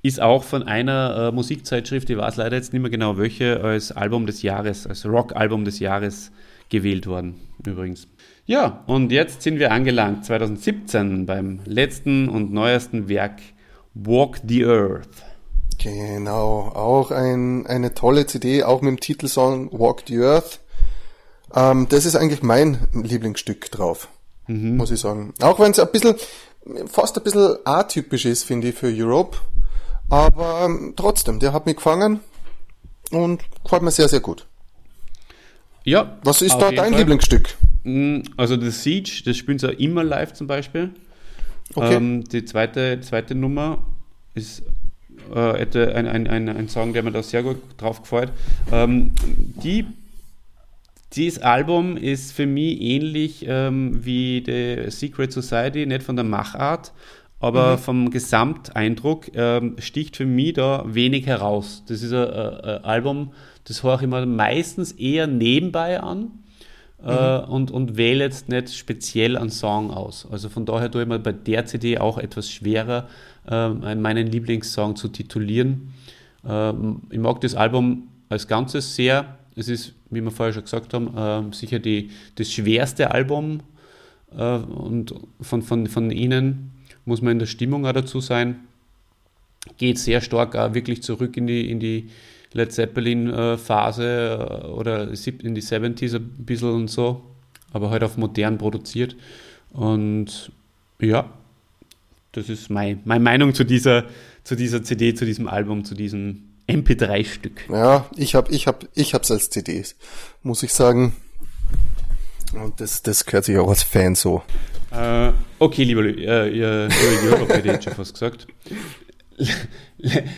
Ist 0.03 0.21
auch 0.21 0.45
von 0.45 0.63
einer 0.63 1.29
äh, 1.29 1.33
Musikzeitschrift, 1.33 2.09
ich 2.09 2.17
weiß 2.17 2.37
leider 2.37 2.57
jetzt 2.57 2.73
nicht 2.73 2.83
mehr 2.83 2.91
genau 2.91 3.19
welche, 3.19 3.61
als 3.63 3.93
Album 3.93 4.27
des 4.27 4.43
Jahres, 4.43 4.87
als 4.87 5.05
Rock-Album 5.05 5.65
des 5.65 5.79
Jahres 5.79 6.31
gewählt 6.71 7.07
worden, 7.07 7.41
übrigens. 7.65 8.09
Ja, 8.47 8.83
und 8.87 9.13
jetzt 9.13 9.43
sind 9.43 9.59
wir 9.59 9.73
angelangt, 9.73 10.25
2017, 10.25 11.27
beim 11.27 11.61
letzten 11.65 12.29
und 12.29 12.53
neuesten 12.53 13.09
Werk 13.09 13.41
Walk 13.95 14.41
the 14.47 14.65
Earth. 14.65 15.09
Genau, 15.79 16.73
auch 16.75 17.11
ein, 17.11 17.67
eine 17.67 17.95
tolle 17.95 18.27
CD, 18.27 18.65
auch 18.65 18.83
mit 18.83 18.91
dem 18.91 19.01
Titelsong 19.01 19.71
Walk 19.73 20.03
the 20.07 20.19
Earth. 20.19 20.61
Ähm, 21.55 21.87
das 21.89 22.05
ist 22.07 22.17
eigentlich 22.17 22.43
mein 22.43 22.79
Lieblingsstück 22.93 23.71
drauf, 23.71 24.09
muss 24.47 24.91
ich 24.91 25.01
sagen. 25.01 25.33
Auch 25.41 25.59
wenn 25.59 25.73
es 25.73 25.79
ein 25.79 25.89
bisschen, 25.93 26.15
fast 26.87 27.17
ein 27.17 27.25
bisschen 27.25 27.57
atypisch 27.65 28.25
ist, 28.25 28.45
finde 28.45 28.69
ich, 28.69 28.75
für 28.75 28.89
Europe. 28.93 29.37
Aber 30.09 30.63
ähm, 30.65 30.95
trotzdem, 30.97 31.39
der 31.39 31.53
hat 31.53 31.67
mich 31.67 31.77
gefangen 31.77 32.21
und 33.13 33.43
gefällt 33.65 33.83
mir 33.83 33.91
sehr, 33.91 34.09
sehr 34.09 34.21
gut. 34.21 34.47
Ja, 35.85 36.19
Was 36.25 36.43
ist 36.43 36.57
da 36.57 36.71
dein 36.71 36.91
Fall. 36.93 36.99
Lieblingsstück? 36.99 37.57
Mm, 37.85 38.21
Also 38.37 38.61
The 38.61 38.71
Siege, 38.71 39.23
das 39.25 39.37
spielen 39.37 39.59
sie 39.59 39.69
auch 39.69 39.79
immer 39.79 40.05
live 40.05 40.33
zum 40.35 40.47
Beispiel. 40.47 40.91
Okay. 41.75 41.95
Ähm, 41.95 42.25
die 42.25 42.45
zweite, 42.45 43.01
zweite 43.01 43.35
Nummer 43.35 43.79
ist 44.35 44.63
äh, 45.35 45.39
ein, 45.95 46.07
ein, 46.07 46.27
ein, 46.27 46.49
ein 46.49 46.69
Song, 46.69 46.93
der 46.93 47.03
mir 47.03 47.13
da 47.13 47.23
sehr 47.23 47.43
gut 47.43 47.59
drauf 47.79 48.03
gefällt. 48.03 48.33
Ähm, 48.73 49.13
die, 49.63 49.87
dieses 51.13 51.43
Album 51.43 51.97
ist 51.97 52.33
für 52.33 52.47
mich 52.47 52.81
ähnlich 52.81 53.45
ähm, 53.49 54.05
wie 54.05 54.43
The 54.45 54.91
Secret 54.91 55.33
Society, 55.33 55.87
nicht 55.87 56.03
von 56.03 56.17
der 56.17 56.25
Machart, 56.25 56.93
aber 57.41 57.79
vom 57.79 58.11
Gesamteindruck 58.11 59.35
ähm, 59.35 59.77
sticht 59.79 60.17
für 60.17 60.27
mich 60.27 60.55
da 60.55 60.85
wenig 60.87 61.27
heraus. 61.27 61.83
Das 61.89 62.03
ist 62.03 62.13
ein, 62.13 62.29
ein, 62.29 62.61
ein 62.61 62.85
Album, 62.85 63.33
das 63.65 63.83
höre 63.83 64.03
ich 64.03 64.09
mir 64.09 64.27
meistens 64.27 64.93
eher 64.93 65.27
nebenbei 65.27 66.01
an 66.01 66.33
äh, 67.05 67.39
und, 67.39 67.71
und 67.71 67.97
wähle 67.97 68.25
jetzt 68.25 68.49
nicht 68.49 68.75
speziell 68.75 69.37
einen 69.37 69.51
Song 69.51 69.91
aus. 69.91 70.29
Also 70.31 70.49
von 70.49 70.67
daher 70.67 70.91
tue 70.91 71.03
ich 71.03 71.09
mir 71.09 71.19
bei 71.19 71.33
der 71.33 71.65
CD 71.67 71.99
auch 71.99 72.19
etwas 72.19 72.51
schwerer, 72.51 73.09
ähm, 73.51 74.01
meinen 74.03 74.27
Lieblingssong 74.27 74.97
zu 74.97 75.09
titulieren. 75.09 75.93
Ähm, 76.47 77.03
ich 77.11 77.19
mag 77.19 77.41
das 77.41 77.55
Album 77.55 78.09
als 78.29 78.47
Ganzes 78.49 78.95
sehr. 78.95 79.37
Es 79.61 79.69
ist, 79.69 79.93
wie 80.09 80.23
wir 80.23 80.31
vorher 80.31 80.55
schon 80.55 80.65
gesagt 80.65 80.95
haben, 80.95 81.13
ähm, 81.17 81.53
sicher 81.53 81.79
die, 81.79 82.11
das 82.37 82.51
schwerste 82.51 83.11
Album 83.11 83.61
äh, 84.37 84.57
und 84.57 85.15
von, 85.41 85.61
von, 85.61 85.87
von 85.87 86.11
ihnen 86.11 86.71
muss 87.05 87.21
man 87.21 87.33
in 87.33 87.39
der 87.41 87.47
Stimmung 87.47 87.87
auch 87.87 87.93
dazu 87.93 88.21
sein. 88.21 88.61
Geht 89.77 89.99
sehr 89.99 90.23
stark 90.23 90.57
auch 90.57 90.73
wirklich 90.73 91.03
zurück 91.03 91.37
in 91.37 91.47
die, 91.47 91.71
in 91.71 91.79
die 91.79 92.09
Led 92.55 92.73
Zeppelin-Phase 92.73 94.63
äh, 94.65 94.67
oder 94.69 95.03
in 95.03 95.55
die 95.55 95.63
70s 95.63 96.17
ein 96.17 96.29
bisschen 96.39 96.71
und 96.71 96.89
so, 96.89 97.23
aber 97.73 97.91
halt 97.91 98.03
auf 98.03 98.17
modern 98.17 98.57
produziert. 98.57 99.15
Und 99.73 100.51
ja, 101.01 101.31
das 102.33 102.49
ist 102.49 102.71
mein, 102.71 103.01
meine 103.05 103.23
Meinung 103.23 103.53
zu 103.53 103.65
dieser, 103.65 104.07
zu 104.43 104.57
dieser 104.57 104.83
CD, 104.83 105.15
zu 105.15 105.27
diesem 105.27 105.49
Album, 105.49 105.85
zu 105.85 105.95
diesem 105.95 106.50
MP3-Stück. 106.71 107.69
Ja, 107.71 108.07
ich 108.17 108.35
hab, 108.35 108.51
ich 108.51 108.67
hab, 108.67 108.87
ich 108.95 109.15
hab's 109.15 109.31
als 109.31 109.51
CD, 109.51 109.85
muss 110.43 110.63
ich 110.63 110.73
sagen. 110.73 111.15
Und 112.53 112.81
das, 112.81 113.03
das 113.03 113.25
gehört 113.27 113.45
sich 113.45 113.57
auch 113.59 113.69
als 113.69 113.83
Fan 113.83 114.15
so. 114.15 114.43
Äh, 114.91 115.33
okay, 115.61 115.85
lieber, 115.85 116.01
Lü- 116.03 116.19
äh, 116.27 116.49
ihr, 116.51 116.89
Europe 117.25 117.55
hätte 117.55 117.69
ich 117.69 117.75
jetzt 117.75 117.85
schon 117.85 117.95
fast 117.95 118.15
gesagt. 118.15 118.47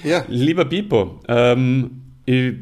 Ja. 0.04 0.24
Lieber 0.28 0.64
Bipo, 0.64 1.20
ähm, 1.28 2.02
ich 2.26 2.54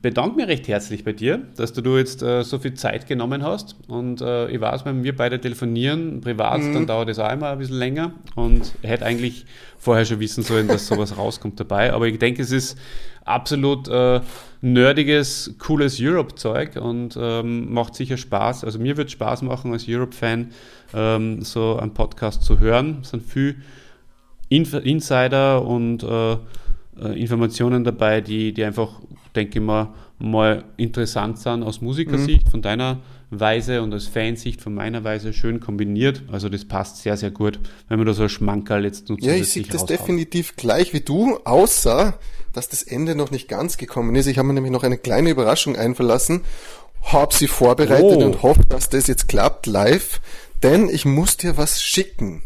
bedanke 0.00 0.36
mich 0.36 0.46
recht 0.46 0.68
herzlich 0.68 1.04
bei 1.04 1.12
dir, 1.12 1.42
dass 1.56 1.72
du 1.72 1.96
jetzt 1.96 2.22
äh, 2.22 2.42
so 2.42 2.58
viel 2.58 2.74
Zeit 2.74 3.06
genommen 3.06 3.42
hast. 3.42 3.76
Und 3.88 4.20
äh, 4.20 4.48
ich 4.48 4.60
weiß, 4.60 4.84
wenn 4.84 5.02
wir 5.02 5.16
beide 5.16 5.40
telefonieren, 5.40 6.20
privat, 6.20 6.60
dann 6.60 6.86
dauert 6.86 7.08
es 7.08 7.18
auch 7.18 7.32
immer 7.32 7.50
ein 7.50 7.58
bisschen 7.58 7.78
länger. 7.78 8.12
Und 8.34 8.74
ich 8.82 8.88
hätte 8.88 9.04
eigentlich 9.04 9.46
vorher 9.76 10.04
schon 10.04 10.20
wissen 10.20 10.42
sollen, 10.42 10.68
dass 10.68 10.86
sowas 10.86 11.16
rauskommt 11.16 11.58
dabei. 11.58 11.92
Aber 11.92 12.06
ich 12.06 12.18
denke, 12.18 12.42
es 12.42 12.52
ist 12.52 12.78
absolut 13.24 13.88
äh, 13.88 14.20
nerdiges, 14.60 15.54
cooles 15.58 15.98
Europe-Zeug 16.00 16.76
und 16.76 17.18
ähm, 17.20 17.72
macht 17.72 17.94
sicher 17.94 18.16
Spaß. 18.16 18.64
Also 18.64 18.78
mir 18.78 18.96
wird 18.96 19.10
Spaß 19.10 19.42
machen 19.42 19.72
als 19.72 19.86
Europe-Fan, 19.88 20.50
ähm, 20.94 21.42
so 21.42 21.76
einen 21.76 21.94
Podcast 21.94 22.44
zu 22.44 22.60
hören. 22.60 22.98
Es 23.02 23.10
sind 23.10 23.24
viel 23.24 23.56
Inf 24.48 24.74
Insider 24.74 25.64
und 25.64 26.02
äh, 26.02 26.36
äh, 27.00 27.20
Informationen 27.20 27.84
dabei, 27.84 28.20
die, 28.20 28.52
die 28.52 28.64
einfach, 28.64 29.00
denke 29.38 29.58
ich 29.58 29.64
mal, 29.64 29.94
mal 30.18 30.64
interessant 30.76 31.38
sind 31.38 31.62
aus 31.62 31.80
Musikersicht 31.80 32.48
von 32.50 32.60
deiner 32.62 33.00
Weise 33.30 33.82
und 33.82 33.92
aus 33.94 34.06
Fansicht 34.06 34.60
von 34.60 34.74
meiner 34.74 35.04
Weise 35.04 35.32
schön 35.32 35.60
kombiniert. 35.60 36.22
Also 36.32 36.48
das 36.48 36.64
passt 36.64 36.98
sehr, 36.98 37.16
sehr 37.16 37.30
gut, 37.30 37.58
wenn 37.88 37.98
man 37.98 38.06
da 38.06 38.14
so 38.14 38.22
ein 38.24 38.28
Schmankerl 38.28 38.84
jetzt 38.84 39.08
nur 39.08 39.20
Ja, 39.20 39.34
ich 39.34 39.48
sehe 39.52 39.62
das 39.64 39.84
definitiv 39.86 40.56
gleich 40.56 40.92
wie 40.92 41.00
du, 41.00 41.36
außer 41.44 42.18
dass 42.52 42.68
das 42.68 42.82
Ende 42.82 43.14
noch 43.14 43.30
nicht 43.30 43.48
ganz 43.48 43.76
gekommen 43.76 44.14
ist. 44.16 44.26
Ich 44.26 44.38
habe 44.38 44.48
mir 44.48 44.54
nämlich 44.54 44.72
noch 44.72 44.82
eine 44.82 44.98
kleine 44.98 45.30
Überraschung 45.30 45.76
einverlassen, 45.76 46.40
habe 47.02 47.32
sie 47.34 47.46
vorbereitet 47.48 48.18
Oh. 48.18 48.24
und 48.24 48.42
hoffe, 48.42 48.62
dass 48.68 48.88
das 48.88 49.06
jetzt 49.06 49.28
klappt 49.28 49.66
live, 49.66 50.20
denn 50.62 50.88
ich 50.88 51.04
muss 51.04 51.36
dir 51.36 51.56
was 51.56 51.82
schicken. 51.82 52.42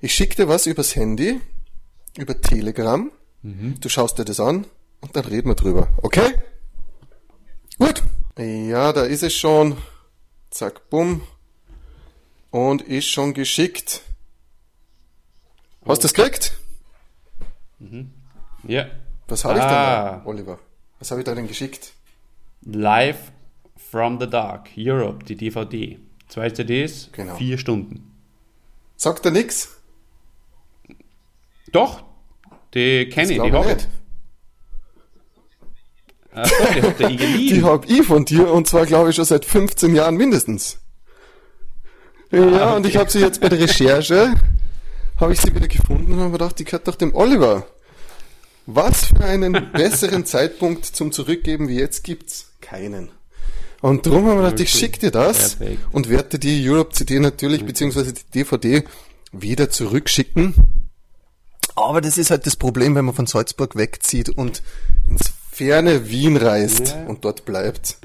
Ich 0.00 0.14
schicke 0.14 0.36
dir 0.36 0.48
was 0.48 0.66
übers 0.66 0.94
Handy, 0.94 1.40
über 2.18 2.40
Telegram. 2.40 3.10
Du 3.80 3.88
schaust 3.88 4.18
dir 4.18 4.24
das 4.24 4.38
an 4.38 4.66
und 5.02 5.14
dann 5.14 5.24
reden 5.26 5.48
wir 5.48 5.54
drüber. 5.54 5.88
Okay? 5.98 6.34
Gut. 7.78 8.02
Ja, 8.38 8.92
da 8.92 9.02
ist 9.04 9.22
es 9.22 9.34
schon. 9.34 9.76
Zack, 10.50 10.88
bumm. 10.90 11.20
Und 12.50 12.82
ist 12.82 13.08
schon 13.08 13.34
geschickt. 13.34 14.02
Hast 15.86 16.02
du 16.02 16.06
das 16.06 16.14
gekriegt? 16.14 16.56
Ja. 18.66 18.86
Was 19.28 19.44
habe 19.44 19.58
ich 19.58 19.64
Ah. 19.64 20.10
denn 20.12 20.20
da, 20.20 20.26
Oliver? 20.26 20.58
Was 20.98 21.10
habe 21.10 21.20
ich 21.20 21.24
da 21.24 21.34
denn 21.34 21.48
geschickt? 21.48 21.92
Live 22.62 23.32
from 23.76 24.20
the 24.20 24.28
Dark, 24.28 24.68
Europe, 24.76 25.24
die 25.24 25.36
DVD. 25.36 25.98
Zwei 26.28 26.50
CDs, 26.50 27.10
Genau. 27.12 27.34
vier 27.36 27.58
Stunden. 27.58 28.12
Sagt 28.96 29.24
er 29.26 29.32
nix? 29.32 29.76
Doch, 31.72 32.04
die 32.74 33.08
kenne 33.08 33.32
ich, 33.32 33.40
die 33.42 33.52
habe 33.52 33.72
ich. 33.72 33.88
Ach 36.34 36.46
so, 36.48 36.90
die 37.08 37.16
Die 37.16 37.46
Igelin. 37.48 37.64
hab 37.64 37.88
ich 37.90 38.06
von 38.06 38.24
dir 38.24 38.50
und 38.50 38.66
zwar 38.66 38.86
glaube 38.86 39.10
ich 39.10 39.16
schon 39.16 39.24
seit 39.24 39.44
15 39.44 39.94
Jahren 39.94 40.16
mindestens. 40.16 40.78
Ja, 42.30 42.74
und 42.76 42.86
ich 42.86 42.96
habe 42.96 43.10
sie 43.10 43.20
jetzt 43.20 43.40
bei 43.40 43.48
der 43.50 43.60
Recherche, 43.60 44.34
habe 45.20 45.32
ich 45.34 45.40
sie 45.40 45.54
wieder 45.54 45.68
gefunden 45.68 46.12
und 46.12 46.20
habe 46.20 46.32
gedacht, 46.32 46.58
die 46.58 46.64
gehört 46.64 46.88
doch 46.88 46.94
dem 46.96 47.14
Oliver. 47.14 47.66
Was 48.64 49.06
für 49.06 49.24
einen 49.24 49.52
besseren 49.72 50.24
Zeitpunkt 50.24 50.86
zum 50.86 51.12
Zurückgeben 51.12 51.68
wie 51.68 51.78
jetzt 51.78 52.04
gibt's? 52.04 52.46
Keinen. 52.62 53.10
Und 53.82 54.06
darum 54.06 54.26
haben 54.26 54.36
wir 54.38 54.44
gedacht, 54.44 54.60
ich 54.60 54.70
Okay. 54.70 54.78
schick 54.78 55.00
dir 55.00 55.10
das 55.10 55.56
Perfekt. 55.56 55.82
und 55.92 56.08
werde 56.08 56.38
die 56.38 56.66
Europe 56.70 56.92
CD 56.94 57.18
natürlich, 57.18 57.64
beziehungsweise 57.66 58.12
die 58.14 58.22
DVD 58.34 58.84
wieder 59.32 59.68
zurückschicken. 59.68 60.54
Aber 61.74 62.00
das 62.00 62.16
ist 62.16 62.30
halt 62.30 62.46
das 62.46 62.54
Problem, 62.56 62.94
wenn 62.94 63.04
man 63.04 63.14
von 63.14 63.26
Salzburg 63.26 63.76
wegzieht 63.76 64.28
und 64.30 64.62
ins 65.08 65.31
ferne 65.52 66.08
Wien 66.08 66.36
reist 66.36 66.96
Ja. 66.96 67.06
und 67.06 67.24
dort 67.24 67.44
bleibt. 67.44 67.98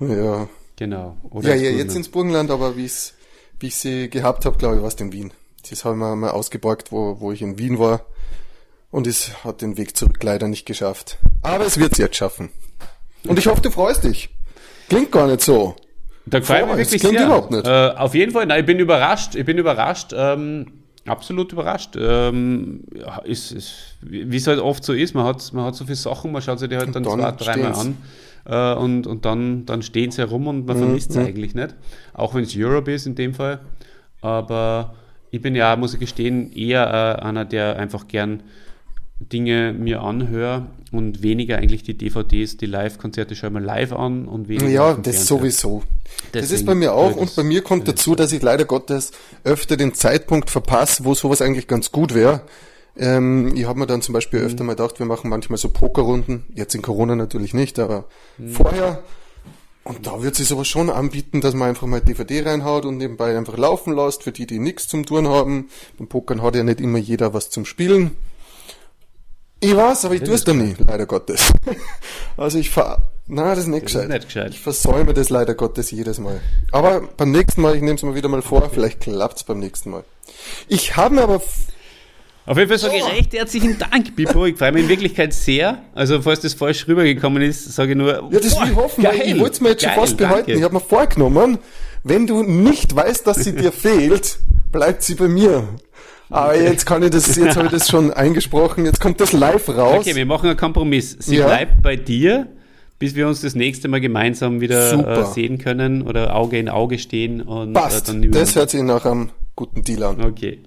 Ja. 0.00 0.48
Genau. 0.76 1.16
Oder 1.30 1.50
Ja, 1.50 1.54
ja, 1.54 1.60
Burgenland. 1.60 1.78
jetzt 1.78 1.96
ins 1.96 2.08
Burgenland, 2.08 2.50
aber 2.50 2.76
wie 2.76 2.84
ich's, 2.86 3.14
wie 3.60 3.68
ich 3.68 3.76
sie 3.76 4.10
gehabt 4.10 4.44
habe, 4.44 4.56
glaube 4.58 4.76
ich, 4.76 4.80
war 4.82 4.88
es 4.88 4.94
in 4.96 5.12
Wien. 5.12 5.32
Das 5.70 5.84
haben 5.84 5.98
wir 6.00 6.16
mal 6.16 6.30
ausgeborgt, 6.30 6.90
wo, 6.90 7.20
wo 7.20 7.30
ich 7.32 7.42
in 7.42 7.58
Wien 7.58 7.78
war. 7.78 8.04
Und 8.90 9.06
es 9.06 9.44
hat 9.44 9.62
den 9.62 9.76
Weg 9.76 9.96
zurück 9.96 10.22
leider 10.22 10.48
nicht 10.48 10.66
geschafft. 10.66 11.18
Aber 11.42 11.64
es 11.66 11.78
wird's 11.78 11.98
jetzt 11.98 12.16
schaffen. 12.16 12.50
Und 13.26 13.38
ich 13.38 13.46
hoffe, 13.46 13.60
du 13.62 13.70
freust 13.70 14.04
dich. 14.04 14.30
Klingt 14.88 15.10
gar 15.12 15.26
nicht 15.26 15.40
so. 15.42 15.76
Da 16.26 16.38
gefällt 16.40 16.62
mir 16.62 16.68
Voll, 16.68 16.78
wirklich 16.78 17.00
das 17.00 17.08
klingt 17.08 17.18
sehr. 17.18 17.26
überhaupt 17.26 17.50
nicht. 17.50 17.66
Äh, 17.66 17.90
auf 17.96 18.14
jeden 18.14 18.32
Fall, 18.32 18.46
nein, 18.46 18.60
ich 18.60 18.66
bin 18.66 18.78
überrascht. 18.78 19.34
Ich 19.34 19.44
bin 19.44 19.58
überrascht. 19.58 20.12
Ähm, 20.14 20.83
absolut 21.06 21.52
überrascht. 21.52 21.96
Ähm, 21.98 22.84
ja, 22.94 23.18
ist, 23.18 23.52
ist, 23.52 23.96
wie 24.00 24.36
es 24.36 24.46
halt 24.46 24.58
oft 24.60 24.84
so 24.84 24.92
ist, 24.92 25.14
man 25.14 25.24
hat, 25.26 25.52
man 25.52 25.64
hat 25.64 25.74
so 25.74 25.84
viele 25.84 25.96
Sachen, 25.96 26.32
man 26.32 26.42
schaut 26.42 26.58
sich 26.58 26.68
die 26.68 26.76
halt 26.76 26.94
dann, 26.94 27.04
dann 27.04 27.04
zwei, 27.04 27.32
dreimal 27.32 27.72
an 27.72 27.96
äh, 28.46 28.74
und, 28.74 29.06
und 29.06 29.24
dann, 29.24 29.66
dann 29.66 29.82
stehen 29.82 30.10
sie 30.10 30.22
herum 30.22 30.46
und 30.46 30.66
Mhm, 30.66 30.66
man 30.66 30.76
vermisst 30.76 31.12
sie 31.12 31.20
eigentlich 31.20 31.54
nicht. 31.54 31.74
Auch 32.12 32.34
wenn 32.34 32.44
es 32.44 32.54
Europe 32.56 32.92
ist 32.92 33.06
in 33.06 33.14
dem 33.14 33.34
Fall. 33.34 33.60
Aber 34.20 34.94
ich 35.30 35.40
bin 35.40 35.54
ja, 35.54 35.76
muss 35.76 35.94
ich 35.94 36.00
gestehen, 36.00 36.52
eher 36.52 37.18
äh, 37.20 37.22
einer, 37.22 37.44
der 37.44 37.76
einfach 37.78 38.08
gern 38.08 38.42
Dinge 39.32 39.72
mir 39.72 40.02
anhöre 40.02 40.66
und 40.92 41.22
weniger 41.22 41.58
eigentlich 41.58 41.82
die 41.82 41.96
DVDs, 41.96 42.56
die 42.56 42.66
Live-Konzerte 42.66 43.34
schaue 43.34 43.48
ich 43.50 43.54
mir 43.54 43.60
live 43.60 43.92
an 43.92 44.26
und 44.26 44.48
weniger 44.48 44.68
Ja, 44.68 44.94
das 44.94 45.16
Fernseher. 45.16 45.24
sowieso. 45.24 45.82
das 46.32 46.42
ist 46.44 46.50
Deswegen 46.52 46.66
bei 46.66 46.74
mir 46.74 46.94
auch 46.94 47.16
und 47.16 47.34
bei 47.36 47.42
mir 47.42 47.62
kommt 47.62 47.88
dazu, 47.88 48.14
dass 48.14 48.32
ich 48.32 48.42
leider 48.42 48.64
Gottes 48.64 49.12
öfter 49.44 49.76
den 49.76 49.94
Zeitpunkt 49.94 50.50
verpasse, 50.50 51.04
wo 51.04 51.14
sowas 51.14 51.42
eigentlich 51.42 51.66
ganz 51.66 51.90
gut 51.92 52.14
wäre. 52.14 52.42
Ähm, 52.96 53.54
ich 53.56 53.64
habe 53.66 53.78
mir 53.78 53.86
dann 53.86 54.02
zum 54.02 54.12
Beispiel 54.12 54.40
Mhm. 54.40 54.46
öfter 54.46 54.64
mal 54.64 54.74
gedacht, 54.76 54.98
wir 55.00 55.06
machen 55.06 55.28
manchmal 55.28 55.58
so 55.58 55.68
Pokerrunden, 55.68 56.44
jetzt 56.54 56.74
in 56.76 56.82
Corona 56.82 57.16
natürlich 57.16 57.52
nicht, 57.54 57.78
aber 57.80 58.04
Mhm. 58.38 58.50
vorher. 58.50 59.02
Und 59.82 60.06
da 60.06 60.22
wird 60.22 60.34
sich 60.34 60.48
sowas 60.48 60.66
schon 60.68 60.88
anbieten, 60.88 61.40
dass 61.42 61.54
man 61.54 61.68
einfach 61.68 61.86
mal 61.86 62.00
DVD 62.00 62.42
reinhaut 62.42 62.86
und 62.86 62.96
nebenbei 62.96 63.36
einfach 63.36 63.58
laufen 63.58 63.94
lässt, 63.94 64.22
für 64.22 64.32
die, 64.32 64.46
die 64.46 64.58
nichts 64.58 64.88
zum 64.88 65.04
tun 65.04 65.28
haben. 65.28 65.68
Beim 65.98 66.06
Pokern 66.08 66.40
hat 66.40 66.54
ja 66.56 66.62
nicht 66.62 66.80
immer 66.80 66.96
jeder 66.98 67.34
was 67.34 67.50
zum 67.50 67.64
Spielen. 67.66 68.12
Ich 69.64 69.74
weiß, 69.76 70.04
aber 70.04 70.14
ich 70.14 70.22
tue 70.22 70.34
es 70.34 70.44
dann 70.44 70.58
nie, 70.58 70.74
leider 70.86 71.06
Gottes. 71.06 71.52
Also 72.36 72.58
ich 72.58 72.68
fahr, 72.70 73.10
na, 73.28 73.50
das 73.54 73.60
ist 73.60 73.66
nicht 73.68 73.84
Das 73.84 73.92
ist 73.92 74.00
gescheit. 74.00 74.08
nicht 74.10 74.26
gescheit. 74.26 74.50
Ich 74.50 74.60
versäume 74.60 75.14
das 75.14 75.30
leider 75.30 75.54
Gottes 75.54 75.90
jedes 75.92 76.18
Mal. 76.18 76.40
Aber 76.72 77.02
beim 77.16 77.30
nächsten 77.30 77.60
Mal, 77.62 77.76
ich 77.76 77.80
nehme 77.80 77.94
es 77.94 78.02
mal 78.02 78.14
wieder 78.16 78.28
mal 78.28 78.42
vor, 78.42 78.68
vielleicht 78.70 79.00
klappt's 79.00 79.44
beim 79.44 79.60
nächsten 79.60 79.90
Mal. 79.90 80.02
Ich 80.68 80.96
habe 80.96 81.14
mir 81.14 81.22
aber, 81.22 81.36
Auf 82.46 82.58
jeden 82.58 82.68
Fall 82.68 82.78
sage 82.78 82.96
ich 82.96 83.06
recht 83.06 83.32
herzlichen 83.32 83.78
Dank, 83.78 84.16
Bipo. 84.16 84.44
Ich 84.46 84.58
freue 84.58 84.72
mich 84.72 84.82
in 84.82 84.88
Wirklichkeit 84.88 85.32
sehr. 85.32 85.78
Also, 85.94 86.20
falls 86.22 86.40
das 86.40 86.54
falsch 86.54 86.86
rübergekommen 86.88 87.40
ist, 87.42 87.72
sage 87.72 87.92
ich 87.92 87.96
nur. 87.96 88.12
ja, 88.32 88.40
das 88.40 88.60
will 88.60 88.68
ich 88.68 88.74
boah, 88.74 88.82
hoffen, 88.82 89.04
weil 89.04 89.20
ich 89.20 89.38
wollte 89.38 89.52
es 89.52 89.60
mir 89.60 89.68
jetzt 89.70 89.82
schon 89.82 89.90
geil, 89.90 89.98
fast 90.00 90.16
behalten. 90.16 90.46
danke. 90.48 90.58
Ich 90.58 90.62
habe 90.64 90.74
mir 90.74 90.80
vorgenommen, 90.80 91.58
wenn 92.02 92.26
du 92.26 92.42
nicht 92.42 92.94
weißt, 92.96 93.26
dass 93.26 93.38
sie 93.44 93.54
dir 93.54 93.70
fehlt, 93.86 94.38
bleibt 94.72 95.02
sie 95.04 95.14
bei 95.14 95.28
mir. 95.28 95.68
Aber 96.30 96.58
jetzt 96.58 96.86
kann 96.86 97.02
ich 97.02 97.10
das, 97.10 97.36
jetzt 97.36 97.56
habe 97.56 97.66
ich 97.66 97.72
das 97.72 97.88
schon 97.88 98.12
eingesprochen, 98.12 98.84
jetzt 98.86 99.00
kommt 99.00 99.20
das 99.20 99.32
live 99.32 99.68
raus. 99.68 99.98
Okay, 100.00 100.16
wir 100.16 100.26
machen 100.26 100.48
einen 100.48 100.56
Kompromiss. 100.56 101.16
Sie 101.20 101.36
Ja. 101.36 101.46
bleibt 101.46 101.82
bei 101.82 101.96
dir, 101.96 102.46
bis 102.98 103.14
wir 103.14 103.28
uns 103.28 103.42
das 103.42 103.54
nächste 103.54 103.88
Mal 103.88 104.00
gemeinsam 104.00 104.60
wieder 104.60 104.90
Super. 104.90 105.22
äh, 105.30 105.32
sehen 105.32 105.58
können 105.58 106.02
oder 106.02 106.34
Auge 106.34 106.58
in 106.58 106.68
Auge 106.68 106.98
stehen. 106.98 107.42
Und, 107.42 107.74
Passt. 107.74 108.04
Äh, 108.08 108.12
dann 108.12 108.20
nehmen 108.20 108.34
wir- 108.34 108.40
Das 108.40 108.56
hört 108.56 108.70
sich 108.70 108.82
nach 108.82 109.04
einem 109.04 109.30
guten 109.54 109.84
Deal 109.84 110.02
an. 110.02 110.22
Okay. 110.24 110.60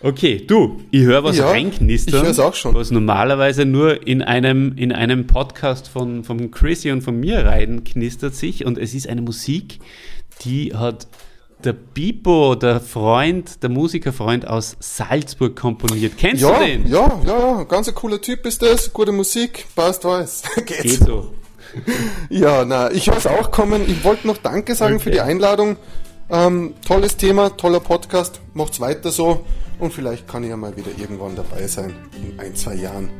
Okay, 0.00 0.44
du, 0.46 0.80
ich 0.92 1.02
höre 1.02 1.24
was 1.24 1.38
Ja, 1.38 1.48
reinknistern. 1.50 2.20
ich 2.20 2.26
hör's 2.26 2.38
auch 2.38 2.54
schon. 2.54 2.72
Was 2.74 2.92
normalerweise 2.92 3.64
nur 3.64 4.06
in 4.06 4.22
einem, 4.22 4.74
in 4.76 4.92
einem 4.92 5.26
Podcast 5.26 5.88
von, 5.88 6.22
von 6.22 6.52
Chrissy 6.52 6.92
und 6.92 7.00
von 7.02 7.18
mir 7.18 7.44
rein 7.44 7.82
knistert 7.82 8.34
sich. 8.36 8.64
Und 8.64 8.78
es 8.78 8.94
ist 8.94 9.08
eine 9.08 9.22
Musik, 9.22 9.80
die 10.44 10.72
hat 10.76 11.08
der 11.64 11.72
Bipo, 11.72 12.54
der 12.54 12.80
Freund, 12.80 13.62
der 13.62 13.70
Musikerfreund 13.70 14.46
aus 14.46 14.76
Salzburg 14.80 15.56
komponiert. 15.56 16.14
Kennst 16.16 16.42
Ja, 16.42 16.58
du 16.58 16.64
den? 16.64 16.86
ja, 16.86 17.20
ja, 17.26 17.38
ja, 17.58 17.62
ganz 17.64 17.88
ein 17.88 17.94
cooler 17.94 18.20
Typ 18.20 18.46
ist 18.46 18.62
das, 18.62 18.92
gute 18.92 19.12
Musik, 19.12 19.66
passt, 19.74 20.04
weiß. 20.04 20.42
Geht's. 20.66 20.82
Geht 20.82 21.04
so. 21.04 21.32
Ja, 22.30 22.64
na, 22.64 22.90
ich 22.90 23.08
höre 23.08 23.18
es 23.18 23.26
auch 23.26 23.50
kommen. 23.50 23.82
Ich 23.86 24.02
wollte 24.02 24.26
noch 24.26 24.38
Danke 24.38 24.74
sagen 24.74 25.00
für 25.00 25.10
Okay. 25.10 25.18
die 25.18 25.20
Einladung. 25.20 25.76
Ähm, 26.30 26.74
tolles 26.86 27.16
Thema, 27.18 27.50
toller 27.56 27.80
Podcast. 27.80 28.40
Macht's 28.54 28.80
weiter 28.80 29.10
so. 29.10 29.44
Und 29.78 29.92
vielleicht 29.92 30.26
kann 30.26 30.42
ich 30.44 30.48
ja 30.50 30.56
mal 30.56 30.74
wieder 30.76 30.90
irgendwann 30.98 31.36
dabei 31.36 31.66
sein. 31.66 31.94
In 32.16 32.40
ein, 32.40 32.54
zwei 32.54 32.74
Jahren. 32.74 33.10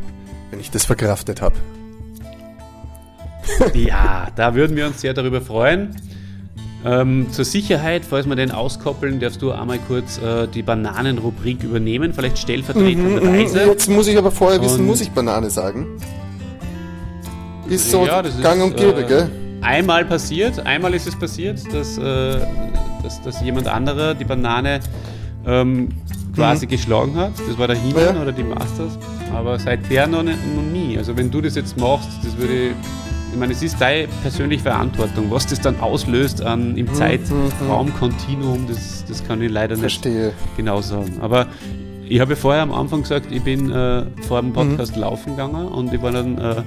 Wenn 0.51 0.61
ich 0.61 0.71
das 0.71 0.87
verkraftet 0.87 1.43
habe. 1.43 1.57
Ja, 3.75 4.29
da 4.35 4.55
würden 4.55 4.77
wir 4.77 4.87
uns 4.87 5.01
sehr 5.01 5.15
darüber 5.15 5.41
freuen. 5.41 5.95
Ähm, 6.85 7.27
zur 7.33 7.45
Sicherheit, 7.45 8.05
falls 8.05 8.27
wir 8.27 8.37
den 8.37 8.53
auskoppeln, 8.53 9.19
darfst 9.19 9.43
du 9.43 9.51
einmal 9.51 9.79
kurz 9.89 10.19
äh, 10.19 10.47
die 10.47 10.63
Bananenrubrik 10.63 11.65
übernehmen, 11.65 12.13
vielleicht 12.15 12.39
stellvertretenderweise. 12.39 13.65
Jetzt 13.65 13.91
muss 13.91 14.07
ich 14.07 14.17
aber 14.17 14.31
vorher 14.31 14.63
wissen, 14.63 14.81
Und- 14.83 14.87
muss 14.87 15.01
ich 15.01 15.11
Banane 15.11 15.51
sagen? 15.51 15.87
Ist 17.69 17.91
so 17.91 18.07
Ja, 18.07 18.23
das 18.23 18.35
ist, 18.35 18.43
gang 18.43 18.63
und 18.63 18.77
gäbe, 18.77 19.03
äh, 19.03 19.07
gell? 19.07 19.31
Einmal 19.61 20.05
passiert, 20.05 20.65
einmal 20.65 20.95
ist 20.95 21.07
es 21.09 21.17
passiert, 21.19 21.61
dass, 21.75 21.99
äh, 21.99 22.39
dass, 23.03 23.21
dass 23.23 23.43
jemand 23.43 23.67
anderer 23.67 24.15
die 24.15 24.25
Banane 24.25 24.81
ähm, 25.47 25.89
quasi 26.35 26.67
geschlagen 26.67 27.17
hat. 27.17 27.33
Das 27.49 27.59
war 27.59 27.67
der 27.67 27.77
Mhm. 27.77 27.93
Ja. 27.97 28.23
oder 28.23 28.33
die 28.33 28.45
Masters. 28.45 28.97
Aber 29.35 29.59
seither 29.59 30.07
noch, 30.07 30.23
noch 30.23 30.33
nie. 30.73 30.97
Also 30.97 31.17
wenn 31.17 31.31
du 31.31 31.41
das 31.41 31.57
jetzt 31.57 31.77
machst, 31.77 32.09
das 32.25 32.37
würde 32.39 32.69
ich. 32.69 32.73
Ich 33.33 33.39
meine, 33.39 33.53
es 33.53 33.63
ist 33.63 33.81
deine 33.81 34.09
persönliche 34.23 34.63
Verantwortung. 34.63 35.31
Was 35.31 35.47
das 35.47 35.61
dann 35.61 35.79
auslöst 35.81 36.43
an, 36.43 36.71
Mhm, 36.73 36.77
im 36.79 36.95
Zeitraumkontinuum, 36.95 38.67
das, 38.69 39.05
das 39.07 39.23
kann 39.27 39.43
ich 39.43 39.51
leider 39.51 39.75
nicht 39.75 39.81
Verstehe. 39.83 40.33
genau 40.57 40.81
sagen. 40.81 41.19
Aber 41.21 41.47
ich 42.09 42.21
habe 42.21 42.33
ja 42.33 42.37
vorher 42.37 42.63
am 42.63 42.73
Anfang 42.73 43.03
gesagt, 43.03 43.31
ich 43.31 43.43
bin 43.43 43.71
äh, 43.71 44.05
vor 44.27 44.41
dem 44.41 44.53
Podcast 44.53 44.97
laufen 44.97 45.31
gegangen 45.37 45.69
und 45.69 45.93
ich 45.93 46.01
war 46.01 46.11
dann, 46.13 46.39
äh, 46.39 46.51
äh, 46.53 46.63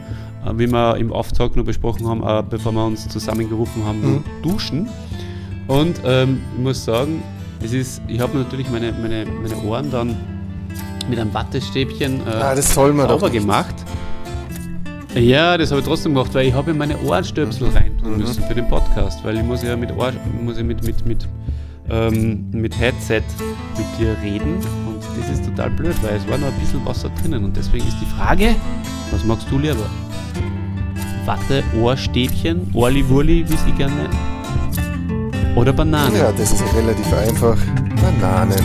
wie 0.56 0.68
wir 0.72 0.98
im 0.98 1.12
Auftakt 1.12 1.56
noch 1.56 1.64
besprochen 1.66 2.08
haben, 2.08 2.22
äh, 2.24 2.44
bevor 2.48 2.72
wir 2.74 2.86
uns 2.86 3.08
zusammengerufen 3.10 3.84
haben, 3.86 4.24
duschen. 4.44 4.88
Und 5.68 6.00
ähm, 6.06 6.42
ich 6.56 6.64
muss 6.64 6.86
sagen, 6.86 7.24
es 7.64 7.74
ist, 7.74 8.02
ich 8.08 8.20
habe 8.20 8.38
natürlich 8.38 8.70
meine, 8.70 8.92
meine, 8.94 9.26
meine 9.26 9.56
Ohren 9.68 9.90
dann 9.92 10.16
mit 11.10 11.20
einem 11.20 11.34
Wattestäbchen 11.34 12.22
äh, 12.28 12.30
Ah, 12.30 12.56
das 12.56 12.74
soll 12.74 12.94
man 12.94 13.08
sauber 13.08 13.30
nicht. 13.30 13.76
Ja, 15.16 15.58
das 15.58 15.72
habe 15.72 15.82
ich 15.82 15.88
trotzdem 15.88 16.14
gemacht, 16.14 16.34
weil 16.34 16.48
ich 16.48 16.54
habe 16.54 16.72
ja 16.72 16.78
meine 16.78 16.98
Ohrenstöpsel 17.02 17.70
reintun 17.70 18.18
müssen 18.18 18.44
für 18.44 18.56
den 18.56 18.68
Podcast, 18.68 19.24
weil 19.24 19.38
ich 19.38 19.44
muss 19.44 19.62
ja 19.62 19.76
mit 19.76 19.92
Ohr, 19.92 20.14
muss 20.42 20.58
ja 20.58 20.64
mit, 20.64 20.84
mit, 20.86 21.06
mit, 21.06 21.28
ähm, 21.90 22.50
mit 22.52 22.80
Headset 22.80 23.22
mit 23.78 23.86
dir 24.00 24.16
reden 24.24 24.56
und 24.56 25.02
das 25.20 25.30
ist 25.30 25.46
total 25.46 25.70
blöd, 25.72 25.96
weil 26.02 26.16
es 26.16 26.28
war 26.30 26.38
noch 26.38 26.48
ein 26.48 26.60
bisschen 26.60 26.86
Wasser 26.86 27.12
drinnen 27.22 27.44
und 27.44 27.58
deswegen 27.58 27.86
ist 27.86 27.98
die 28.00 28.06
Frage, 28.18 28.56
was 29.12 29.26
magst 29.26 29.48
du 29.52 29.60
lieber? 29.60 29.90
Watte, 31.26 31.62
Ohrstäbchen, 31.80 32.70
Orli-Wurli, 32.74 33.46
wie 33.48 33.58
sie 33.58 33.72
gerne 33.74 33.96
nennen? 33.96 35.58
Oder 35.58 35.74
Banane? 35.74 36.18
Ja, 36.18 36.32
das 36.32 36.54
ist 36.54 36.64
relativ 36.74 37.14
einfach. 37.14 37.58
Bananen. 38.02 38.64